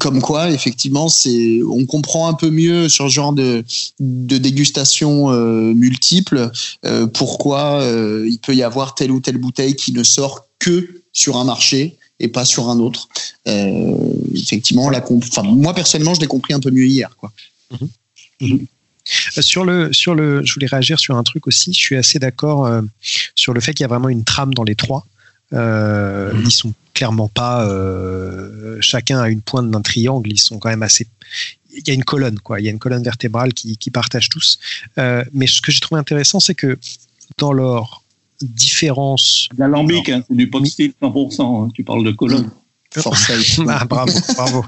comme 0.00 0.22
quoi, 0.22 0.50
effectivement, 0.50 1.10
c'est, 1.10 1.60
on 1.68 1.84
comprend 1.84 2.26
un 2.26 2.32
peu 2.32 2.48
mieux 2.48 2.88
sur 2.88 3.04
ce 3.10 3.12
genre 3.12 3.34
de, 3.34 3.62
de 4.00 4.38
dégustation 4.38 5.28
multiple 5.74 6.50
pourquoi 7.12 7.86
il 8.26 8.38
peut 8.38 8.54
y 8.54 8.62
avoir 8.62 8.94
telle 8.94 9.10
ou 9.10 9.20
telle 9.20 9.36
bouteille 9.36 9.76
qui 9.76 9.92
ne 9.92 10.02
sort 10.02 10.46
que 10.58 11.02
sur 11.12 11.36
un 11.36 11.44
marché 11.44 11.98
et 12.18 12.28
pas 12.28 12.46
sur 12.46 12.70
un 12.70 12.78
autre. 12.78 13.10
effectivement, 14.34 14.88
la 14.88 15.04
enfin, 15.12 15.42
moi 15.42 15.74
personnellement, 15.74 16.14
je 16.14 16.20
l'ai 16.20 16.28
compris 16.28 16.54
un 16.54 16.60
peu 16.60 16.70
mieux 16.70 16.86
hier, 16.86 17.14
quoi. 17.18 17.30
Mhm. 17.70 17.88
Mhm. 18.40 18.66
Sur 19.04 19.64
le, 19.64 19.92
sur 19.92 20.14
le, 20.14 20.44
je 20.44 20.54
voulais 20.54 20.66
réagir 20.66 20.98
sur 20.98 21.16
un 21.16 21.22
truc 21.22 21.46
aussi. 21.46 21.72
Je 21.72 21.78
suis 21.78 21.96
assez 21.96 22.18
d'accord 22.18 22.66
euh, 22.66 22.82
sur 23.34 23.52
le 23.52 23.60
fait 23.60 23.74
qu'il 23.74 23.84
y 23.84 23.84
a 23.84 23.88
vraiment 23.88 24.08
une 24.08 24.24
trame 24.24 24.54
dans 24.54 24.64
les 24.64 24.74
trois. 24.74 25.06
Euh, 25.52 26.32
mhm. 26.32 26.44
Ils 26.46 26.52
sont 26.52 26.74
clairement 26.94 27.28
pas 27.28 27.68
euh, 27.68 28.78
chacun 28.80 29.20
à 29.20 29.28
une 29.28 29.42
pointe 29.42 29.70
d'un 29.70 29.82
triangle. 29.82 30.32
Ils 30.32 30.38
sont 30.38 30.58
quand 30.58 30.70
même 30.70 30.82
assez. 30.82 31.06
Il 31.76 31.86
y 31.86 31.90
a 31.90 31.94
une 31.94 32.04
colonne, 32.04 32.38
quoi. 32.38 32.60
Il 32.60 32.64
y 32.64 32.68
a 32.68 32.70
une 32.70 32.78
colonne 32.78 33.02
vertébrale 33.02 33.52
qui, 33.52 33.76
qui 33.76 33.90
partagent 33.90 34.28
tous. 34.28 34.58
mais 34.96 35.46
ce 35.46 35.60
que 35.60 35.72
j'ai 35.72 35.80
trouvé 35.80 36.00
intéressant, 36.00 36.40
c'est 36.40 36.54
que 36.54 36.78
dans 37.38 37.52
leur 37.52 38.02
différence. 38.40 39.48
L'alambic, 39.56 40.08
hein, 40.08 40.22
c'est 40.28 40.36
du 40.36 40.48
pot 40.48 40.60
100%. 40.60 41.42
Hein. 41.42 41.70
tu 41.74 41.84
parles 41.84 42.04
de 42.04 42.12
colonne. 42.12 42.50
ah, 43.68 43.84
bravo, 43.84 44.12
bravo. 44.34 44.64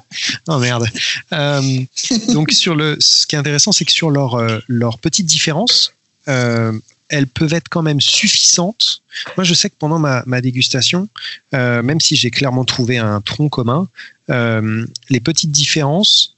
Oh 0.49 0.59
merde. 0.59 0.89
Euh, 1.33 1.85
donc 2.33 2.53
sur 2.53 2.75
le, 2.75 2.97
ce 3.01 3.27
qui 3.27 3.37
est 3.37 3.39
intéressant, 3.39 3.73
c'est 3.73 3.85
que 3.85 3.93
sur 3.93 4.11
leurs 4.11 4.35
euh, 4.35 4.59
leur 4.69 4.99
petites 4.99 5.27
différences, 5.27 5.93
euh, 6.29 6.73
elles 7.09 7.27
peuvent 7.27 7.55
être 7.55 7.69
quand 7.69 7.83
même 7.83 8.01
suffisantes. 8.01 9.03
Moi, 9.37 9.45
je 9.45 9.55
sais 9.55 9.71
que 9.71 9.77
pendant 9.79 9.99
ma, 9.99 10.23
ma 10.27 10.41
dégustation, 10.41 11.09
euh, 11.55 11.83
même 11.83 12.01
si 12.01 12.17
j'ai 12.17 12.31
clairement 12.31 12.65
trouvé 12.65 12.99
un 12.99 13.21
tronc 13.21 13.49
commun, 13.49 13.89
euh, 14.31 14.85
les 15.09 15.21
petites 15.21 15.53
différences 15.53 16.37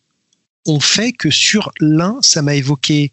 ont 0.67 0.81
fait 0.81 1.13
que 1.13 1.31
sur 1.31 1.73
l'un, 1.81 2.19
ça 2.21 2.43
m'a 2.43 2.55
évoqué 2.55 3.13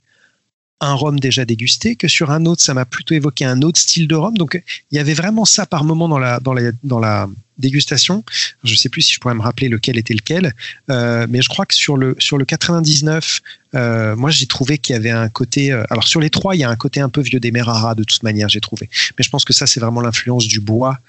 un 0.82 0.94
rhum 0.94 1.20
déjà 1.20 1.46
dégusté, 1.46 1.96
que 1.96 2.10
sur 2.10 2.32
un 2.32 2.46
autre, 2.46 2.62
ça 2.62 2.74
m'a 2.74 2.84
plutôt 2.84 3.14
évoqué 3.14 3.46
un 3.46 3.62
autre 3.62 3.80
style 3.80 4.08
de 4.10 4.16
rhum. 4.16 4.38
Donc, 4.38 4.62
il 4.92 4.98
y 4.98 5.00
avait 5.00 5.14
vraiment 5.14 5.46
ça 5.46 5.66
par 5.66 5.86
moment 5.86 6.10
dans 6.10 6.20
la, 6.20 6.42
dans 6.42 6.54
la, 6.54 6.72
dans 6.84 7.00
la 7.00 7.30
dégustation. 7.58 8.24
Je 8.64 8.72
ne 8.72 8.78
sais 8.78 8.89
plus 8.89 9.01
si 9.01 9.14
je 9.14 9.20
pourrais 9.20 9.36
me 9.36 9.41
rappeler 9.41 9.70
lequel 9.70 9.97
était 9.97 10.14
lequel, 10.14 10.53
euh, 10.89 11.28
mais 11.30 11.41
je 11.41 11.49
crois 11.49 11.66
que 11.66 11.74
sur 11.74 11.97
le 11.97 12.16
sur 12.20 12.38
le 12.38 12.45
99, 12.45 13.41
euh, 13.76 14.16
moi 14.16 14.30
j'ai 14.30 14.45
trouvé 14.45 14.78
qu'il 14.78 14.93
y 14.93 14.97
avait 14.97 15.12
un 15.12 15.30
côté. 15.30 15.72
Euh, 15.72 15.84
alors 15.89 16.08
sur 16.08 16.20
les 16.20 16.30
trois, 16.30 16.56
il 16.56 16.60
y 16.60 16.64
a 16.64 16.70
un 16.70 16.76
côté 16.76 16.99
un 16.99 17.10
peu 17.10 17.22
vieux 17.22 17.39
des 17.39 17.51
Merara 17.51 17.95
de 17.95 18.03
toute 18.03 18.24
manière, 18.24 18.49
j'ai 18.49 18.62
trouvé. 18.62 18.89
Mais 19.18 19.24
je 19.24 19.30
pense 19.30 19.45
que 19.45 19.53
ça 19.53 19.68
c'est 19.68 19.80
vraiment 19.80 20.01
l'influence 20.01 20.47
du 20.47 20.60
bois 20.60 20.99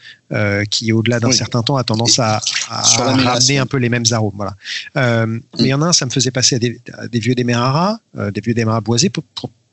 qui, 0.70 0.92
au-delà 0.92 1.20
d'un 1.20 1.30
certain 1.30 1.62
temps, 1.62 1.76
a 1.76 1.84
tendance 1.84 2.18
à, 2.18 2.40
ramener 2.68 3.58
un 3.58 3.66
peu 3.66 3.76
les 3.76 3.88
mêmes 3.88 4.04
arômes. 4.10 4.34
Voilà. 4.34 4.56
Mais 4.96 5.40
il 5.60 5.66
y 5.66 5.74
en 5.74 5.82
a 5.82 5.86
un, 5.86 5.92
ça 5.92 6.04
me 6.04 6.10
faisait 6.10 6.32
passer 6.32 6.56
à 6.56 6.58
des, 6.58 7.20
vieux 7.20 7.36
des 7.36 7.44
Merara, 7.44 8.00
des 8.32 8.40
vieux 8.40 8.54
Demerara 8.54 8.80
boisés 8.80 9.08
pour, 9.08 9.22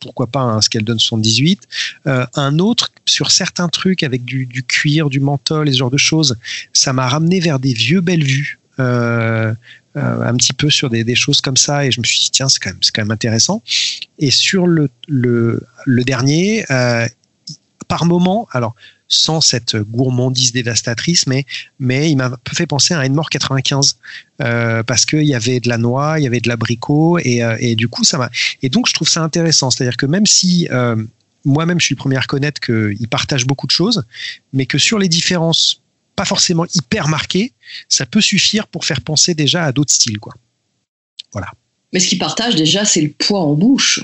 pourquoi 0.04 0.28
pas 0.28 0.42
un 0.42 0.62
Skeldon 0.62 0.98
78. 1.00 1.62
Euh, 2.08 2.26
un 2.36 2.60
autre 2.60 2.92
sur 3.06 3.32
certains 3.32 3.70
trucs 3.70 4.04
avec 4.04 4.26
du, 4.26 4.48
cuir, 4.68 5.10
du 5.10 5.20
menthol 5.20 5.70
et 5.70 5.74
ce 5.74 5.78
genre 5.78 5.92
de 5.92 5.98
choses, 5.98 6.38
ça 6.74 6.94
m'a 6.94 7.08
ramené 7.08 7.40
vers 7.40 7.60
des 7.60 7.74
vieux 7.74 8.02
belles 8.02 8.24
vues. 8.24 8.60
Euh, 8.80 9.54
euh, 9.96 10.28
un 10.28 10.36
petit 10.36 10.54
peu 10.54 10.72
sur 10.72 10.90
des, 10.90 11.14
choses 11.14 11.40
comme 11.40 11.58
ça 11.58 11.86
et 11.86 11.92
je 11.92 12.00
me 12.02 12.06
suis 12.06 12.18
dit 12.18 12.32
tiens 12.32 12.50
c'est 12.50 12.58
quand 12.58 12.72
même 12.72 12.80
c'est 12.82 12.92
quand 12.92 13.04
même 13.04 13.12
intéressant 13.12 13.62
et 14.18 14.32
sur 14.32 14.66
le 14.66 14.90
le, 15.08 15.62
dernier 15.86 16.66
par 17.88 18.06
moment 18.06 18.48
alors 18.54 18.74
sans 19.14 19.42
cette 19.42 19.76
gourmandise 19.76 20.52
dévastatrice, 20.52 21.28
mais, 21.28 21.46
mais 21.80 22.10
il 22.12 22.18
m'a 22.18 22.32
fait 22.52 22.66
penser 22.66 22.94
à 22.94 23.00
un 23.00 23.04
Edmore 23.04 23.30
95 23.30 23.98
euh, 24.42 24.84
parce 24.84 25.06
qu'il 25.06 25.24
y 25.24 25.36
avait 25.36 25.60
de 25.60 25.70
la 25.70 25.78
noix, 25.78 26.20
il 26.20 26.24
y 26.24 26.28
avait 26.28 26.40
de 26.40 26.50
l'abricot 26.50 27.20
et, 27.20 27.44
euh, 27.44 27.56
et 27.60 27.76
du 27.76 27.88
coup 27.88 28.04
ça 28.04 28.18
m'a. 28.18 28.30
Et 28.62 28.70
donc 28.70 28.88
je 28.88 28.94
trouve 28.94 29.08
ça 29.08 29.22
intéressant, 29.22 29.70
c'est-à-dire 29.70 29.98
que 29.98 30.06
même 30.06 30.26
si 30.26 30.68
euh, 30.72 30.96
moi-même 31.46 31.80
je 31.80 31.86
suis 31.86 31.96
le 31.96 32.00
premier 32.00 32.18
à 32.18 32.22
reconnaître 32.22 32.62
qu'il 32.62 33.08
partage 33.10 33.46
beaucoup 33.46 33.68
de 33.68 33.72
choses, 33.72 34.04
mais 34.54 34.66
que 34.66 34.78
sur 34.78 35.00
les 35.00 35.08
différences 35.08 35.82
pas 36.16 36.26
forcément 36.26 36.66
hyper 36.76 37.08
marquées, 37.08 37.54
ça 37.90 38.06
peut 38.06 38.22
suffire 38.22 38.68
pour 38.68 38.86
faire 38.86 39.02
penser 39.02 39.34
déjà 39.34 39.64
à 39.64 39.72
d'autres 39.72 39.94
styles, 39.94 40.20
quoi. 40.20 40.34
Voilà. 41.32 41.50
Mais 41.92 42.00
ce 42.00 42.08
qu'il 42.08 42.20
partage 42.20 42.56
déjà, 42.56 42.86
c'est 42.86 43.02
le 43.02 43.10
poids 43.10 43.42
en 43.42 43.54
bouche. 43.54 44.04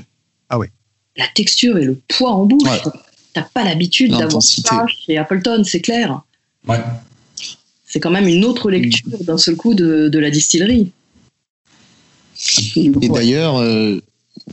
Ah 0.49 0.57
oui. 0.57 0.67
La 1.17 1.27
texture 1.27 1.77
et 1.77 1.85
le 1.85 2.01
poids 2.07 2.31
en 2.31 2.45
bouche 2.45 2.67
t'as 3.33 3.43
pas 3.43 3.63
l'habitude 3.63 4.11
d'avoir 4.11 4.41
ça 4.41 4.85
chez 4.87 5.17
Appleton, 5.17 5.63
c'est 5.63 5.81
clair. 5.81 6.21
Ouais. 6.67 6.79
C'est 7.85 7.99
quand 7.99 8.11
même 8.11 8.27
une 8.27 8.45
autre 8.45 8.69
lecture 8.69 9.23
d'un 9.23 9.37
seul 9.37 9.55
coup 9.55 9.73
de, 9.73 10.09
de 10.09 10.19
la 10.19 10.29
distillerie. 10.29 10.91
Et 12.75 13.09
d'ailleurs, 13.09 13.57
euh, 13.57 14.01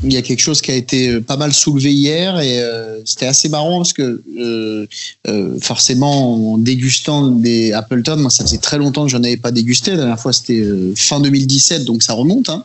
il 0.03 0.13
y 0.13 0.17
a 0.17 0.23
quelque 0.23 0.41
chose 0.41 0.61
qui 0.61 0.71
a 0.71 0.75
été 0.75 1.09
euh, 1.09 1.21
pas 1.21 1.37
mal 1.37 1.53
soulevé 1.53 1.93
hier 1.93 2.41
et 2.41 2.61
euh, 2.61 3.01
c'était 3.05 3.27
assez 3.27 3.49
marrant 3.49 3.79
parce 3.79 3.93
que 3.93 4.23
euh, 4.39 4.87
forcément 5.61 6.53
en 6.53 6.59
dégustant 6.59 7.29
des 7.29 7.73
Appleton, 7.73 8.17
moi 8.17 8.31
ça 8.31 8.45
faisait 8.45 8.59
très 8.59 8.79
longtemps 8.79 9.05
que 9.05 9.11
je 9.11 9.17
n'en 9.17 9.25
avais 9.25 9.37
pas 9.37 9.51
dégusté. 9.51 9.93
La 9.93 9.99
dernière 9.99 10.21
fois 10.21 10.33
c'était 10.33 10.63
fin 10.95 11.21
2017 11.21 11.85
donc 11.85 12.03
ça 12.03 12.13
remonte. 12.13 12.49
Hein. 12.49 12.65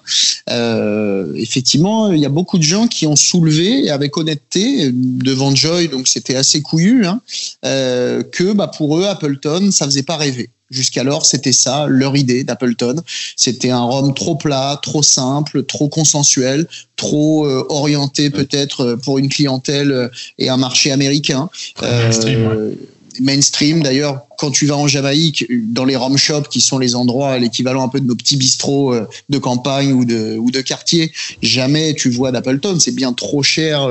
effectivement, 1.36 2.12
il 2.12 2.20
y 2.20 2.26
a 2.26 2.30
beaucoup 2.30 2.58
de 2.58 2.64
gens 2.64 2.88
qui 2.88 3.08
ont 3.08 3.16
soulevé 3.16 3.90
avec 3.90 4.18
honnêteté 4.18 4.92
devant 4.94 5.54
Joy 5.56 5.88
donc 5.88 6.08
c'était 6.08 6.36
assez 6.36 6.62
couillu 6.62 7.06
hein, 7.06 7.22
que 7.64 8.54
bah, 8.54 8.68
pour 8.68 8.98
eux 8.98 9.06
Appleton 9.06 9.72
ça 9.72 9.86
faisait 9.86 10.04
pas 10.04 10.18
rêver. 10.18 10.50
Jusqu'alors, 10.72 11.26
c'était 11.26 11.52
ça, 11.52 11.86
leur 11.88 12.16
idée 12.16 12.46
d'Appleton. 12.46 12.96
C'était 13.36 13.72
un 13.72 13.84
rhum 13.84 14.14
trop 14.14 14.36
plat, 14.36 14.80
trop 14.82 15.04
simple, 15.04 15.64
trop 15.66 15.90
consensuel, 15.90 16.66
trop 16.96 17.46
euh, 17.46 17.66
orienté 17.68 18.30
peut-être 18.30 18.82
euh, 18.82 18.96
pour 18.96 19.18
une 19.18 19.28
clientèle 19.28 19.92
euh, 19.92 20.08
et 20.40 20.48
un 20.48 20.56
marché 20.56 20.92
américain. 20.92 21.50
mainstream, 21.82 22.76
mainstream. 23.20 23.84
D'ailleurs, 23.84 24.22
quand 24.38 24.52
tu 24.52 24.66
vas 24.66 24.78
en 24.78 24.88
Jamaïque, 24.88 25.46
dans 25.74 25.84
les 25.84 25.98
rum 25.98 26.18
shops, 26.18 26.48
qui 26.50 26.62
sont 26.62 26.80
les 26.80 26.96
endroits, 26.96 27.38
l'équivalent 27.38 27.84
un 27.84 27.90
peu 27.90 28.00
de 28.00 28.06
nos 28.06 28.16
petits 28.16 28.38
bistrots 28.38 28.96
de 29.30 29.38
campagne 29.38 29.92
ou 29.92 30.06
de, 30.06 30.38
ou 30.38 30.52
de 30.52 30.62
quartier, 30.62 31.12
jamais 31.42 31.94
tu 31.94 32.10
vois 32.10 32.32
d'Appleton. 32.32 32.80
C'est 32.80 32.96
bien 32.96 33.12
trop 33.12 33.44
cher 33.44 33.90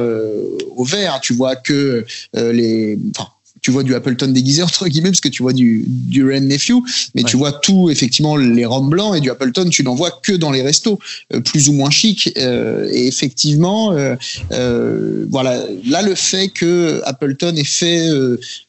au 0.76 0.84
verre. 0.84 1.20
Tu 1.20 1.34
vois 1.34 1.54
que 1.54 2.06
les, 2.34 2.98
enfin, 3.14 3.28
tu 3.62 3.70
vois 3.70 3.82
du 3.82 3.94
Appleton 3.94 4.28
déguisé 4.28 4.62
entre 4.62 4.88
guillemets 4.88 5.10
parce 5.10 5.20
que 5.20 5.28
tu 5.28 5.42
vois 5.42 5.52
du 5.52 5.84
du 5.86 6.28
Ren 6.28 6.40
Nephew 6.40 6.82
mais 7.14 7.22
tu 7.22 7.36
vois 7.36 7.52
tout 7.52 7.90
effectivement 7.90 8.36
les 8.36 8.64
rhums 8.64 8.88
blancs 8.88 9.16
et 9.16 9.20
du 9.20 9.30
Appleton 9.30 9.68
tu 9.70 9.82
n'en 9.82 9.94
vois 9.94 10.10
que 10.22 10.32
dans 10.32 10.50
les 10.50 10.62
restos 10.62 10.98
euh, 11.34 11.40
plus 11.40 11.68
ou 11.68 11.72
moins 11.72 11.90
chic 11.90 12.32
euh, 12.36 12.88
et 12.92 13.06
effectivement 13.06 13.92
euh, 13.92 14.16
voilà. 15.30 15.62
Là 15.86 16.02
le 16.02 16.14
fait 16.14 16.48
que 16.48 17.00
Appleton 17.04 17.54
ait 17.56 17.64
fait 17.64 18.08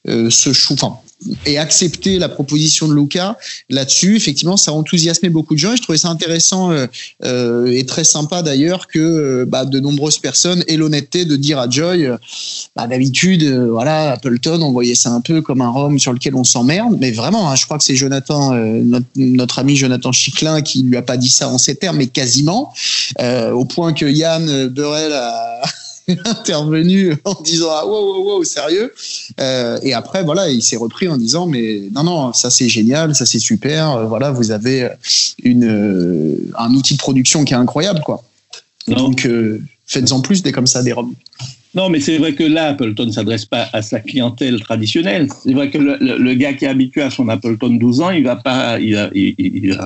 ce 0.06 0.54
chou 0.54 0.74
enfin 0.74 0.98
et 1.46 1.58
accepter 1.58 2.18
la 2.20 2.30
proposition 2.30 2.88
de 2.88 2.96
Luca 2.96 3.38
là-dessus, 3.70 4.16
effectivement, 4.16 4.58
ça 4.58 4.72
a 4.72 4.74
enthousiasmé 4.74 5.30
beaucoup 5.30 5.54
de 5.54 5.60
gens. 5.60 5.74
Et 5.74 5.78
je 5.78 5.82
trouvais 5.82 5.98
ça 5.98 6.10
intéressant 6.10 6.72
euh, 6.72 6.88
euh, 7.24 7.68
et 7.68 7.86
très 7.86 8.04
sympa 8.04 8.42
d'ailleurs 8.42 8.88
que 8.88 9.00
euh, 9.00 9.46
bah, 9.48 9.66
de 9.66 9.80
nombreuses 9.80 10.18
personnes 10.18 10.64
aient 10.68 10.78
l'honnêteté 10.78 11.26
de 11.26 11.36
dire 11.36 11.60
à 11.60 11.70
Joy, 11.70 12.10
bah, 12.76 12.88
d'habitude, 12.88 13.44
voilà, 13.44 14.12
Appleton, 14.12 14.62
on 14.62 14.72
voyait 14.72 14.96
ça 14.96 15.12
un 15.12 15.22
peu 15.22 15.42
comme 15.42 15.62
un 15.62 15.70
rhum 15.70 16.00
sur 16.00 16.14
lequel 16.14 16.36
on 16.36 16.44
s'emmerde. 16.44 16.98
Mais 17.00 17.12
vraiment, 17.12 17.50
hein, 17.52 17.56
je 17.56 17.66
crois 17.66 17.78
que 17.78 17.84
c'est 17.84 17.96
Jonathan, 17.96 18.54
notre, 19.16 19.60
ami 19.60 19.76
Jonathan 19.76 20.12
Chiclin, 20.12 20.62
qui 20.62 20.84
lui 20.84 20.98
a 20.98 21.02
pas 21.02 21.18
dit 21.18 21.30
ça 21.30 21.50
en 21.50 21.58
ces 21.58 21.76
termes, 21.76 21.98
mais 21.98 22.08
quasiment, 22.08 22.74
au 23.20 23.66
point 23.66 23.94
que 23.94 24.06
Yann 24.06 24.68
Burel 24.68 25.14
a 25.14 25.62
intervenu 26.26 27.16
en 27.26 27.42
disant 27.42 27.70
ah 27.72 27.86
wow 27.86 28.14
wow 28.14 28.24
wow 28.26 28.44
sérieux 28.44 28.94
euh, 29.40 29.80
et 29.84 29.94
après 29.94 30.24
voilà 30.24 30.50
il 30.50 30.62
s'est 30.62 30.78
repris 30.78 31.08
en 31.08 31.18
disant 31.18 31.48
mais 31.48 31.90
non 31.94 32.04
non 32.04 32.34
ça 32.34 32.50
c'est 32.50 32.70
génial 32.70 33.16
ça 33.16 33.26
c'est 33.26 33.40
super 33.40 33.92
euh, 33.92 34.06
voilà 34.06 34.32
vous 34.32 34.52
avez 34.52 34.90
une 35.44 35.66
euh, 35.66 36.52
un 36.58 36.74
outil 36.74 36.94
de 36.94 37.00
production 37.00 37.44
qui 37.44 37.54
est 37.54 37.58
incroyable 37.58 38.02
quoi 38.02 38.24
donc 38.88 39.28
faites-en 39.86 40.22
plus 40.22 40.42
des 40.42 40.52
comme 40.52 40.68
ça 40.68 40.84
des 40.84 40.94
robes 40.94 41.14
Non, 41.76 41.90
mais 41.90 42.00
c'est 42.00 42.18
vrai 42.18 42.34
que 42.34 42.44
là, 42.44 42.70
Appleton 42.70 43.06
ne 43.06 43.12
s'adresse 43.12 43.46
pas 43.46 43.68
à 43.72 43.82
sa 43.82 44.00
clientèle 44.00 44.60
traditionnelle. 44.60 45.30
C'est 45.44 45.54
vrai 45.54 45.70
que 45.70 45.78
le, 45.78 46.34
gars 46.34 46.54
qui 46.54 46.66
est 46.66 46.68
habitué 46.68 47.02
à 47.02 47.10
son 47.10 47.30
Appleton 47.30 47.70
12 47.70 48.02
ans, 48.02 48.10
il 48.10 48.24
va 48.24 48.36
pas, 48.36 48.80
il, 48.80 48.98
a, 48.98 49.10
il, 49.14 49.78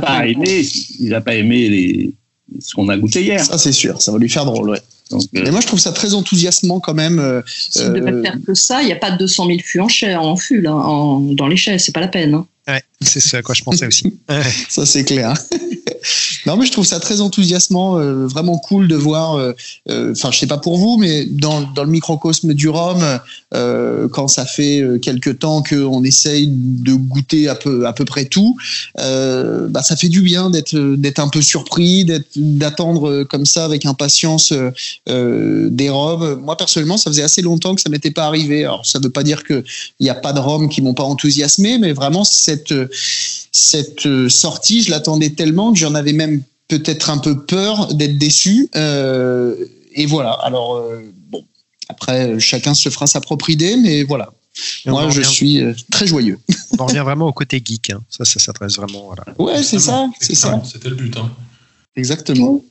pas, 0.00 0.26
il 0.26 1.20
pas 1.24 1.34
les, 1.34 2.12
ce 2.60 2.74
qu'on 2.74 2.88
a 2.88 2.96
goûté 2.96 3.22
hier. 3.22 3.44
Ça, 3.44 3.58
c'est 3.58 3.72
sûr, 3.72 4.00
ça 4.00 4.12
va 4.12 4.18
lui 4.18 4.28
faire 4.28 4.44
drôle, 4.44 4.70
ouais. 4.70 4.80
Donc, 5.10 5.22
euh, 5.36 5.50
moi, 5.50 5.60
je 5.60 5.66
trouve 5.66 5.78
ça 5.78 5.92
très 5.92 6.14
enthousiasmant 6.14 6.80
quand 6.80 6.94
même. 6.94 7.18
Euh, 7.18 7.40
S'il 7.46 7.92
devait 7.92 8.12
euh, 8.12 8.22
faire 8.22 8.36
que 8.44 8.54
ça, 8.54 8.82
il 8.82 8.86
n'y 8.86 8.92
a 8.92 8.96
pas 8.96 9.12
de 9.12 9.18
200 9.18 9.46
000 9.46 9.58
fûts 9.64 9.80
en, 9.80 9.88
chair, 9.88 10.22
en 10.22 10.36
fût 10.36 10.60
là, 10.60 10.74
en, 10.74 11.20
dans 11.20 11.46
les 11.46 11.56
chaises, 11.56 11.84
c'est 11.84 11.92
pas 11.92 12.00
la 12.00 12.08
peine. 12.08 12.34
Hein. 12.34 12.46
Ouais, 12.66 12.82
c'est 13.00 13.20
ce 13.20 13.36
à 13.36 13.42
quoi 13.42 13.54
je 13.54 13.62
pensais 13.62 13.86
aussi. 13.86 14.18
ça, 14.68 14.84
c'est 14.84 15.04
clair. 15.04 15.34
Non, 16.46 16.56
mais 16.56 16.64
je 16.64 16.72
trouve 16.72 16.86
ça 16.86 17.00
très 17.00 17.20
enthousiasmant, 17.20 17.98
euh, 17.98 18.26
vraiment 18.26 18.58
cool 18.58 18.86
de 18.86 18.94
voir. 18.94 19.34
Euh, 19.34 19.52
euh, 19.90 20.12
enfin, 20.12 20.30
je 20.30 20.38
sais 20.38 20.46
pas 20.46 20.58
pour 20.58 20.78
vous, 20.78 20.96
mais 20.96 21.24
dans, 21.26 21.62
dans 21.62 21.82
le 21.82 21.90
microcosme 21.90 22.54
du 22.54 22.68
rhum, 22.68 23.02
quand 24.12 24.28
ça 24.28 24.44
fait 24.44 24.84
quelques 25.00 25.38
temps 25.38 25.62
qu'on 25.62 26.04
essaye 26.04 26.48
de 26.48 26.92
goûter 26.92 27.48
à 27.48 27.54
peu 27.54 27.86
à 27.86 27.92
peu 27.92 28.04
près 28.04 28.26
tout, 28.26 28.56
bah, 28.96 29.82
ça 29.82 29.96
fait 29.96 30.08
du 30.08 30.20
bien 30.20 30.50
d'être 30.50 31.18
un 31.18 31.28
peu 31.28 31.40
surpris, 31.40 32.06
d'attendre 32.36 33.24
comme 33.24 33.46
ça 33.46 33.64
avec 33.64 33.86
impatience 33.86 34.52
des 35.06 35.88
rhums. 35.88 36.40
Moi 36.42 36.56
personnellement, 36.56 36.98
ça 36.98 37.10
faisait 37.10 37.22
assez 37.22 37.42
longtemps 37.42 37.74
que 37.74 37.80
ça 37.80 37.88
m'était 37.88 38.10
pas 38.10 38.26
arrivé. 38.26 38.64
Alors, 38.64 38.84
ça 38.84 38.98
veut 38.98 39.10
pas 39.10 39.22
dire 39.22 39.42
que 39.42 39.64
il 40.00 40.04
n'y 40.04 40.10
a 40.10 40.14
pas 40.14 40.34
de 40.34 40.40
rhum 40.40 40.68
qui 40.68 40.82
m'ont 40.82 40.94
pas 40.94 41.04
enthousiasmé, 41.04 41.78
mais 41.78 41.92
vraiment 41.92 42.24
cette 42.24 42.74
cette 43.58 44.28
sortie, 44.28 44.82
je 44.82 44.90
l'attendais 44.90 45.30
tellement 45.30 45.72
que 45.72 45.78
j'en 45.78 45.94
avais 45.94 46.12
même 46.12 46.42
peut-être 46.68 47.08
un 47.08 47.16
peu 47.16 47.44
peur 47.44 47.94
d'être 47.94 48.18
déçu. 48.18 48.68
Euh, 48.76 49.56
et 49.94 50.04
voilà. 50.04 50.32
Alors, 50.32 50.76
euh, 50.76 51.10
bon, 51.30 51.42
après, 51.88 52.38
chacun 52.38 52.74
se 52.74 52.90
fera 52.90 53.06
sa 53.06 53.22
propre 53.22 53.48
idée, 53.48 53.76
mais 53.76 54.02
voilà. 54.02 54.30
Moi, 54.84 55.08
je 55.08 55.22
suis 55.22 55.62
euh, 55.62 55.72
très 55.90 56.06
joyeux. 56.06 56.38
on 56.78 56.84
revient 56.84 57.02
vraiment 57.04 57.28
au 57.28 57.32
côté 57.32 57.62
geek. 57.64 57.90
Hein. 57.90 58.02
Ça, 58.10 58.26
ça 58.26 58.40
s'adresse 58.40 58.76
vraiment. 58.76 59.06
Voilà. 59.06 59.24
Ouais, 59.38 59.62
c'est 59.62 59.78
ça. 59.78 60.06
C'est 60.20 60.34
ça. 60.34 60.62
C'était 60.70 60.90
le 60.90 60.96
but. 60.96 61.16
Hein. 61.16 61.30
Exactement. 61.94 62.62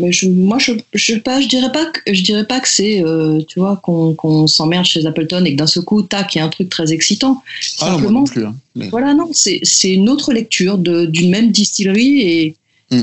Mais 0.00 0.12
je, 0.12 0.28
moi, 0.28 0.58
je, 0.58 0.72
je, 0.94 1.14
pas, 1.16 1.40
je 1.40 1.48
dirais 1.48 1.72
pas 1.72 1.86
que, 1.86 2.12
je 2.12 2.22
dirais 2.22 2.46
pas 2.46 2.60
que 2.60 2.68
c'est, 2.68 3.02
tu 3.48 3.58
vois, 3.58 3.76
qu'on 3.82 4.46
s'emmerde 4.46 4.84
chez 4.84 5.06
Appleton 5.06 5.44
et 5.44 5.52
que 5.52 5.56
d'un 5.56 5.66
seul 5.66 5.84
coup, 5.84 6.02
tac, 6.02 6.34
il 6.34 6.38
y 6.38 6.40
a 6.40 6.44
un 6.44 6.48
truc 6.48 6.68
très 6.68 6.92
excitant. 6.92 7.42
Ah 7.80 7.86
Simplement, 7.86 8.10
non, 8.10 8.18
non 8.20 8.24
plus, 8.24 8.44
hein. 8.44 8.56
Voilà, 8.90 9.14
non, 9.14 9.30
c'est 9.32 9.90
une 9.90 10.08
autre 10.08 10.32
lecture 10.32 10.78
d'une 10.78 11.30
même 11.30 11.50
distillerie 11.50 12.20
et 12.20 12.56
Mm. 12.92 13.02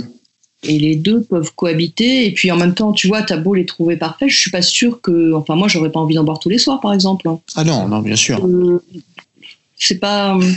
Et 0.64 0.78
les 0.78 0.96
deux 0.96 1.22
peuvent 1.24 1.54
cohabiter. 1.56 2.26
Et 2.26 2.34
puis 2.34 2.52
en 2.52 2.58
même 2.58 2.74
temps, 2.74 2.92
tu 2.92 3.08
vois, 3.08 3.22
t'as 3.24 3.38
beau 3.38 3.56
les 3.56 3.66
trouver 3.66 3.96
parfaits, 3.98 4.30
je 4.30 4.38
suis 4.38 4.52
pas 4.52 4.62
sûre 4.62 5.02
que. 5.02 5.34
Enfin, 5.34 5.56
moi, 5.56 5.68
j'aurais 5.68 5.92
pas 5.92 6.00
envie 6.00 6.16
d'en 6.16 6.24
boire 6.24 6.40
tous 6.40 6.50
les 6.50 6.58
soirs, 6.58 6.80
par 6.80 6.94
exemple. 6.94 7.30
Ah 7.56 7.64
non, 7.64 7.88
non, 7.88 8.00
bien 8.00 8.16
sûr. 8.16 8.46
Euh, 8.46 8.84
c'est 9.78 10.00
pas. 10.00 10.36
Euh, 10.38 10.52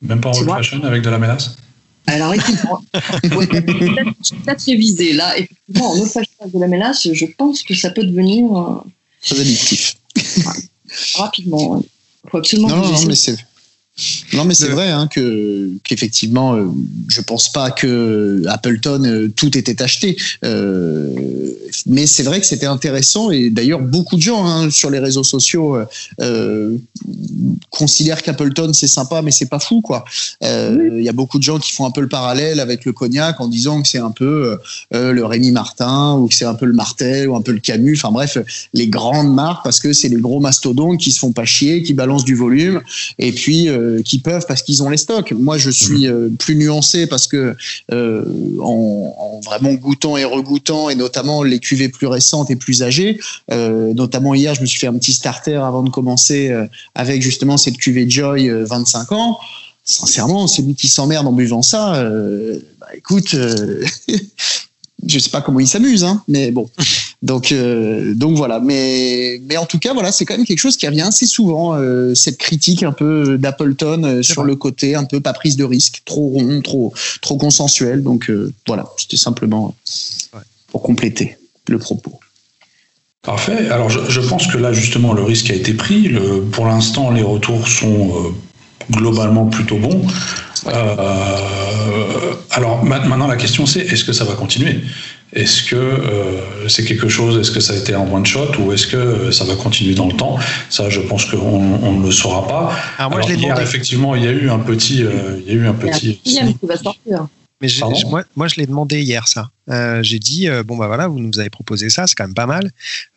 même 0.00 0.20
pas 0.20 0.30
en 0.30 0.38
old 0.38 0.48
fashion 0.48 0.82
avec 0.84 1.02
de 1.02 1.10
la 1.10 1.18
mélasse? 1.18 1.56
Alors, 2.06 2.34
effectivement, 2.34 2.82
peut-être 3.22 4.64
révisé. 4.64 5.12
Là, 5.12 5.36
effectivement, 5.38 5.90
en 5.90 6.00
avec 6.00 6.52
de 6.54 6.60
la 6.60 6.68
mélasse, 6.68 7.08
je 7.12 7.26
pense 7.36 7.62
que 7.62 7.74
ça 7.74 7.90
peut 7.90 8.04
devenir. 8.04 8.56
Euh, 8.56 8.78
Très 9.22 9.40
addictif. 9.40 9.96
rapidement. 11.14 11.82
Il 12.24 12.30
faut 12.30 12.38
absolument. 12.38 12.68
Non, 12.68 12.76
non, 12.76 13.06
mais 13.06 13.14
c'est 13.14 13.36
non, 14.34 14.44
mais 14.44 14.52
c'est 14.52 14.68
vrai 14.68 14.90
hein, 14.90 15.08
que 15.10 15.70
qu'effectivement, 15.82 16.54
euh, 16.54 16.66
je 17.08 17.22
pense 17.22 17.50
pas 17.50 17.70
que 17.70 18.42
Appleton 18.46 19.02
euh, 19.06 19.28
tout 19.34 19.56
était 19.56 19.80
acheté, 19.80 20.18
euh, 20.44 21.14
mais 21.86 22.06
c'est 22.06 22.22
vrai 22.22 22.40
que 22.40 22.46
c'était 22.46 22.66
intéressant 22.66 23.30
et 23.30 23.48
d'ailleurs 23.48 23.80
beaucoup 23.80 24.16
de 24.16 24.20
gens 24.20 24.44
hein, 24.44 24.68
sur 24.68 24.90
les 24.90 24.98
réseaux 24.98 25.24
sociaux 25.24 25.78
euh, 26.20 26.76
considèrent 27.70 28.22
qu'Appleton 28.22 28.74
c'est 28.74 28.86
sympa, 28.86 29.22
mais 29.22 29.30
c'est 29.30 29.48
pas 29.48 29.60
fou 29.60 29.80
quoi. 29.80 30.04
Il 30.42 31.02
y 31.02 31.08
a 31.08 31.12
beaucoup 31.12 31.38
de 31.38 31.42
gens 31.42 31.58
qui 31.58 31.72
font 31.72 31.86
un 31.86 31.90
peu 31.90 32.02
le 32.02 32.08
parallèle 32.08 32.60
avec 32.60 32.84
le 32.84 32.92
cognac 32.92 33.40
en 33.40 33.48
disant 33.48 33.80
que 33.80 33.88
c'est 33.88 33.98
un 33.98 34.10
peu 34.10 34.58
le 34.92 35.24
Rémi 35.24 35.52
Martin 35.52 36.16
ou 36.18 36.28
que 36.28 36.34
c'est 36.34 36.44
un 36.44 36.54
peu 36.54 36.66
le 36.66 36.72
Martel 36.74 37.28
ou 37.28 37.36
un 37.36 37.42
peu 37.42 37.52
le 37.52 37.60
Camus. 37.60 37.96
Enfin 37.96 38.12
bref, 38.12 38.36
les 38.74 38.88
grandes 38.88 39.32
marques 39.32 39.64
parce 39.64 39.80
que 39.80 39.92
c'est 39.92 40.08
les 40.08 40.16
gros 40.16 40.40
mastodontes 40.40 41.00
qui 41.00 41.12
se 41.12 41.18
font 41.18 41.32
pas 41.32 41.44
chier, 41.44 41.82
qui 41.82 41.94
balancent 41.94 42.24
du 42.24 42.34
volume 42.34 42.82
et 43.18 43.32
puis 43.32 43.68
euh, 43.86 44.02
qui 44.02 44.18
peuvent 44.18 44.44
parce 44.46 44.62
qu'ils 44.62 44.82
ont 44.82 44.88
les 44.88 44.96
stocks. 44.96 45.32
Moi, 45.32 45.58
je 45.58 45.70
suis 45.70 46.06
mhm. 46.06 46.12
euh, 46.12 46.28
plus 46.38 46.56
nuancé 46.56 47.06
parce 47.06 47.26
que 47.26 47.56
euh, 47.92 48.24
en, 48.60 49.40
vraiment 49.44 49.72
goûtant 49.74 50.16
et 50.16 50.24
regoûtant, 50.24 50.90
et 50.90 50.94
notamment 50.94 51.42
les 51.42 51.58
cuvées 51.58 51.88
plus 51.88 52.06
récentes 52.06 52.50
et 52.50 52.56
plus 52.56 52.82
âgées, 52.82 53.20
notamment 53.48 54.34
hier, 54.34 54.54
je 54.54 54.60
me 54.60 54.66
suis 54.66 54.78
fait 54.78 54.86
un 54.86 54.94
petit 54.94 55.12
starter 55.12 55.54
avant 55.54 55.82
de 55.82 55.90
commencer 55.90 56.52
avec 56.94 57.22
justement 57.22 57.56
cette 57.56 57.76
cuvée 57.76 58.08
Joy 58.08 58.48
25 58.48 59.12
ans 59.12 59.38
sincèrement, 59.84 60.46
celui 60.46 60.74
qui 60.74 60.88
s'emmerde 60.88 61.26
en 61.26 61.32
buvant 61.32 61.62
ça, 61.62 62.02
bah, 62.80 62.86
écoute, 62.94 63.36
je 65.06 65.18
sais 65.18 65.30
pas 65.30 65.42
comment 65.42 65.60
il 65.60 65.68
s'amuse, 65.68 66.04
hein, 66.04 66.22
mais 66.28 66.50
bon. 66.50 66.68
Donc, 67.22 67.52
euh, 67.52 68.14
donc 68.14 68.36
voilà. 68.36 68.60
Mais, 68.60 69.40
mais 69.48 69.56
en 69.56 69.66
tout 69.66 69.78
cas, 69.78 69.92
voilà, 69.92 70.12
c'est 70.12 70.24
quand 70.24 70.36
même 70.36 70.46
quelque 70.46 70.58
chose 70.58 70.76
qui 70.76 70.86
revient 70.86 71.02
assez 71.02 71.26
souvent, 71.26 71.74
euh, 71.74 72.14
cette 72.14 72.38
critique 72.38 72.82
un 72.82 72.92
peu 72.92 73.38
d'Appleton 73.38 74.02
euh, 74.04 74.22
sur 74.22 74.44
le 74.44 74.56
côté 74.56 74.94
un 74.94 75.04
peu 75.04 75.20
pas 75.20 75.32
prise 75.32 75.56
de 75.56 75.64
risque, 75.64 76.02
trop 76.04 76.28
rond, 76.28 76.60
trop, 76.62 76.92
trop 77.22 77.36
consensuel. 77.36 78.02
Donc 78.02 78.30
voilà, 78.66 78.86
c'était 78.96 79.16
simplement 79.16 79.74
pour 80.68 80.82
compléter 80.82 81.36
le 81.68 81.78
propos. 81.78 82.20
Parfait. 83.22 83.68
Alors 83.70 83.90
je, 83.90 83.98
je, 84.08 84.20
pense 84.20 84.46
que 84.46 84.56
là 84.56 84.72
justement 84.72 85.12
le 85.12 85.22
risque 85.22 85.50
a 85.50 85.54
été 85.54 85.74
pris. 85.74 86.02
Le, 86.02 86.42
pour 86.42 86.66
l'instant, 86.66 87.10
les 87.10 87.22
retours 87.22 87.66
sont 87.66 88.32
globalement 88.90 89.46
plutôt 89.46 89.78
bons. 89.78 90.02
Euh, 90.66 92.34
alors 92.50 92.84
maintenant 92.84 93.26
la 93.26 93.36
question 93.36 93.66
c'est 93.66 93.80
est-ce 93.80 94.04
que 94.04 94.12
ça 94.12 94.24
va 94.24 94.34
continuer? 94.34 94.80
Est-ce 95.32 95.64
que 95.64 95.76
euh, 95.76 96.68
c'est 96.68 96.84
quelque 96.84 97.08
chose 97.08 97.38
Est-ce 97.38 97.50
que 97.50 97.60
ça 97.60 97.72
a 97.72 97.76
été 97.76 97.94
un 97.94 98.08
one 98.10 98.24
shot 98.24 98.52
ou 98.58 98.72
est-ce 98.72 98.86
que 98.86 99.30
ça 99.30 99.44
va 99.44 99.54
continuer 99.56 99.94
dans 99.94 100.06
le 100.06 100.14
temps? 100.14 100.38
Ça, 100.70 100.88
je 100.88 101.00
pense 101.00 101.24
qu'on 101.24 101.36
on 101.38 101.92
ne 101.98 102.06
le 102.06 102.12
saura 102.12 102.46
pas. 102.46 102.72
Alors, 102.98 103.10
moi, 103.10 103.20
je 103.22 103.28
hier, 103.34 103.40
demandé. 103.40 103.62
effectivement, 103.62 104.14
il 104.14 104.24
y 104.24 104.28
a 104.28 104.32
eu 104.32 104.48
un 104.48 104.58
petit, 104.60 105.02
euh, 105.02 105.38
il 105.40 105.46
y 105.46 105.50
a 105.50 105.60
eu 105.60 105.66
un 105.66 105.74
petit. 105.74 106.20
qui 106.22 106.38
va 106.62 106.76
sortir. 106.76 107.26
Mais 107.62 107.68
moi, 108.10 108.22
moi, 108.36 108.48
je 108.48 108.56
l'ai 108.56 108.66
demandé 108.66 109.00
hier, 109.00 109.26
ça. 109.28 109.50
Euh, 109.70 110.02
j'ai 110.02 110.18
dit, 110.18 110.48
euh, 110.48 110.62
bon, 110.62 110.76
bah 110.76 110.88
voilà, 110.88 111.08
vous 111.08 111.18
nous 111.18 111.38
avez 111.38 111.48
proposé 111.48 111.88
ça, 111.88 112.06
c'est 112.06 112.14
quand 112.14 112.24
même 112.24 112.34
pas 112.34 112.46
mal. 112.46 112.70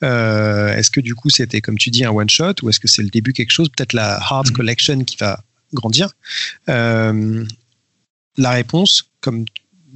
Euh, 0.03 0.74
est-ce 0.76 0.89
que 0.91 1.01
du 1.01 1.14
coup, 1.14 1.30
c'était, 1.30 1.60
comme 1.60 1.78
tu 1.78 1.89
dis, 1.89 2.05
un 2.05 2.12
one-shot 2.12 2.53
ou 2.64 2.70
est-ce 2.70 2.80
que 2.80 2.88
c'est 2.88 3.01
le 3.01 3.10
début 3.10 3.34
quelque 3.34 3.51
chose 3.51 3.68
Peut-être 3.70 3.93
la 3.93 4.16
Hard. 4.16 4.51
Collection 4.51 5.03
qui 5.03 5.18
va 5.18 5.43
grandir? 5.74 6.10
Euh, 6.70 7.45
La 8.38 8.51
réponse, 8.51 9.10
comme 9.20 9.43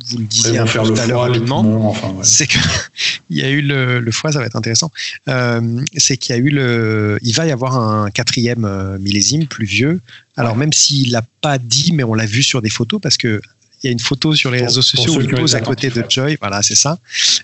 vous 0.07 0.17
le 0.17 0.25
disiez 0.25 0.59
tout 0.65 0.93
à 0.97 1.07
l'heure 1.07 1.21
rapidement, 1.21 1.95
c'est 2.23 2.47
qu'il 2.47 2.61
y 3.29 3.41
a 3.41 3.49
eu 3.49 3.61
le, 3.61 3.99
le, 3.99 4.11
foie, 4.11 4.31
ça 4.31 4.39
va 4.39 4.45
être 4.45 4.55
intéressant. 4.55 4.91
Euh, 5.27 5.81
c'est 5.97 6.17
qu'il 6.17 6.35
y 6.35 6.37
a 6.37 6.41
eu 6.41 6.49
le, 6.49 7.19
il 7.21 7.33
va 7.33 7.45
y 7.45 7.51
avoir 7.51 7.77
un 7.77 8.09
quatrième 8.09 8.65
euh, 8.65 8.97
millésime 8.99 9.47
plus 9.47 9.65
vieux. 9.65 10.01
Alors 10.35 10.55
même 10.55 10.73
s'il 10.73 11.11
l'a 11.11 11.23
pas 11.41 11.57
dit, 11.57 11.91
mais 11.93 12.03
on 12.03 12.13
l'a 12.13 12.25
vu 12.25 12.43
sur 12.43 12.61
des 12.61 12.69
photos 12.69 12.99
parce 13.01 13.17
que 13.17 13.41
il 13.83 13.87
y 13.87 13.89
a 13.89 13.91
une 13.91 13.99
photo 13.99 14.33
sur 14.33 14.49
les 14.49 14.61
réseaux 14.61 14.81
sociaux 14.81 15.17
où 15.17 15.21
il 15.21 15.29
pose 15.29 15.55
à 15.55 15.59
côté 15.59 15.89
de 15.89 16.05
Joy. 16.07 16.37
Voilà, 16.39 16.63
c'est 16.63 16.75
ça. 16.75 16.99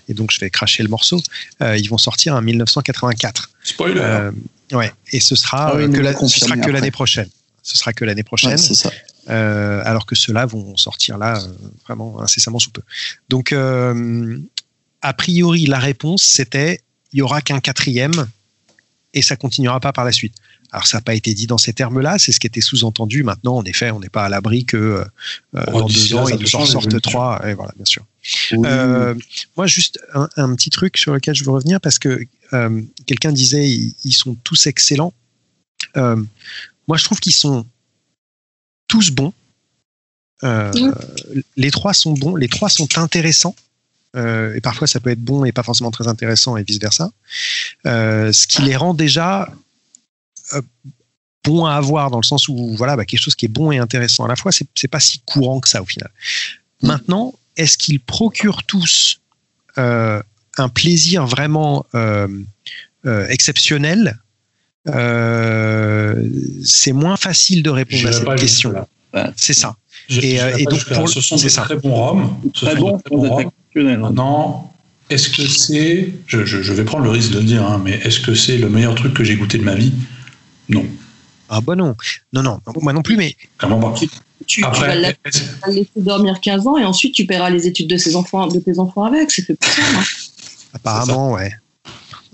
Et 0.08 0.14
donc, 0.14 0.30
je 0.30 0.40
vais 0.40 0.48
cracher 0.48 0.82
le 0.82 0.88
morceau. 0.88 1.20
ils 1.60 1.86
vont 1.90 1.98
sortir 1.98 2.34
en 2.34 2.40
1984. 2.40 3.50
Spoiler. 3.62 4.30
ouais. 4.72 4.90
Et 5.12 5.20
ce 5.20 5.36
sera 5.36 5.74
ah 5.74 5.86
que, 5.86 6.00
la, 6.00 6.16
ce 6.16 6.40
sera 6.40 6.56
que 6.56 6.70
l'année 6.70 6.90
prochaine 6.90 7.28
ce 7.62 7.78
sera 7.78 7.92
que 7.92 8.04
l'année 8.04 8.22
prochaine. 8.22 8.58
Euh, 9.30 9.82
alors 9.84 10.06
que 10.06 10.16
ceux-là 10.16 10.44
vont 10.44 10.76
sortir 10.76 11.16
là 11.16 11.40
euh, 11.40 11.48
vraiment 11.84 12.20
incessamment 12.20 12.58
sous 12.58 12.70
peu. 12.70 12.82
Donc, 13.28 13.52
euh, 13.52 14.38
a 15.02 15.12
priori, 15.12 15.66
la 15.66 15.78
réponse 15.78 16.22
c'était 16.22 16.80
il 17.12 17.20
y 17.20 17.22
aura 17.22 17.40
qu'un 17.40 17.60
quatrième 17.60 18.26
et 19.14 19.22
ça 19.22 19.36
continuera 19.36 19.78
pas 19.78 19.92
par 19.92 20.04
la 20.04 20.12
suite. 20.12 20.34
Alors 20.72 20.86
ça 20.86 20.98
n'a 20.98 21.02
pas 21.02 21.14
été 21.14 21.34
dit 21.34 21.46
dans 21.46 21.58
ces 21.58 21.72
termes-là, 21.72 22.18
c'est 22.18 22.32
ce 22.32 22.40
qui 22.40 22.46
était 22.46 22.60
sous-entendu. 22.60 23.22
Maintenant, 23.22 23.56
en 23.56 23.64
effet, 23.64 23.90
on 23.90 24.00
n'est 24.00 24.08
pas 24.08 24.24
à 24.24 24.28
l'abri 24.28 24.64
que 24.64 25.04
dans 25.52 25.86
deux 25.86 26.14
ans, 26.14 26.28
ils 26.28 26.56
en 26.56 26.64
sortent 26.64 27.00
trois. 27.00 27.40
Et 27.48 27.54
voilà, 27.54 27.72
bien 27.76 27.84
sûr. 27.84 28.04
moi, 29.56 29.66
juste 29.66 30.00
un, 30.14 30.54
petit 30.54 30.70
truc 30.70 30.96
sur 30.96 31.12
lequel 31.12 31.34
je 31.34 31.42
veux 31.42 31.50
revenir 31.50 31.80
parce 31.80 31.98
que 31.98 32.24
quelqu'un 33.06 33.32
disait 33.32 33.68
ils, 33.68 34.12
sont 34.12 34.36
tous 34.44 34.68
excellents. 34.68 35.12
Moi, 35.96 36.96
je 36.96 37.04
trouve 37.04 37.18
qu'ils 37.18 37.34
sont 37.34 37.66
tous 38.90 39.10
bons. 39.12 39.32
Euh, 40.42 40.72
les 41.56 41.70
trois 41.70 41.94
sont 41.94 42.12
bons, 42.12 42.34
les 42.34 42.48
trois 42.48 42.68
sont 42.68 42.98
intéressants. 42.98 43.54
Euh, 44.16 44.54
et 44.54 44.60
parfois, 44.60 44.88
ça 44.88 44.98
peut 44.98 45.10
être 45.10 45.20
bon 45.20 45.44
et 45.44 45.52
pas 45.52 45.62
forcément 45.62 45.92
très 45.92 46.08
intéressant, 46.08 46.56
et 46.56 46.64
vice 46.64 46.80
versa. 46.80 47.10
Euh, 47.86 48.32
ce 48.32 48.48
qui 48.48 48.62
les 48.62 48.74
rend 48.74 48.92
déjà 48.92 49.48
bons 51.44 51.64
à 51.64 51.74
avoir 51.74 52.10
dans 52.10 52.18
le 52.18 52.24
sens 52.24 52.48
où 52.48 52.74
voilà, 52.74 52.96
bah, 52.96 53.04
quelque 53.04 53.20
chose 53.20 53.36
qui 53.36 53.44
est 53.46 53.54
bon 53.60 53.70
et 53.70 53.78
intéressant 53.78 54.24
à 54.24 54.28
la 54.28 54.34
fois, 54.34 54.50
c'est 54.50 54.88
pas 54.88 55.00
si 55.00 55.20
courant 55.20 55.60
que 55.60 55.68
ça 55.68 55.80
au 55.80 55.86
final. 55.86 56.10
Mm. 56.82 56.88
Maintenant, 56.88 57.34
est-ce 57.56 57.78
qu'ils 57.78 58.00
procurent 58.00 58.64
tous 58.64 59.20
un 59.76 60.22
un 60.58 60.68
plaisir 60.68 61.26
vraiment 61.26 61.86
exceptionnel, 63.04 64.18
c'est 66.64 66.92
moins 66.92 67.16
facile 67.16 67.62
de 67.62 67.70
répondre 67.70 68.08
à 68.08 68.12
cette 68.12 68.34
question. 68.36 68.74
C'est 69.36 69.54
ça. 69.54 69.76
et, 70.08 70.64
donc, 70.64 70.84
pour, 70.92 71.08
ce 71.08 71.20
sont 71.20 71.36
des 71.36 71.48
très 71.48 71.76
bons 71.76 71.94
rhums. 71.94 72.36
Très 72.54 72.76
bons, 72.76 73.00
Non, 74.12 74.70
est-ce 75.10 75.28
que 75.28 75.46
c'est, 75.46 76.12
je, 76.26 76.72
vais 76.72 76.84
prendre 76.84 77.04
le 77.04 77.10
risque 77.10 77.32
de 77.32 77.38
le 77.38 77.44
dire, 77.44 77.64
hein, 77.64 77.80
mais 77.84 77.98
est-ce 78.04 78.20
que 78.20 78.34
c'est 78.34 78.58
le 78.58 78.68
meilleur 78.68 78.94
truc 78.94 79.12
que 79.12 79.24
j'ai 79.24 79.36
goûté 79.36 79.58
de 79.58 79.64
ma 79.64 79.74
vie? 79.74 79.92
Non. 80.68 80.86
Ah 81.48 81.60
bah 81.60 81.74
non, 81.74 81.96
non, 82.32 82.44
non, 82.44 82.60
moi 82.80 82.92
non 82.92 83.02
plus, 83.02 83.16
mais... 83.16 83.34
Comment 83.58 83.80
pas 83.80 83.98
tu, 84.46 84.62
vas 84.62 84.94
le 84.94 85.14
laisser 85.72 85.88
dormir 85.96 86.40
15 86.40 86.66
ans 86.66 86.78
et 86.78 86.84
ensuite 86.84 87.14
tu 87.14 87.26
paieras 87.26 87.50
les 87.50 87.66
études 87.66 87.88
de, 87.88 87.96
ses 87.96 88.16
enfants, 88.16 88.46
de 88.46 88.58
tes 88.58 88.78
enfants 88.78 89.04
avec, 89.04 89.30
c'est 89.30 89.42
fait 89.42 89.54
pour 89.54 89.68
ça. 89.68 89.82
Hein. 89.82 90.02
Apparemment, 90.74 91.32
ouais. 91.32 91.52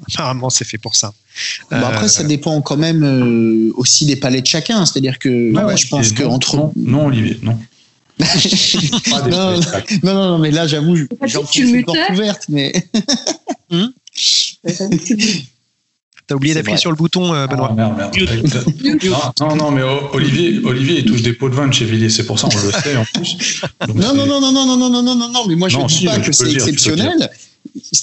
Apparemment, 0.09 0.51
c'est 0.51 0.65
fait 0.65 0.79
pour 0.79 0.95
ça. 0.95 1.13
Bah, 1.71 1.89
après, 1.89 2.09
ça 2.09 2.23
euh, 2.23 2.27
dépend 2.27 2.61
quand 2.63 2.77
même 2.77 3.03
euh, 3.05 3.73
aussi 3.77 4.07
des 4.07 4.17
palais 4.17 4.41
de 4.41 4.47
chacun. 4.47 4.87
C'est-à-dire 4.87 5.19
que 5.19 5.29
je 5.29 5.89
pense 5.89 6.13
que 6.13 6.25
entre 6.25 6.71
non, 6.77 7.07
Olivier, 7.07 7.39
non 7.43 7.59
non, 9.29 9.61
non, 10.03 10.15
non, 10.15 10.39
mais 10.39 10.51
là, 10.51 10.67
j'avoue, 10.67 10.97
j'en 11.27 11.47
suis 11.47 11.71
une 11.71 11.85
porte 11.85 11.99
ouverte, 12.11 12.47
mais. 12.49 12.73
Hmm 13.71 13.89
T'as 16.27 16.35
oublié 16.35 16.55
d'appuyer 16.55 16.77
sur 16.77 16.91
le 16.91 16.97
bouton, 16.97 17.33
euh, 17.33 17.47
Benoît. 17.47 17.77
Ah, 17.79 19.33
non, 19.41 19.55
non, 19.55 19.71
mais 19.71 19.83
Olivier, 20.13 20.61
Olivier, 20.65 20.99
il 21.01 21.05
touche 21.05 21.23
des 21.23 21.33
pots 21.33 21.49
de 21.49 21.55
vin 21.55 21.69
de 21.69 21.73
chez 21.73 21.85
Villiers, 21.85 22.09
c'est 22.09 22.27
pour 22.27 22.39
ça, 22.39 22.49
on 22.53 22.67
le 22.67 22.73
sait 22.73 22.97
en 22.97 23.05
plus. 23.05 23.63
non, 23.95 24.13
non, 24.13 24.27
non, 24.27 24.41
non, 24.41 24.53
non, 24.53 24.67
non, 24.67 24.77
non, 24.77 25.03
non, 25.03 25.15
non, 25.15 25.29
non, 25.29 25.47
mais 25.47 25.55
moi, 25.55 25.69
je 25.69 25.79
ne 25.79 25.87
dis 25.87 26.05
pas 26.05 26.19
que 26.19 26.33
c'est 26.33 26.53
exceptionnel. 26.53 27.31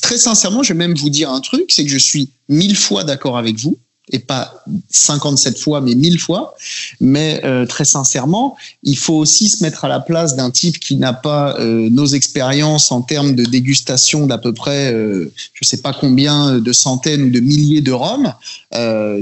Très 0.01 0.17
sincèrement, 0.17 0.63
je 0.63 0.73
vais 0.73 0.79
même 0.79 0.95
vous 0.95 1.09
dire 1.09 1.31
un 1.31 1.41
truc, 1.41 1.71
c'est 1.71 1.83
que 1.83 1.91
je 1.91 1.97
suis 1.97 2.29
mille 2.49 2.75
fois 2.75 3.03
d'accord 3.03 3.37
avec 3.37 3.57
vous 3.57 3.77
et 4.11 4.19
pas 4.19 4.63
57 4.89 5.57
fois, 5.57 5.79
mais 5.79 5.95
1000 5.95 6.19
fois. 6.19 6.55
Mais 6.99 7.41
euh, 7.45 7.65
très 7.65 7.85
sincèrement, 7.85 8.57
il 8.83 8.97
faut 8.97 9.13
aussi 9.13 9.49
se 9.49 9.63
mettre 9.63 9.85
à 9.85 9.87
la 9.87 10.01
place 10.01 10.35
d'un 10.35 10.51
type 10.51 10.79
qui 10.79 10.97
n'a 10.97 11.13
pas 11.13 11.57
euh, 11.59 11.89
nos 11.89 12.05
expériences 12.05 12.91
en 12.91 13.01
termes 13.01 13.33
de 13.33 13.45
dégustation 13.45 14.27
d'à 14.27 14.37
peu 14.37 14.53
près, 14.53 14.93
euh, 14.93 15.31
je 15.53 15.65
sais 15.65 15.77
pas 15.77 15.93
combien 15.93 16.59
de 16.59 16.73
centaines 16.73 17.23
ou 17.23 17.29
de 17.29 17.39
milliers 17.39 17.81
de 17.81 17.91
rhums. 17.91 18.33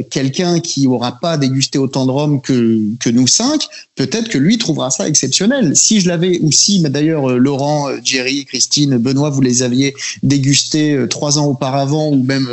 Quelqu'un 0.09 0.61
qui 0.61 0.87
aura 0.87 1.19
pas 1.19 1.37
dégusté 1.37 1.77
autant 1.77 2.05
de 2.05 2.11
rhum 2.11 2.41
que, 2.41 2.79
que 2.99 3.09
nous 3.09 3.27
cinq, 3.27 3.67
peut-être 3.95 4.29
que 4.29 4.37
lui 4.37 4.57
trouvera 4.57 4.89
ça 4.89 5.07
exceptionnel. 5.07 5.75
Si 5.75 5.99
je 5.99 6.07
l'avais, 6.07 6.39
ou 6.41 6.51
si, 6.51 6.79
mais 6.79 6.89
d'ailleurs, 6.89 7.27
Laurent, 7.37 7.89
Jerry, 8.03 8.45
Christine, 8.45 8.97
Benoît, 8.97 9.29
vous 9.29 9.41
les 9.41 9.61
aviez 9.61 9.93
dégustés 10.23 11.05
trois 11.09 11.37
ans 11.37 11.47
auparavant, 11.47 12.09
ou 12.09 12.23
même 12.23 12.47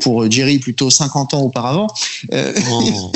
pour 0.00 0.30
Jerry 0.30 0.58
plutôt 0.58 0.90
50 0.90 1.34
ans 1.34 1.42
auparavant. 1.42 1.88
Euh, 2.32 2.52
oh. 2.70 3.12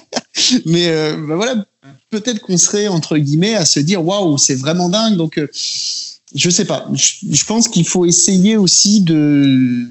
mais 0.66 0.88
euh, 0.88 1.16
bah 1.26 1.36
voilà, 1.36 1.66
peut-être 2.10 2.40
qu'on 2.40 2.58
serait 2.58 2.88
entre 2.88 3.16
guillemets 3.18 3.54
à 3.54 3.64
se 3.64 3.80
dire 3.80 4.04
waouh, 4.04 4.38
c'est 4.38 4.54
vraiment 4.54 4.88
dingue. 4.88 5.16
Donc, 5.16 5.38
euh, 5.38 5.48
je 6.34 6.50
sais 6.50 6.64
pas. 6.64 6.86
Je, 6.94 7.44
pense 7.44 7.68
qu'il 7.68 7.86
faut 7.86 8.04
essayer 8.04 8.56
aussi 8.56 9.00
de 9.00 9.86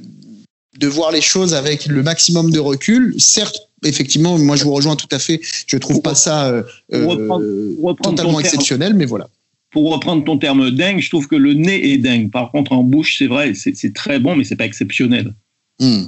de 0.77 0.87
voir 0.87 1.11
les 1.11 1.21
choses 1.21 1.53
avec 1.53 1.85
le 1.85 2.03
maximum 2.03 2.51
de 2.51 2.59
recul. 2.59 3.15
Certes, 3.17 3.69
effectivement, 3.85 4.37
moi 4.37 4.57
je 4.57 4.65
vous 4.65 4.73
rejoins 4.73 4.97
tout 4.97 5.07
à 5.11 5.19
fait. 5.19 5.39
Je 5.67 5.77
trouve 5.77 6.01
pas 6.01 6.15
ça 6.15 6.63
totalement 6.91 8.39
exceptionnel, 8.39 8.93
mais 8.93 9.05
voilà 9.05 9.29
pour 9.71 9.91
reprendre 9.91 10.23
ton 10.23 10.37
terme 10.37 10.71
dingue, 10.71 11.01
je 11.01 11.09
trouve 11.09 11.27
que 11.27 11.35
le 11.35 11.51
nez 11.53 11.91
est 11.91 11.97
dingue. 11.97 12.31
Par 12.31 12.49
contre, 12.49 12.71
en 12.71 12.81
bouche, 12.81 13.17
c'est 13.17 13.27
vrai, 13.27 13.51
c'est 13.55 13.93
très 13.93 14.19
bon, 14.19 14.33
mais 14.37 14.45
c'est 14.45 14.55
pas 14.55 14.63
exceptionnel. 14.63 15.33
Hmm. 15.79 16.05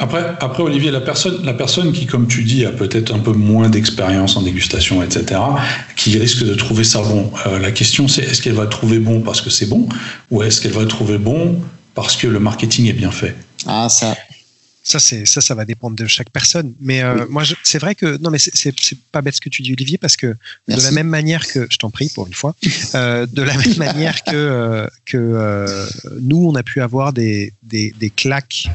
Après, 0.00 0.24
après, 0.38 0.62
Olivier, 0.62 0.92
la 0.92 1.00
personne, 1.00 1.44
la 1.44 1.54
personne 1.54 1.92
qui, 1.92 2.06
comme 2.06 2.28
tu 2.28 2.44
dis, 2.44 2.64
a 2.64 2.70
peut-être 2.70 3.12
un 3.12 3.18
peu 3.18 3.32
moins 3.32 3.68
d'expérience 3.68 4.36
en 4.36 4.42
dégustation, 4.42 5.02
etc., 5.02 5.40
qui 5.96 6.16
risque 6.16 6.44
de 6.44 6.54
trouver 6.54 6.84
ça 6.84 7.02
bon, 7.02 7.32
euh, 7.46 7.58
la 7.58 7.72
question 7.72 8.06
c'est 8.06 8.22
est-ce 8.22 8.40
qu'elle 8.40 8.54
va 8.54 8.66
trouver 8.66 9.00
bon 9.00 9.20
parce 9.22 9.40
que 9.40 9.50
c'est 9.50 9.66
bon, 9.66 9.88
ou 10.30 10.44
est-ce 10.44 10.60
qu'elle 10.60 10.72
va 10.72 10.86
trouver 10.86 11.18
bon 11.18 11.60
parce 11.94 12.14
que 12.14 12.28
le 12.28 12.38
marketing 12.38 12.86
est 12.86 12.92
bien 12.92 13.10
fait? 13.10 13.34
Ah, 13.66 13.88
ça. 13.88 14.16
Ça, 14.84 15.00
c'est 15.00 15.26
ça, 15.26 15.40
ça 15.40 15.54
va 15.54 15.64
dépendre 15.64 15.96
de 15.96 16.06
chaque 16.06 16.30
personne. 16.30 16.72
Mais 16.80 17.02
euh, 17.02 17.26
moi, 17.28 17.42
c'est 17.64 17.78
vrai 17.78 17.94
que 17.94 18.16
non, 18.22 18.30
mais 18.30 18.38
c'est 18.38 18.72
pas 19.12 19.20
bête 19.20 19.34
ce 19.34 19.40
que 19.40 19.50
tu 19.50 19.62
dis, 19.62 19.72
Olivier, 19.72 19.98
parce 19.98 20.16
que 20.16 20.28
de 20.68 20.80
la 20.80 20.92
même 20.92 21.08
manière 21.08 21.46
que 21.46 21.66
je 21.68 21.76
t'en 21.76 21.90
prie 21.90 22.08
pour 22.08 22.26
une 22.26 22.32
fois, 22.32 22.54
euh, 22.94 23.26
de 23.26 23.42
la 23.42 23.54
même 23.54 23.76
manière 23.76 24.22
que 24.22 24.88
que 25.04 25.88
nous, 26.20 26.46
on 26.48 26.54
a 26.54 26.62
pu 26.62 26.80
avoir 26.80 27.12
des 27.12 27.52
des, 27.64 27.92
des 27.98 28.10
claques 28.10 28.70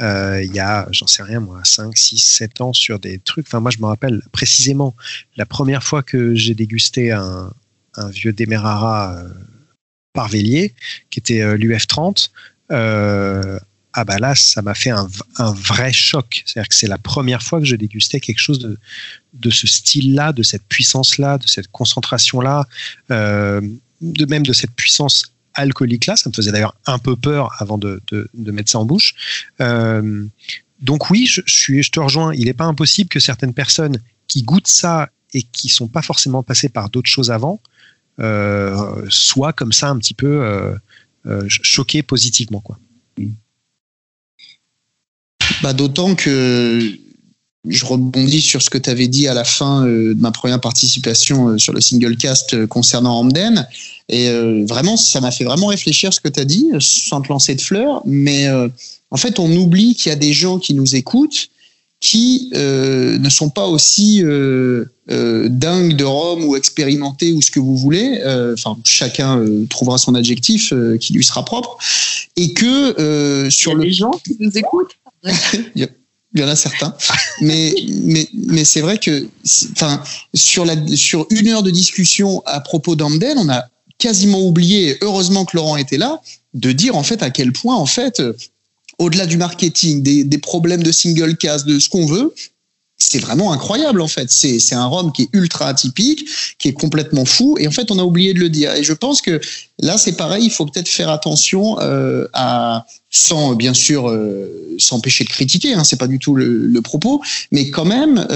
euh, 0.00 0.42
il 0.42 0.52
y 0.52 0.60
a, 0.60 0.88
j'en 0.90 1.06
sais 1.06 1.22
rien 1.22 1.40
moi, 1.40 1.60
5, 1.64 1.96
6, 1.96 2.18
7 2.18 2.60
ans 2.60 2.72
sur 2.72 2.98
des 2.98 3.18
trucs. 3.18 3.46
Enfin, 3.46 3.60
moi, 3.60 3.70
je 3.70 3.78
me 3.78 3.86
rappelle 3.86 4.22
précisément 4.32 4.94
la 5.36 5.46
première 5.46 5.82
fois 5.82 6.02
que 6.02 6.34
j'ai 6.34 6.54
dégusté 6.54 7.12
un, 7.12 7.52
vieux 8.10 8.32
Demerara 8.32 9.18
euh, 9.18 9.28
Parvélier, 10.14 10.74
qui 11.10 11.20
était 11.20 11.42
euh, 11.42 11.56
l'UF30. 11.56 12.30
Euh, 12.72 13.58
ah 13.92 14.04
bah 14.04 14.18
là, 14.18 14.34
ça 14.34 14.62
m'a 14.62 14.74
fait 14.74 14.90
un, 14.90 15.08
un, 15.38 15.52
vrai 15.52 15.92
choc. 15.92 16.42
C'est-à-dire 16.46 16.68
que 16.68 16.74
c'est 16.74 16.88
la 16.88 16.98
première 16.98 17.42
fois 17.42 17.60
que 17.60 17.66
je 17.66 17.76
dégustais 17.76 18.18
quelque 18.18 18.40
chose 18.40 18.58
de, 18.58 18.78
de 19.34 19.50
ce 19.50 19.66
style-là, 19.66 20.32
de 20.32 20.42
cette 20.42 20.64
puissance-là, 20.64 21.38
de 21.38 21.46
cette 21.46 21.68
concentration-là, 21.68 22.66
euh, 23.10 23.60
de 24.00 24.26
même 24.26 24.44
de 24.44 24.52
cette 24.52 24.72
puissance 24.72 25.33
alcoolique 25.54 26.06
là. 26.06 26.16
Ça 26.16 26.28
me 26.28 26.34
faisait 26.34 26.52
d'ailleurs 26.52 26.74
un 26.86 26.98
peu 26.98 27.16
peur 27.16 27.50
avant 27.58 27.78
de, 27.78 28.00
mettre 28.34 28.70
ça 28.70 28.78
en 28.78 28.84
bouche. 28.84 29.14
Euh, 29.60 30.26
donc 30.80 31.10
oui, 31.10 31.26
je, 31.26 31.40
suis, 31.46 31.82
je 31.82 31.90
te 31.90 32.00
rejoins. 32.00 32.34
Il 32.34 32.44
n'est 32.46 32.54
pas 32.54 32.64
impossible 32.64 33.08
que 33.08 33.20
certaines 33.20 33.54
personnes 33.54 33.98
qui 34.26 34.42
goûtent 34.42 34.68
ça 34.68 35.08
et 35.32 35.42
qui 35.42 35.68
sont 35.68 35.88
pas 35.88 36.02
forcément 36.02 36.42
passées 36.42 36.68
par 36.68 36.90
d'autres 36.90 37.10
choses 37.10 37.30
avant 37.30 37.60
euh, 38.20 39.04
soient 39.08 39.52
comme 39.52 39.72
ça 39.72 39.88
un 39.88 39.98
petit 39.98 40.14
peu 40.14 40.76
euh, 41.26 41.46
choquées 41.48 42.02
positivement, 42.02 42.60
quoi. 42.60 42.78
Bah, 45.62 45.72
d'autant 45.72 46.14
que 46.14 46.96
je 47.68 47.84
rebondis 47.84 48.40
sur 48.40 48.60
ce 48.62 48.70
que 48.70 48.78
tu 48.78 48.90
avais 48.90 49.08
dit 49.08 49.28
à 49.28 49.34
la 49.34 49.44
fin 49.44 49.84
de 49.84 50.14
ma 50.18 50.30
première 50.30 50.60
participation 50.60 51.58
sur 51.58 51.72
le 51.72 51.80
single 51.80 52.16
cast 52.16 52.66
concernant 52.66 53.18
Hamden. 53.18 53.66
Et 54.08 54.28
euh, 54.28 54.64
vraiment, 54.68 54.96
ça 54.96 55.20
m'a 55.20 55.30
fait 55.30 55.44
vraiment 55.44 55.68
réfléchir 55.68 56.12
ce 56.12 56.20
que 56.20 56.28
tu 56.28 56.40
as 56.40 56.44
dit, 56.44 56.68
sans 56.78 57.20
te 57.20 57.28
lancer 57.28 57.54
de 57.54 57.60
fleurs. 57.60 58.02
Mais 58.04 58.46
euh, 58.46 58.68
en 59.10 59.16
fait, 59.16 59.38
on 59.38 59.50
oublie 59.56 59.94
qu'il 59.94 60.10
y 60.10 60.12
a 60.12 60.16
des 60.16 60.32
gens 60.32 60.58
qui 60.58 60.74
nous 60.74 60.94
écoutent 60.94 61.48
qui 62.00 62.50
euh, 62.54 63.16
ne 63.18 63.30
sont 63.30 63.48
pas 63.48 63.66
aussi 63.66 64.22
dingues 65.06 65.96
de 65.96 66.04
Rome 66.04 66.44
ou 66.44 66.54
expérimentés 66.54 67.32
ou 67.32 67.40
ce 67.40 67.50
que 67.50 67.60
vous 67.60 67.78
voulez. 67.78 68.20
Enfin, 68.52 68.76
chacun 68.84 69.42
trouvera 69.70 69.96
son 69.96 70.14
adjectif 70.14 70.74
qui 71.00 71.14
lui 71.14 71.24
sera 71.24 71.46
propre. 71.46 71.78
Et 72.36 72.52
que 72.52 73.48
sur 73.48 73.72
Il 73.72 73.78
y 73.78 73.80
a 73.80 73.84
le 73.84 73.90
gens 73.90 74.20
qui 74.22 74.36
nous 74.38 74.58
écoutent. 74.58 74.98
il 75.74 75.88
y 76.40 76.44
en 76.44 76.48
a 76.48 76.56
certains, 76.56 76.94
mais 77.40 77.74
mais 78.02 78.28
mais 78.34 78.64
c'est 78.64 78.80
vrai 78.80 78.98
que, 78.98 79.26
enfin, 79.72 80.02
sur 80.34 80.66
la 80.66 80.74
sur 80.96 81.26
une 81.30 81.48
heure 81.48 81.62
de 81.62 81.70
discussion 81.70 82.42
à 82.44 82.60
propos 82.60 82.96
d'Amden, 82.96 83.38
on 83.38 83.48
a 83.48 83.64
quasiment 83.98 84.42
oublié, 84.46 84.98
heureusement 85.02 85.44
que 85.44 85.56
Laurent 85.56 85.76
était 85.76 85.98
là, 85.98 86.20
de 86.54 86.72
dire 86.72 86.96
en 86.96 87.02
fait 87.02 87.22
à 87.22 87.30
quel 87.30 87.52
point 87.52 87.76
en 87.76 87.86
fait, 87.86 88.20
euh, 88.20 88.32
au-delà 88.98 89.26
du 89.26 89.36
marketing, 89.36 90.02
des, 90.02 90.38
problèmes 90.38 90.82
de 90.82 90.92
single 90.92 91.36
cast, 91.36 91.66
de 91.66 91.78
ce 91.78 91.88
qu'on 91.88 92.06
veut, 92.06 92.32
c'est 92.96 93.18
vraiment 93.18 93.52
incroyable 93.52 94.00
en 94.00 94.06
fait. 94.06 94.30
C'est 94.30 94.74
un 94.74 94.86
rhum 94.86 95.10
qui 95.10 95.22
est 95.22 95.28
ultra 95.32 95.66
atypique, 95.66 96.28
qui 96.58 96.68
est 96.68 96.72
complètement 96.72 97.24
fou, 97.24 97.56
et 97.58 97.66
en 97.66 97.72
fait 97.72 97.90
on 97.90 97.98
a 97.98 98.04
oublié 98.04 98.34
de 98.34 98.38
le 98.38 98.48
dire. 98.48 98.72
Et 98.74 98.84
je 98.84 98.92
pense 98.92 99.20
que 99.20 99.40
là 99.80 99.98
c'est 99.98 100.16
pareil, 100.16 100.44
il 100.44 100.50
faut 100.50 100.64
peut-être 100.64 100.88
faire 100.88 101.10
attention 101.10 101.80
euh, 101.80 102.26
à, 102.34 102.86
sans 103.10 103.54
bien 103.54 103.74
sûr 103.74 104.08
euh, 104.08 104.76
s'empêcher 104.78 105.24
de 105.24 105.30
critiquer, 105.30 105.74
hein, 105.74 105.82
c'est 105.82 105.98
pas 105.98 106.06
du 106.06 106.20
tout 106.20 106.36
le, 106.36 106.80
propos, 106.82 107.20
mais 107.50 107.70
quand 107.70 107.84
même, 107.84 108.26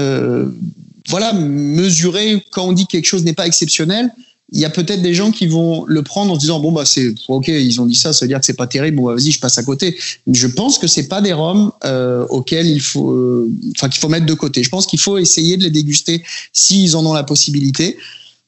voilà, 1.07 1.33
mesurer 1.33 2.43
quand 2.51 2.67
on 2.67 2.73
dit 2.73 2.85
que 2.85 2.91
quelque 2.91 3.05
chose 3.05 3.23
n'est 3.23 3.33
pas 3.33 3.47
exceptionnel, 3.47 4.11
il 4.51 4.59
y 4.59 4.65
a 4.65 4.69
peut-être 4.69 5.01
des 5.01 5.13
gens 5.13 5.31
qui 5.31 5.47
vont 5.47 5.85
le 5.85 6.01
prendre 6.01 6.31
en 6.31 6.35
se 6.35 6.39
disant 6.39 6.59
bon 6.59 6.71
bah 6.71 6.83
c'est 6.85 7.13
ok 7.27 7.47
ils 7.49 7.79
ont 7.81 7.85
dit 7.85 7.95
ça 7.95 8.13
ça 8.13 8.25
veut 8.25 8.29
dire 8.29 8.39
que 8.39 8.45
c'est 8.45 8.53
pas 8.53 8.67
terrible 8.67 8.97
bon 8.97 9.05
bah, 9.05 9.13
vas-y 9.13 9.31
je 9.31 9.39
passe 9.39 9.57
à 9.57 9.63
côté. 9.63 9.97
Je 10.31 10.47
pense 10.47 10.77
que 10.77 10.87
c'est 10.87 11.07
pas 11.07 11.21
des 11.21 11.33
rhums 11.33 11.71
euh, 11.85 12.25
auxquels 12.29 12.67
il 12.67 12.81
faut 12.81 13.11
euh, 13.11 13.51
enfin 13.77 13.89
qu'il 13.89 13.99
faut 13.99 14.09
mettre 14.09 14.25
de 14.25 14.33
côté. 14.33 14.63
Je 14.63 14.69
pense 14.69 14.87
qu'il 14.87 14.99
faut 14.99 15.17
essayer 15.17 15.57
de 15.57 15.63
les 15.63 15.69
déguster 15.69 16.23
s'ils 16.51 16.95
en 16.95 17.05
ont 17.05 17.13
la 17.13 17.23
possibilité. 17.23 17.97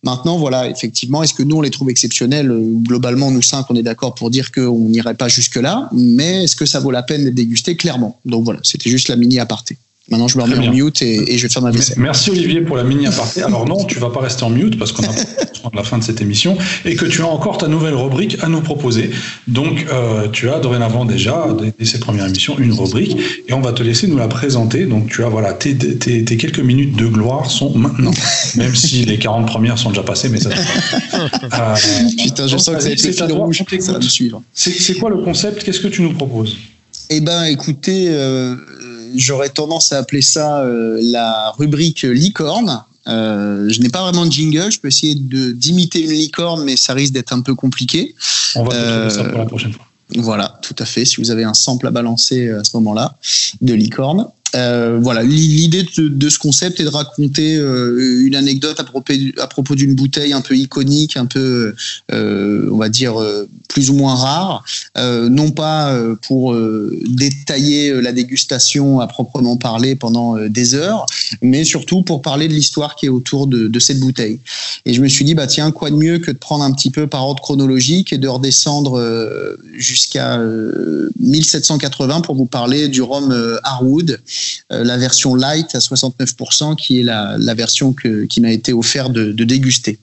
Maintenant 0.04 0.40
voilà 0.40 0.68
effectivement 0.68 1.22
est-ce 1.22 1.36
que 1.36 1.44
nous 1.44 1.58
on 1.58 1.62
les 1.62 1.70
trouve 1.70 1.92
exceptionnels? 1.92 2.50
Euh, 2.50 2.62
globalement 2.62 3.30
nous 3.30 3.44
cinq 3.44 3.68
on 3.70 3.76
est 3.76 3.84
d'accord 3.84 4.16
pour 4.16 4.32
dire 4.32 4.52
qu'on 4.52 4.90
n'irait 4.90 5.14
pas 5.14 5.28
jusque 5.28 5.58
là 5.58 5.88
mais 5.94 6.46
est-ce 6.46 6.56
que 6.56 6.66
ça 6.66 6.80
vaut 6.80 6.92
la 6.92 7.04
peine 7.04 7.26
d'être 7.26 7.36
dégusté 7.36 7.76
clairement. 7.76 8.20
Donc 8.26 8.44
voilà 8.44 8.60
c'était 8.64 8.90
juste 8.90 9.08
la 9.08 9.16
mini 9.16 9.40
aparté 9.40 9.78
Maintenant, 10.12 10.28
je 10.28 10.38
me 10.38 10.44
remets 10.44 10.68
en 10.68 10.72
mute 10.72 11.02
et, 11.02 11.38
je 11.38 11.44
vais 11.44 11.50
faire 11.50 11.62
ma 11.62 11.72
vaisselle. 11.72 11.96
Merci 11.98 12.32
Olivier 12.32 12.60
pour 12.62 12.76
la 12.76 12.84
mini 12.84 13.08
aparté. 13.08 13.44
Alors 13.44 13.66
non, 13.66 13.86
tu 13.86 13.98
vas 13.98 14.10
pas 14.10 14.20
rester 14.20 14.44
en 14.44 14.50
mute 14.50 14.78
parce 14.78 14.92
qu'on 14.92 15.04
a 15.08 15.70
la 15.74 15.84
fin 15.84 15.98
de 15.98 16.04
cette 16.04 16.20
émission 16.20 16.58
et 16.84 16.96
que 16.96 17.06
tu 17.06 17.22
as 17.22 17.28
encore 17.28 17.58
ta 17.58 17.70
nouvelle 17.70 17.94
rubrique 17.94 18.38
à 18.42 18.50
nous 18.50 18.60
proposer. 18.60 19.12
Donc, 19.48 19.88
euh, 19.90 20.28
tu 20.28 20.50
as 20.50 20.60
dorénavant 20.60 21.06
déjà, 21.06 21.48
dès, 21.80 21.86
ces 21.86 22.00
premières 22.00 22.28
émissions, 22.28 22.60
une 22.60 22.74
rubrique 22.74 23.16
et 23.48 23.54
on 23.54 23.62
va 23.62 23.72
te 23.72 23.84
laisser 23.84 24.08
nous 24.08 24.18
la 24.18 24.28
présenter. 24.28 24.86
Donc, 24.86 25.08
tu 25.10 25.24
as 25.24 25.30
voilà, 25.30 25.54
tes, 25.54 25.78
tes, 25.78 26.26
tes 26.26 26.38
quelques 26.38 26.60
minutes 26.60 26.98
de 26.98 27.06
gloire 27.08 27.50
sont 27.50 27.74
maintenant, 27.78 28.12
même 28.56 28.76
si 28.76 29.06
les 29.06 29.18
40 29.18 29.48
premières 29.48 29.78
sont 29.78 29.90
déjà 29.90 30.04
passées, 30.04 30.28
mais 30.28 30.42
ça. 30.42 30.50
euh, 31.14 31.76
Putain, 32.22 32.48
je 32.48 32.58
sens 32.58 32.76
que 32.76 32.82
ça 32.82 32.90
a 32.90 32.92
été 32.92 33.14
fil 33.14 33.32
rouge. 33.32 33.64
C'est 34.54 34.96
quoi 34.96 35.10
le 35.10 35.24
concept? 35.24 35.64
Qu'est-ce 35.64 35.80
que 35.80 35.88
tu 35.88 36.02
nous 36.02 36.14
proposes? 36.14 36.58
Eh 37.10 37.22
ben, 37.22 37.44
écoutez. 37.46 38.08
Euh, 38.10 38.56
j'aurais 39.16 39.50
tendance 39.50 39.92
à 39.92 39.98
appeler 39.98 40.22
ça 40.22 40.62
euh, 40.62 41.00
la 41.02 41.52
rubrique 41.58 42.02
licorne. 42.04 42.84
Euh, 43.08 43.68
je 43.70 43.82
n'ai 43.82 43.90
pas 43.90 44.04
vraiment 44.04 44.26
de 44.26 44.32
jingle. 44.32 44.72
Je 44.72 44.80
peux 44.80 44.88
essayer 44.88 45.16
de 45.16 45.52
d'imiter 45.52 46.02
une 46.02 46.12
licorne, 46.12 46.64
mais 46.64 46.76
ça 46.76 46.94
risque 46.94 47.14
d'être 47.14 47.34
un 47.34 47.42
peu 47.42 47.56
compliqué. 47.56 48.16
On 48.56 48.64
va 48.64 48.74
euh, 48.76 49.10
ça 49.10 49.24
pour 49.24 49.40
la 49.40 49.46
prochaine 49.46 49.74
fois. 49.74 49.86
Voilà, 50.18 50.60
tout 50.62 50.76
à 50.78 50.86
fait. 50.86 51.06
Si 51.06 51.18
vous 51.18 51.32
avez 51.32 51.44
un 51.44 51.54
sample 51.54 51.88
à 51.88 51.92
balancer 51.92 52.50
à 52.50 52.64
ce 52.64 52.76
moment-là 52.78 53.16
de 53.62 53.74
licorne. 53.74 54.28
Euh, 54.56 55.00
voilà, 55.02 55.24
l'idée 55.24 55.86
de, 55.98 56.30
ce 56.30 56.40
concept 56.40 56.80
est 56.80 56.84
de 56.84 56.90
raconter 56.90 57.56
euh, 57.56 58.26
une 58.26 58.36
anecdote 58.36 58.80
à 58.80 58.84
propos, 58.84 59.14
à 59.38 59.48
propos 59.48 59.76
d'une 59.76 59.96
bouteille 59.96 60.34
un 60.34 60.42
peu 60.42 60.56
iconique, 60.56 61.18
un 61.18 61.26
peu, 61.26 61.74
euh, 62.12 62.70
on 62.72 62.78
va 62.78 62.90
dire, 62.90 63.16
plus 63.68 63.90
ou 63.90 63.94
moins 63.94 64.16
rare, 64.16 64.64
non 64.98 65.52
pas 65.52 65.98
pour 66.22 66.56
détailler 67.06 68.02
la 68.02 68.12
dégustation 68.12 69.00
à 69.00 69.08
proprement 69.08 69.58
parler 69.58 69.96
pendant 69.96 70.38
des 70.48 70.76
heures, 70.76 71.06
mais 71.42 71.64
surtout 71.64 72.02
pour 72.02 72.22
parler 72.22 72.48
de 72.48 72.54
l'histoire 72.54 72.96
qui 72.96 73.06
est 73.06 73.10
autour 73.10 73.48
de, 73.48 73.68
de, 73.68 73.80
cette 73.80 74.00
bouteille. 74.00 74.40
Et 74.86 74.94
je 74.94 75.02
me 75.02 75.08
suis 75.08 75.26
dit, 75.26 75.36
bah 75.36 75.48
tiens, 75.48 75.72
quoi 75.72 75.90
de 75.90 75.96
mieux 75.96 76.20
que 76.20 76.32
de 76.32 76.38
prendre 76.38 76.64
un 76.64 76.72
petit 76.72 76.90
peu 76.92 77.08
par 77.08 77.26
ordre 77.26 77.42
chronologique 77.42 78.12
et 78.14 78.18
de 78.18 78.28
redescendre 78.28 79.02
jusqu'à 79.78 80.40
1780 81.20 82.22
pour 82.22 82.36
vous 82.36 82.46
parler 82.46 82.88
du 82.88 83.02
rhum 83.02 83.34
Harwood 83.64 84.20
la 84.70 84.98
version 84.98 85.36
light 85.36 85.76
à 85.76 85.80
69%, 85.80 86.76
qui 86.76 87.00
est 87.00 87.04
la, 87.04 87.54
version 87.54 87.94
qui 87.94 88.42
m'a 88.42 88.52
été 88.52 88.74
offerte 88.74 89.12
de, 89.12 89.44
déguster. 89.44 90.00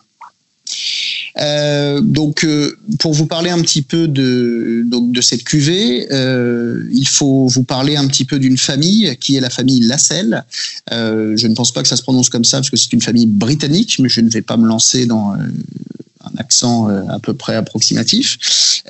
Euh, 1.41 2.01
donc, 2.03 2.45
euh, 2.45 2.77
pour 2.99 3.15
vous 3.15 3.27
parler 3.27 3.49
un 3.49 3.61
petit 3.63 3.81
peu 3.81 4.09
de, 4.09 4.85
de 4.85 5.21
cette 5.21 5.45
cuvée, 5.45 6.07
il 6.91 7.09
faut 7.09 7.47
vous 7.47 7.65
parler 7.65 7.97
un 7.97 8.07
petit 8.07 8.25
peu 8.25 8.39
d'une 8.39 8.59
famille 8.59 9.17
qui 9.19 9.37
est 9.37 9.41
la 9.41 9.51
famille 9.51 9.81
Lassell. 9.81 10.45
je 10.91 11.47
ne 11.47 11.55
pense 11.55 11.73
pas 11.73 11.83
que 11.83 11.89
ça 11.89 11.97
se 11.97 12.03
prononce 12.03 12.29
comme 12.29 12.45
ça 12.45 12.59
parce 12.59 12.71
que 12.71 12.77
c'est 12.77 12.93
une 12.93 13.03
famille 13.03 13.27
britannique, 13.27 13.99
mais 14.01 14.09
je 14.09 14.21
ne 14.21 14.29
vais 14.29 14.43
pas 14.43 14.57
me 14.57 14.67
lancer 14.67 15.07
dans 15.07 15.35
un 16.29 16.39
accent 16.39 16.89
euh, 16.89 17.03
à 17.09 17.19
peu 17.19 17.35
près 17.35 17.57
approximatif. 17.57 18.39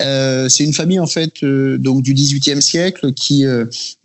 Euh, 0.00 0.48
c'est 0.48 0.64
une 0.64 0.72
famille 0.72 1.00
en 1.00 1.06
fait 1.06 1.42
euh, 1.42 1.78
donc 1.78 2.02
du 2.02 2.14
XVIIIe 2.14 2.62
siècle 2.62 3.12
qui 3.12 3.44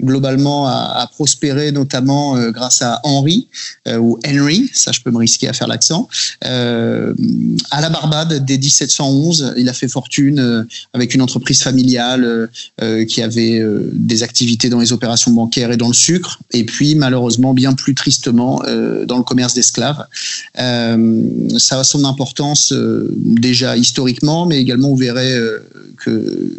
globalement 0.01 0.67
a, 0.67 1.01
a, 1.01 1.07
prospéré 1.07 1.71
notamment 1.71 2.37
grâce 2.51 2.81
à 2.81 2.99
Henry 3.03 3.47
ou 3.87 4.19
Henry, 4.25 4.69
ça 4.73 4.91
je 4.91 5.01
peux 5.01 5.11
me 5.11 5.17
risquer 5.17 5.47
à 5.47 5.53
faire 5.53 5.67
l'accent. 5.67 6.07
à 6.41 7.81
la 7.81 7.89
Barbade 7.89 8.45
dès 8.45 8.57
1711, 8.57 9.53
il 9.57 9.69
a 9.69 9.73
fait 9.73 9.87
fortune 9.87 10.67
avec 10.93 11.13
une 11.13 11.21
entreprise 11.21 11.61
familiale 11.61 12.49
qui 13.07 13.21
avait 13.21 13.63
des 13.91 14.23
activités 14.23 14.69
dans 14.69 14.79
les 14.79 14.93
opérations 14.93 15.31
bancaires 15.31 15.71
et 15.71 15.77
dans 15.77 15.87
le 15.87 15.93
sucre, 15.93 16.39
et 16.51 16.63
puis 16.63 16.95
malheureusement 16.95 17.53
bien 17.53 17.73
plus 17.73 17.95
tristement 17.95 18.61
dans 19.05 19.17
le 19.17 19.23
commerce 19.23 19.53
d'esclaves. 19.53 20.05
ça 20.55 21.79
a 21.79 21.83
son 21.83 22.05
importance 22.05 22.73
déjà 23.23 23.77
historiquement, 23.77 24.45
mais 24.45 24.59
également 24.59 24.89
vous 24.89 24.97
verrez 24.97 25.33
euh, 25.33 25.59
que 26.03 26.57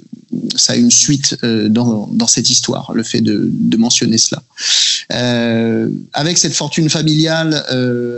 ça 0.57 0.73
a 0.73 0.77
une 0.77 0.91
suite 0.91 1.37
euh, 1.45 1.69
dans, 1.69 2.27
cette 2.27 2.51
histoire, 2.51 2.93
le 2.95 3.03
fait 3.03 3.21
de, 3.21 3.77
mentionner 3.77 4.19
cela. 4.19 4.43
Euh, 5.13 5.89
avec 6.13 6.39
cette 6.39 6.55
fortune 6.55 6.89
familiale, 6.89 7.65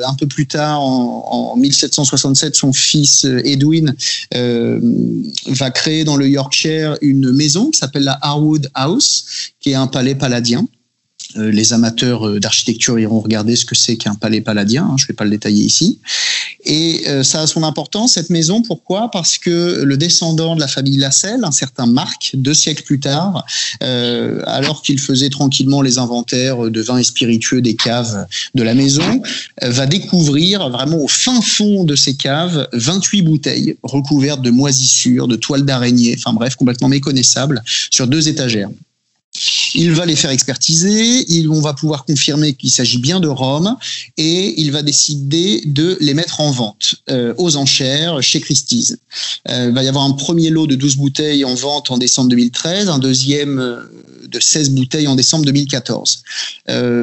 un 0.07 0.15
peu 0.15 0.27
plus 0.27 0.47
tard, 0.47 0.81
en 0.81 1.57
1767, 1.57 2.55
son 2.55 2.73
fils 2.73 3.25
Edwin 3.45 3.95
va 4.33 5.71
créer 5.71 6.05
dans 6.05 6.17
le 6.17 6.29
Yorkshire 6.29 6.97
une 7.01 7.33
maison 7.33 7.71
qui 7.71 7.79
s'appelle 7.79 8.05
la 8.05 8.19
Harwood 8.23 8.71
House, 8.75 9.25
qui 9.61 9.71
est 9.71 9.75
un 9.75 9.89
palais 9.89 10.15
paladien. 10.15 10.67
Euh, 11.39 11.51
les 11.51 11.73
amateurs 11.73 12.27
euh, 12.27 12.41
d'architecture 12.41 12.99
iront 12.99 13.21
regarder 13.21 13.57
ce 13.57 13.65
que 13.65 13.75
c'est 13.75 13.97
qu'un 13.97 14.15
palais 14.15 14.41
paladien. 14.41 14.85
Hein, 14.85 14.97
je 14.99 15.05
ne 15.05 15.09
vais 15.09 15.15
pas 15.15 15.25
le 15.25 15.31
détailler 15.31 15.65
ici. 15.65 15.99
Et 16.65 17.03
euh, 17.07 17.23
ça 17.23 17.43
a 17.43 17.47
son 17.47 17.63
importance, 17.63 18.15
cette 18.15 18.31
maison. 18.31 18.63
Pourquoi? 18.63 19.11
Parce 19.11 19.39
que 19.39 19.83
le 19.85 19.97
descendant 19.97 20.55
de 20.55 20.61
la 20.61 20.69
famille 20.69 20.97
Lasselle, 20.97 21.45
un 21.45 21.53
certain 21.53 21.87
Marc, 21.87 22.33
deux 22.35 22.55
siècles 22.55 22.83
plus 22.83 23.01
tard, 23.01 23.45
alors 23.81 24.83
qu'il 24.83 24.99
faisait 24.99 25.31
tranquillement 25.31 25.83
les 25.83 25.99
inventaires 25.99 26.71
de 26.71 26.81
vins 26.81 26.99
et 26.99 27.05
spiritueux 27.05 27.61
des 27.61 27.77
caves 27.77 28.27
de 28.55 28.63
la 28.63 28.75
maison, 28.75 29.23
va 29.63 29.87
découvrir 29.87 30.69
vraiment 30.71 30.99
au 30.99 31.09
fin 31.09 31.41
fond 31.41 31.85
de 31.85 31.95
ces 31.95 32.17
caves 32.17 32.69
28 32.73 33.23
bouteilles 33.23 33.77
recouvertes 33.83 34.43
de 34.43 34.51
moisissures, 34.51 35.29
de 35.29 35.37
toiles 35.37 35.65
d'araignée, 35.65 36.17
enfin 36.19 36.33
bref, 36.33 36.57
complètement 36.57 36.89
méconnaissables, 36.89 37.63
sur 37.91 38.07
deux 38.07 38.29
étagères. 38.29 38.71
Il 39.75 39.93
va 39.93 40.07
les 40.07 40.17
faire 40.17 40.31
expertiser, 40.31 41.27
on 41.49 41.61
va 41.61 41.75
pouvoir 41.75 42.05
confirmer 42.05 42.55
qu'il 42.55 42.71
s'agit 42.71 42.99
bien 42.99 43.21
de 43.21 43.29
Rome 43.29 43.77
et 44.17 44.61
il 44.61 44.73
va 44.73 44.83
décider 44.83 45.63
de 45.65 45.97
les 46.01 46.15
mettre 46.15 46.41
en 46.41 46.51
vente 46.51 46.97
euh, 47.11 47.35
aux 47.39 47.57
enchères 47.57 48.23
chez 48.23 48.41
Christie's. 48.41 48.97
Euh, 49.49 49.67
il 49.69 49.75
va 49.75 49.83
y 49.83 49.89
avoir 49.89 50.05
un 50.05 50.13
premier 50.13 50.51
lot 50.51 50.67
de 50.67 50.75
12 50.75 50.97
bouteilles 50.97 51.45
en 51.45 51.55
vente 51.55 51.91
en 51.91 51.99
décembre 51.99 52.31
2013, 52.31 52.89
un 52.89 52.99
deuxième 52.99 53.59
euh, 53.59 53.83
de 54.29 54.41
16 54.41 54.71
bouteilles 54.71 55.07
en 55.07 55.15
décembre 55.15 55.45
2014. 55.45 56.23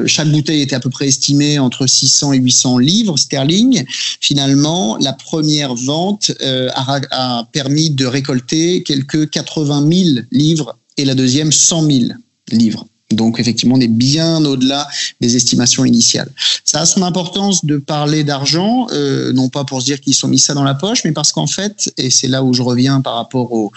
chaque 0.06 0.28
bouteille 0.30 0.60
était 0.60 0.76
à 0.76 0.80
peu 0.80 0.90
près 0.90 1.08
estimée 1.08 1.58
entre 1.58 1.86
600 1.86 2.34
et 2.34 2.38
800 2.38 2.78
livres 2.78 3.16
sterling. 3.16 3.84
Finalement, 4.20 4.98
la 5.00 5.14
première 5.14 5.74
vente 5.74 6.32
a, 6.42 7.00
a 7.10 7.44
permis 7.50 7.88
de 7.88 8.04
récolter 8.04 8.82
quelques 8.82 9.30
80 9.30 9.88
000 9.90 10.26
livres 10.32 10.76
et 10.98 11.06
la 11.06 11.14
deuxième 11.14 11.50
100 11.50 11.90
000 11.90 12.04
livres. 12.50 12.86
Donc 13.10 13.38
effectivement, 13.38 13.76
on 13.76 13.80
est 13.80 13.88
bien 13.88 14.44
au-delà 14.44 14.88
des 15.20 15.36
estimations 15.36 15.84
initiales. 15.84 16.30
Ça 16.64 16.80
a 16.80 16.86
son 16.86 17.02
importance 17.02 17.64
de 17.64 17.76
parler 17.76 18.24
d'argent, 18.24 18.86
euh, 18.92 19.32
non 19.32 19.48
pas 19.48 19.64
pour 19.64 19.80
se 19.80 19.86
dire 19.86 20.00
qu'ils 20.00 20.14
sont 20.14 20.28
mis 20.28 20.38
ça 20.38 20.54
dans 20.54 20.64
la 20.64 20.74
poche, 20.74 21.04
mais 21.04 21.12
parce 21.12 21.32
qu'en 21.32 21.46
fait, 21.46 21.92
et 21.98 22.10
c'est 22.10 22.28
là 22.28 22.42
où 22.42 22.54
je 22.54 22.62
reviens 22.62 23.00
par 23.00 23.14
rapport 23.14 23.52
au, 23.52 23.70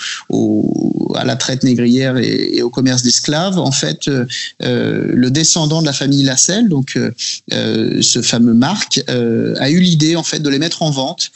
à 1.16 1.26
la 1.26 1.36
traite 1.36 1.64
négrière 1.64 2.18
et, 2.18 2.62
au 2.62 2.70
commerce 2.70 3.04
d'esclaves, 3.04 3.60
en 3.60 3.72
fait, 3.72 4.08
euh, 4.08 4.26
euh, 4.64 5.12
le 5.14 5.30
descendant 5.30 5.82
de 5.82 5.86
la 5.86 5.94
famille 5.94 6.24
Lasselle, 6.24 6.70
donc 6.70 6.98
ce 7.52 8.22
fameux 8.22 8.54
Marc, 8.54 9.02
a 9.08 9.70
eu 9.70 9.80
l'idée 9.80 10.16
en 10.16 10.24
fait 10.24 10.40
de 10.40 10.50
les 10.50 10.60
mettre 10.60 10.82
en 10.82 10.92
vente 10.92 11.32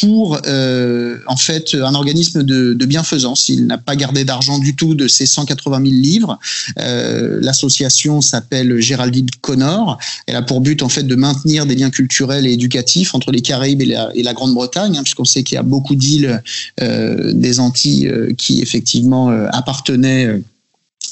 pour 0.00 0.40
euh, 0.46 1.18
en 1.26 1.36
fait 1.36 1.74
un 1.74 1.94
organisme 1.94 2.42
de, 2.42 2.86
bienfaisance. 2.86 3.48
Il 3.48 3.66
n'a 3.66 3.78
pas 3.78 3.96
gardé 3.96 4.24
d'argent 4.24 4.58
du 4.58 4.76
tout 4.76 4.94
de 4.94 5.08
ces 5.08 5.26
180 5.26 5.78
000 5.82 5.90
livres. 5.90 6.38
Euh, 6.78 7.38
L'association 7.40 8.20
s'appelle 8.20 8.80
Géraldine 8.80 9.28
Connor. 9.40 9.98
Elle 10.26 10.36
a 10.36 10.42
pour 10.42 10.60
but 10.60 10.82
en 10.82 10.88
fait 10.88 11.02
de 11.02 11.14
maintenir 11.16 11.66
des 11.66 11.74
liens 11.74 11.90
culturels 11.90 12.46
et 12.46 12.52
éducatifs 12.52 13.14
entre 13.14 13.32
les 13.32 13.40
Caraïbes 13.40 13.82
et 13.82 13.86
la, 13.86 14.10
et 14.14 14.22
la 14.22 14.34
Grande-Bretagne, 14.34 14.96
hein, 14.96 15.02
puisqu'on 15.02 15.24
sait 15.24 15.42
qu'il 15.42 15.56
y 15.56 15.58
a 15.58 15.64
beaucoup 15.64 15.96
d'îles 15.96 16.42
euh, 16.80 17.32
des 17.32 17.58
Antilles 17.58 18.12
qui 18.38 18.60
effectivement 18.60 19.28
appartenaient 19.52 20.40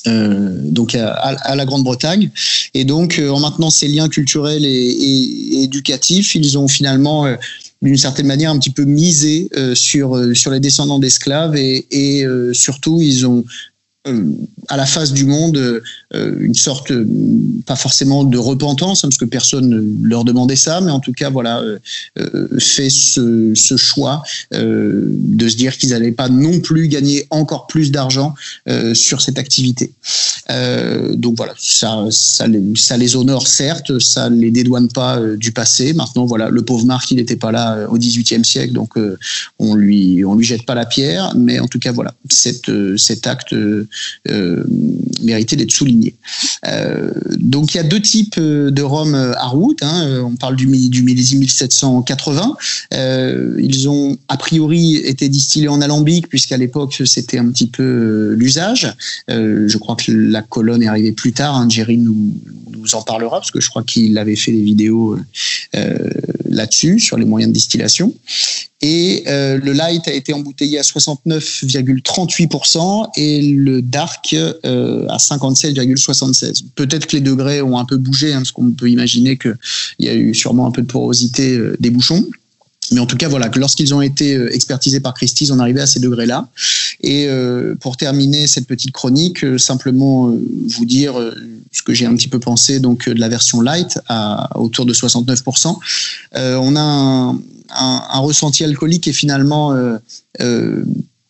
donc 0.06 0.94
à, 0.94 1.56
la 1.56 1.64
Grande-Bretagne. 1.64 2.30
Et 2.74 2.84
donc, 2.84 3.20
en 3.20 3.40
maintenant 3.40 3.70
ces 3.70 3.88
liens 3.88 4.08
culturels 4.08 4.64
et, 4.64 5.62
éducatifs, 5.62 6.34
ils 6.34 6.58
ont 6.58 6.68
finalement 6.68 7.26
d'une 7.84 7.96
certaine 7.98 8.26
manière 8.26 8.50
un 8.50 8.58
petit 8.58 8.70
peu 8.70 8.84
misé 8.84 9.48
euh, 9.56 9.74
sur 9.74 10.16
euh, 10.16 10.34
sur 10.34 10.50
les 10.50 10.58
descendants 10.58 10.98
d'esclaves 10.98 11.54
et, 11.54 11.86
et 11.90 12.24
euh, 12.24 12.52
surtout 12.54 13.00
ils 13.02 13.26
ont 13.26 13.44
à 14.68 14.76
la 14.76 14.86
face 14.86 15.12
du 15.12 15.24
monde 15.24 15.82
une 16.12 16.54
sorte 16.54 16.92
pas 17.66 17.76
forcément 17.76 18.24
de 18.24 18.38
repentance 18.38 19.04
hein, 19.04 19.08
parce 19.08 19.18
que 19.18 19.24
personne 19.24 19.68
ne 19.68 20.08
leur 20.08 20.24
demandait 20.24 20.56
ça 20.56 20.80
mais 20.80 20.90
en 20.90 21.00
tout 21.00 21.12
cas 21.12 21.30
voilà 21.30 21.62
fait 22.58 22.90
ce, 22.90 23.52
ce 23.54 23.76
choix 23.76 24.22
de 24.52 25.48
se 25.48 25.56
dire 25.56 25.76
qu'ils 25.78 25.90
n'allaient 25.90 26.12
pas 26.12 26.28
non 26.28 26.60
plus 26.60 26.88
gagner 26.88 27.26
encore 27.30 27.66
plus 27.66 27.90
d'argent 27.90 28.34
sur 28.92 29.20
cette 29.20 29.38
activité. 29.38 29.92
Donc 31.14 31.36
voilà 31.36 31.54
ça 31.58 32.04
ça 32.10 32.46
les, 32.46 32.62
ça 32.76 32.96
les 32.96 33.16
honore 33.16 33.46
certes 33.46 33.98
ça 33.98 34.28
les 34.28 34.50
dédouane 34.50 34.88
pas 34.88 35.20
du 35.36 35.52
passé. 35.52 35.94
Maintenant 35.94 36.26
voilà 36.26 36.50
le 36.50 36.62
pauvre 36.62 36.84
Marc 36.84 37.10
il 37.10 37.16
n'était 37.16 37.36
pas 37.36 37.52
là 37.52 37.86
au 37.88 37.98
XVIIIe 37.98 38.44
siècle, 38.44 38.72
donc 38.72 38.96
euh, 38.96 39.18
on 39.58 39.74
lui 39.74 40.24
on 40.24 40.34
lui 40.34 40.44
jette 40.44 40.66
pas 40.66 40.74
la 40.74 40.86
pierre, 40.86 41.32
mais 41.36 41.58
en 41.58 41.68
tout 41.68 41.78
cas 41.78 41.92
voilà, 41.92 42.14
cet, 42.28 42.68
euh, 42.68 42.96
cet 42.96 43.26
acte 43.26 43.54
euh, 44.28 44.64
d'être 45.56 45.70
souligné. 45.70 46.14
donc 47.38 47.74
il 47.74 47.76
y 47.76 47.80
a 47.80 47.84
deux 47.84 48.00
types 48.00 48.38
de 48.38 48.82
rhum 48.82 49.14
à 49.14 49.46
route. 49.46 49.82
Hein. 49.82 50.22
On 50.24 50.36
parle 50.36 50.56
du, 50.56 50.66
du 50.88 51.02
millésime 51.02 51.40
1780. 51.40 52.56
ils 52.92 53.88
ont 53.88 54.16
a 54.28 54.36
priori 54.36 54.96
été 54.96 55.28
distillés 55.28 55.68
en 55.68 55.80
alambic 55.80 56.28
puisqu'à 56.28 56.56
l'époque 56.56 57.02
c'était 57.04 57.38
un 57.38 57.46
petit 57.48 57.68
peu 57.68 58.34
l'usage. 58.38 58.92
je 59.28 59.76
crois 59.78 59.96
que 59.96 60.12
la 60.12 60.42
colonne 60.42 60.82
est 60.82 60.88
arrivée 60.88 61.12
plus 61.12 61.32
tard. 61.32 61.56
Hein. 61.56 61.68
Jerry 61.68 61.98
nous, 61.98 62.34
nous 62.84 62.94
en 62.94 63.02
parlera 63.02 63.38
parce 63.38 63.50
que 63.50 63.60
je 63.60 63.68
crois 63.68 63.82
qu'il 63.82 64.16
avait 64.18 64.36
fait 64.36 64.52
des 64.52 64.62
vidéos 64.62 65.18
là-dessus 66.48 67.00
sur 67.00 67.16
les 67.16 67.24
moyens 67.24 67.52
de 67.52 67.54
distillation. 67.54 68.14
Et 68.86 69.24
euh, 69.28 69.58
le 69.62 69.72
light 69.72 70.06
a 70.08 70.12
été 70.12 70.34
embouteillé 70.34 70.78
à 70.78 70.82
69,38% 70.82 73.12
et 73.16 73.40
le 73.40 73.80
dark 73.80 74.34
euh, 74.34 75.06
à 75.08 75.16
57,76%. 75.16 76.64
Peut-être 76.74 77.06
que 77.06 77.16
les 77.16 77.22
degrés 77.22 77.62
ont 77.62 77.78
un 77.78 77.86
peu 77.86 77.96
bougé, 77.96 78.34
hein, 78.34 78.40
parce 78.40 78.52
qu'on 78.52 78.72
peut 78.72 78.90
imaginer 78.90 79.38
qu'il 79.38 79.56
y 80.00 80.10
a 80.10 80.14
eu 80.14 80.34
sûrement 80.34 80.66
un 80.66 80.70
peu 80.70 80.82
de 80.82 80.86
porosité 80.86 81.56
euh, 81.56 81.74
des 81.80 81.88
bouchons. 81.88 82.26
Mais 82.92 83.00
en 83.00 83.06
tout 83.06 83.16
cas, 83.16 83.28
voilà, 83.28 83.50
lorsqu'ils 83.56 83.94
ont 83.94 84.02
été 84.02 84.34
expertisés 84.54 85.00
par 85.00 85.14
Christie's, 85.14 85.50
on 85.50 85.58
arrivait 85.58 85.80
à 85.80 85.86
ces 85.86 86.00
degrés-là. 86.00 86.48
Et 87.02 87.28
pour 87.80 87.96
terminer 87.96 88.46
cette 88.46 88.66
petite 88.66 88.92
chronique, 88.92 89.44
simplement 89.58 90.26
vous 90.28 90.84
dire 90.84 91.14
ce 91.72 91.82
que 91.82 91.94
j'ai 91.94 92.04
un 92.04 92.14
petit 92.14 92.28
peu 92.28 92.38
pensé 92.38 92.80
donc 92.80 93.08
de 93.08 93.18
la 93.18 93.28
version 93.28 93.62
light 93.62 93.98
à 94.08 94.58
autour 94.58 94.84
de 94.84 94.92
69%. 94.92 95.76
on 96.34 96.76
a 96.76 97.34
un, 97.74 98.02
un, 98.08 98.18
ressenti 98.18 98.64
alcoolique 98.64 99.08
est 99.08 99.12
finalement 99.12 99.72
euh, 99.72 99.98
euh, 100.40 100.84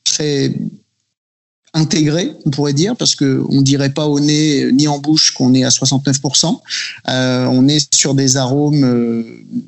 très 0.05 0.55
intégré, 1.75 2.33
on 2.47 2.51
pourrait 2.51 2.73
dire, 2.73 2.95
parce 2.97 3.17
que 3.17 3.43
on 3.49 3.61
dirait 3.61 3.91
pas 3.91 4.07
au 4.07 4.21
nez 4.21 4.71
ni 4.73 4.87
en 4.87 4.99
bouche 4.99 5.33
qu'on 5.33 5.55
est 5.55 5.65
à 5.65 5.71
69%. 5.71 6.61
Euh, 7.09 7.47
on 7.51 7.67
est 7.67 7.93
sur 7.93 8.15
des 8.15 8.37
arômes 8.37 8.85
euh, 8.85 9.25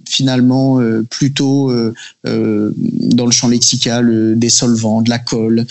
finalement 0.08 0.80
euh, 0.80 1.04
plutôt 1.10 1.72
dans 2.24 3.26
le 3.26 3.30
champ 3.32 3.48
lexical 3.48 4.38
des 4.38 4.48
solvants, 4.48 5.02
de 5.02 5.10
la 5.10 5.18
colle, 5.18 5.66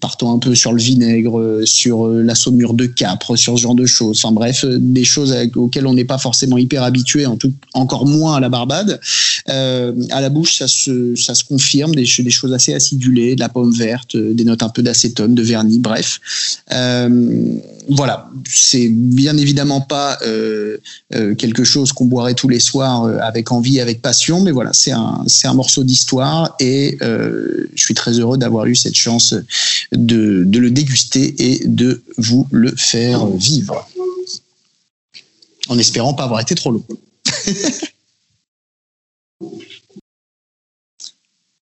partant 0.00 0.34
un 0.34 0.38
peu 0.38 0.54
sur 0.54 0.72
le 0.72 0.80
vinaigre, 0.80 1.60
sur 1.64 2.08
la 2.08 2.34
saumure 2.34 2.74
de 2.74 2.86
capre, 2.86 3.36
sur 3.36 3.56
ce 3.58 3.62
genre 3.62 3.74
de 3.74 3.86
choses. 3.86 4.20
Enfin 4.22 4.32
bref, 4.32 4.64
des 4.64 5.04
choses 5.04 5.34
auxquelles 5.54 5.86
on 5.86 5.94
n'est 5.94 6.04
pas 6.04 6.18
forcément 6.18 6.56
hyper 6.56 6.82
habitué, 6.82 7.26
en 7.26 7.36
tout, 7.36 7.52
encore 7.74 8.06
moins 8.06 8.36
à 8.36 8.40
la 8.40 8.48
Barbade. 8.48 9.00
à 9.46 10.20
la 10.20 10.28
bouche, 10.30 10.58
ça 10.58 10.68
se, 10.68 11.14
ça 11.16 11.34
se 11.34 11.44
confirme, 11.44 11.94
des, 11.94 12.06
des 12.18 12.30
choses 12.30 12.52
assez 12.52 12.72
acidulées, 12.74 13.34
de 13.34 13.40
la 13.40 13.48
pomme 13.48 13.72
verte, 13.72 14.16
des 14.16 14.44
notes 14.44 14.62
un 14.62 14.70
peu 14.70 14.82
d'acétone 14.82 15.17
de 15.26 15.42
vernis, 15.42 15.78
bref. 15.78 16.20
Euh, 16.72 17.58
voilà, 17.88 18.30
c'est 18.48 18.88
bien 18.88 19.36
évidemment 19.36 19.80
pas 19.80 20.18
euh, 20.22 20.76
euh, 21.14 21.34
quelque 21.34 21.64
chose 21.64 21.92
qu'on 21.92 22.04
boirait 22.04 22.34
tous 22.34 22.48
les 22.48 22.60
soirs 22.60 23.04
avec 23.22 23.50
envie, 23.50 23.80
avec 23.80 24.02
passion, 24.02 24.40
mais 24.40 24.50
voilà, 24.50 24.72
c'est 24.72 24.92
un, 24.92 25.54
morceau 25.54 25.82
d'histoire 25.82 26.54
et 26.60 26.98
je 27.00 27.66
suis 27.82 27.94
très 27.94 28.12
heureux 28.12 28.38
d'avoir 28.38 28.66
eu 28.66 28.76
cette 28.76 28.94
chance 28.94 29.34
de, 29.92 30.44
de 30.44 30.58
le 30.58 30.70
déguster 30.70 31.34
et 31.38 31.66
de 31.66 32.02
vous 32.18 32.46
le 32.50 32.72
faire 32.76 33.26
vivre. 33.26 33.88
En 35.68 35.78
espérant 35.78 36.14
pas 36.14 36.24
avoir 36.24 36.40
été 36.40 36.54
trop 36.54 36.70
long. 36.70 36.84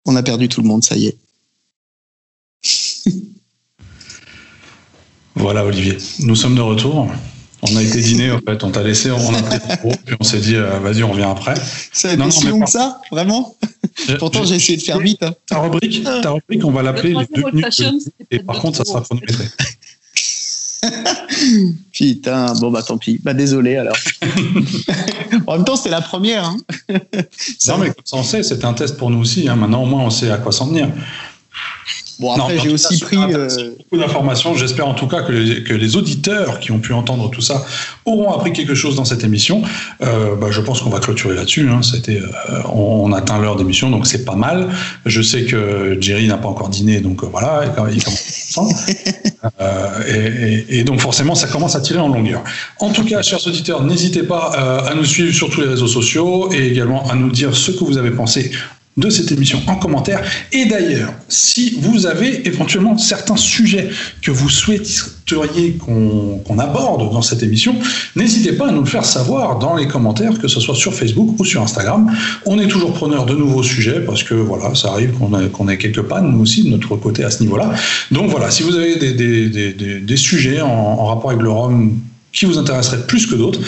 On 0.07 0.17
a 0.17 0.23
perdu 0.23 0.49
tout 0.49 0.61
le 0.61 0.69
monde, 0.69 0.85
ça 0.85 0.97
y 0.97 1.07
est. 1.07 1.17
Voilà, 5.35 5.65
Olivier. 5.65 5.99
Nous 6.21 6.37
sommes 6.37 6.55
de 6.55 6.61
retour. 6.61 7.09
On 7.63 7.77
a 7.77 7.83
été 7.83 8.01
dîner, 8.01 8.31
en 8.31 8.41
fait. 8.41 8.63
On 8.63 8.71
t'a 8.71 8.83
laissé, 8.83 9.11
on 9.11 9.35
a 9.35 9.43
pris 9.43 9.59
puis 10.05 10.17
on 10.21 10.25
s'est 10.25 10.39
dit, 10.39 10.55
euh, 10.55 10.79
vas-y, 10.81 11.03
on 11.03 11.13
revient 11.13 11.23
après. 11.23 11.55
Ça 11.93 12.11
a 12.11 12.13
été 12.13 12.31
si 12.31 12.47
long 12.47 12.61
que 12.61 12.71
ça 12.71 13.01
Vraiment 13.11 13.57
Pourtant, 14.19 14.45
j'ai 14.45 14.57
essayé 14.57 14.77
de 14.77 14.83
faire 14.83 14.99
vite. 14.99 15.23
Hein. 15.23 15.35
Ta, 15.47 15.61
rubrique, 15.61 16.05
ta 16.05 16.31
rubrique, 16.31 16.65
on 16.65 16.71
va 16.71 16.83
l'appeler 16.83 17.15
les 17.15 17.27
deux 17.35 17.51
minutes. 17.51 17.83
Et 18.31 18.41
par 18.41 18.61
contre, 18.61 18.79
ça 18.79 18.85
sera 18.85 19.01
chronométré. 19.01 19.45
Putain, 21.93 22.53
bon 22.55 22.71
bah 22.71 22.83
tant 22.83 22.99
pis. 22.99 23.19
Bah 23.23 23.33
désolé 23.33 23.77
alors. 23.77 23.97
en 25.47 25.57
même 25.57 25.65
temps, 25.65 25.77
c'était 25.77 25.91
la 25.91 26.03
première. 26.03 26.45
Hein. 26.45 26.59
non, 27.69 27.79
mais 27.79 27.87
comme 27.87 28.05
ça 28.05 28.17
on 28.19 28.23
sait, 28.23 28.43
c'était 28.43 28.67
un 28.67 28.75
test 28.75 28.99
pour 28.99 29.09
nous 29.11 29.21
aussi. 29.21 29.49
Hein. 29.49 29.57
Maintenant, 29.57 29.85
au 29.85 29.87
moins, 29.87 30.03
on 30.03 30.11
sait 30.11 30.31
à 30.31 30.37
quoi 30.37 30.53
s'en 30.53 30.69
tenir. 30.69 30.89
Bon, 32.21 32.33
après, 32.33 32.59
j'ai 32.59 32.71
aussi 32.71 32.99
pris. 33.01 33.17
Euh, 33.17 33.49
beaucoup 33.79 34.01
d'informations. 34.01 34.55
J'espère 34.55 34.87
en 34.87 34.95
tout 34.95 35.09
cas 35.09 35.23
que 35.23 35.33
les, 35.33 35.63
que 35.65 35.75
les, 35.75 35.97
auditeurs 35.97 36.61
qui 36.61 36.71
ont 36.71 36.79
pu 36.79 36.93
entendre 36.93 37.31
tout 37.31 37.41
ça 37.41 37.65
auront 38.05 38.33
appris 38.33 38.53
quelque 38.53 38.75
chose 38.75 38.97
dans 38.97 39.05
cette 39.05 39.25
émission. 39.25 39.63
Euh, 40.03 40.37
bah, 40.37 40.49
je 40.51 40.61
pense 40.61 40.81
qu'on 40.81 40.91
va 40.91 41.01
clôturer 41.01 41.35
là-dessus. 41.35 41.69
Hein. 41.69 41.83
C'était, 41.83 42.19
euh, 42.19 42.63
on, 42.73 43.13
atteint 43.13 43.39
l'heure 43.39 43.57
d'émission, 43.57 43.91
donc 43.91 44.07
c'est 44.07 44.25
pas 44.25 44.37
mal. 44.37 44.69
Je 45.07 45.23
sais 45.23 45.45
que 45.45 45.97
Jerry 46.01 46.27
n'a 46.27 46.37
pas 46.37 46.49
encore 46.49 46.69
dîné, 46.69 47.01
donc 47.01 47.25
voilà, 47.25 47.65
il 47.67 48.03
commence 48.03 48.45
et, 50.09 50.15
et, 50.15 50.79
et, 50.79 50.85
donc 50.85 51.01
forcément, 51.01 51.35
ça 51.35 51.49
commence 51.49 51.75
à 51.75 51.81
tirer 51.81 51.99
en 51.99 52.09
longueur. 52.09 52.45
En 52.79 52.91
tout 52.91 53.05
cas, 53.05 53.23
chers 53.23 53.45
auditeurs, 53.47 53.83
n'hésitez 53.83 54.23
pas 54.23 54.53
à 54.89 54.95
nous 54.95 55.05
suivre 55.05 55.35
sur 55.35 55.51
tous 55.51 55.61
les 55.61 55.69
réseaux 55.69 55.89
sociaux 55.89 56.53
et 56.53 56.67
également 56.69 57.09
à 57.11 57.15
nous 57.15 57.31
dire 57.31 57.55
ce 57.55 57.73
que 57.73 57.85
vous 57.85 57.99
avez 57.99 58.11
pensé 58.11 58.53
de 58.97 59.11
cette 59.11 59.33
émission 59.33 59.61
en 59.67 59.75
commentaire. 59.75 60.23
Et 60.53 60.67
d'ailleurs, 60.67 61.13
si 61.29 61.79
vous 61.81 62.07
avez 62.07 62.47
éventuellement 62.47 62.97
certains 62.97 63.37
sujets 63.37 63.89
que 64.23 64.31
vous 64.31 64.49
souhaiteriez 64.49 65.73
qu'on 65.73 66.59
aborde 66.59 67.13
dans 67.13 67.23
cette 67.23 67.43
émission, 67.43 67.75
n'hésitez 68.15 68.53
pas 68.53 68.69
à 68.69 68.71
nous 68.71 68.83
le 68.83 68.87
faire 68.87 69.05
savoir 69.05 69.59
dans 69.59 69.75
les 69.77 69.89
commentaires, 69.89 70.39
que 70.39 70.47
ce 70.47 70.61
soit 70.61 70.77
sur 70.77 70.95
Facebook 70.95 71.35
ou 71.39 71.45
sur 71.45 71.63
Instagram. 71.63 72.11
On 72.47 72.59
est 72.59 72.69
toujours 72.69 72.93
preneur 72.93 73.27
de 73.27 73.35
nouveaux 73.35 73.65
sujets 73.65 74.01
parce 74.01 74.23
que 74.23 74.35
voilà, 74.35 74.75
ça 74.75 74.91
arrive 74.91 75.13
qu'on 75.13 75.69
ait, 75.69 75.79
quelques 75.79 76.03
pannes, 76.03 76.31
nous 76.31 76.43
aussi, 76.43 76.65
de 76.65 76.71
notre 76.71 76.95
côté 76.97 77.25
à 77.25 77.31
ce 77.31 77.43
niveau-là. 77.43 77.73
Donc 78.13 78.31
voilà, 78.31 78.51
si 78.51 78.63
vous 78.63 78.77
avez 78.77 78.97
des, 78.97 80.17
sujets 80.17 80.61
en, 80.61 80.69
en 80.69 81.07
rapport 81.07 81.31
avec 81.31 81.43
le 81.43 81.51
Rhum 81.51 81.99
qui 82.35 82.45
vous 82.45 82.59
intéresserait 82.59 83.07
plus 83.07 83.27
que 83.27 83.35
d'autres, 83.35 83.61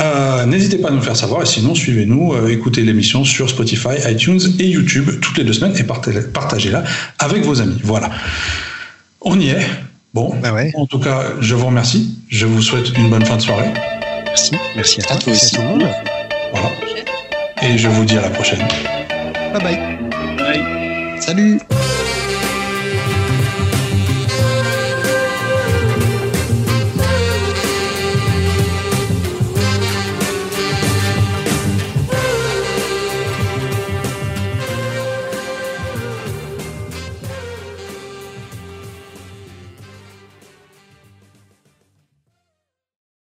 euh, 0.00 0.46
n'hésitez 0.46 0.78
pas 0.78 0.88
à 0.88 0.90
nous 0.90 0.98
le 0.98 1.02
faire 1.02 1.16
savoir 1.16 1.42
et 1.42 1.46
sinon 1.46 1.74
suivez-nous, 1.74 2.34
euh, 2.34 2.48
écoutez 2.48 2.82
l'émission 2.82 3.24
sur 3.24 3.50
Spotify, 3.50 3.96
iTunes 4.08 4.40
et 4.60 4.68
YouTube 4.68 5.10
toutes 5.20 5.38
les 5.38 5.44
deux 5.44 5.54
semaines 5.54 5.74
et 5.76 5.84
partagez-la 5.84 6.84
avec 7.18 7.42
vos 7.42 7.60
amis. 7.60 7.80
Voilà. 7.82 8.10
On 9.20 9.40
y 9.40 9.48
est. 9.48 9.66
Bon, 10.14 10.34
bah 10.42 10.52
en 10.74 10.86
tout 10.86 10.98
cas, 10.98 11.22
je 11.40 11.54
vous 11.54 11.66
remercie. 11.66 12.18
Je 12.28 12.44
vous 12.44 12.60
souhaite 12.60 12.96
une 12.98 13.08
bonne 13.08 13.24
fin 13.24 13.36
de 13.36 13.42
soirée. 13.42 13.70
Merci, 14.26 14.52
merci 14.76 15.00
à 15.08 15.16
toi, 15.16 15.32
aussi. 15.32 15.56
Voilà. 15.56 16.70
Et 17.62 17.78
je 17.78 17.88
vous 17.88 18.04
dis 18.04 18.18
à 18.18 18.22
la 18.22 18.30
prochaine. 18.30 18.66
Bye 19.54 19.62
bye. 19.62 19.78
Bye. 20.36 21.20
Salut. 21.20 21.60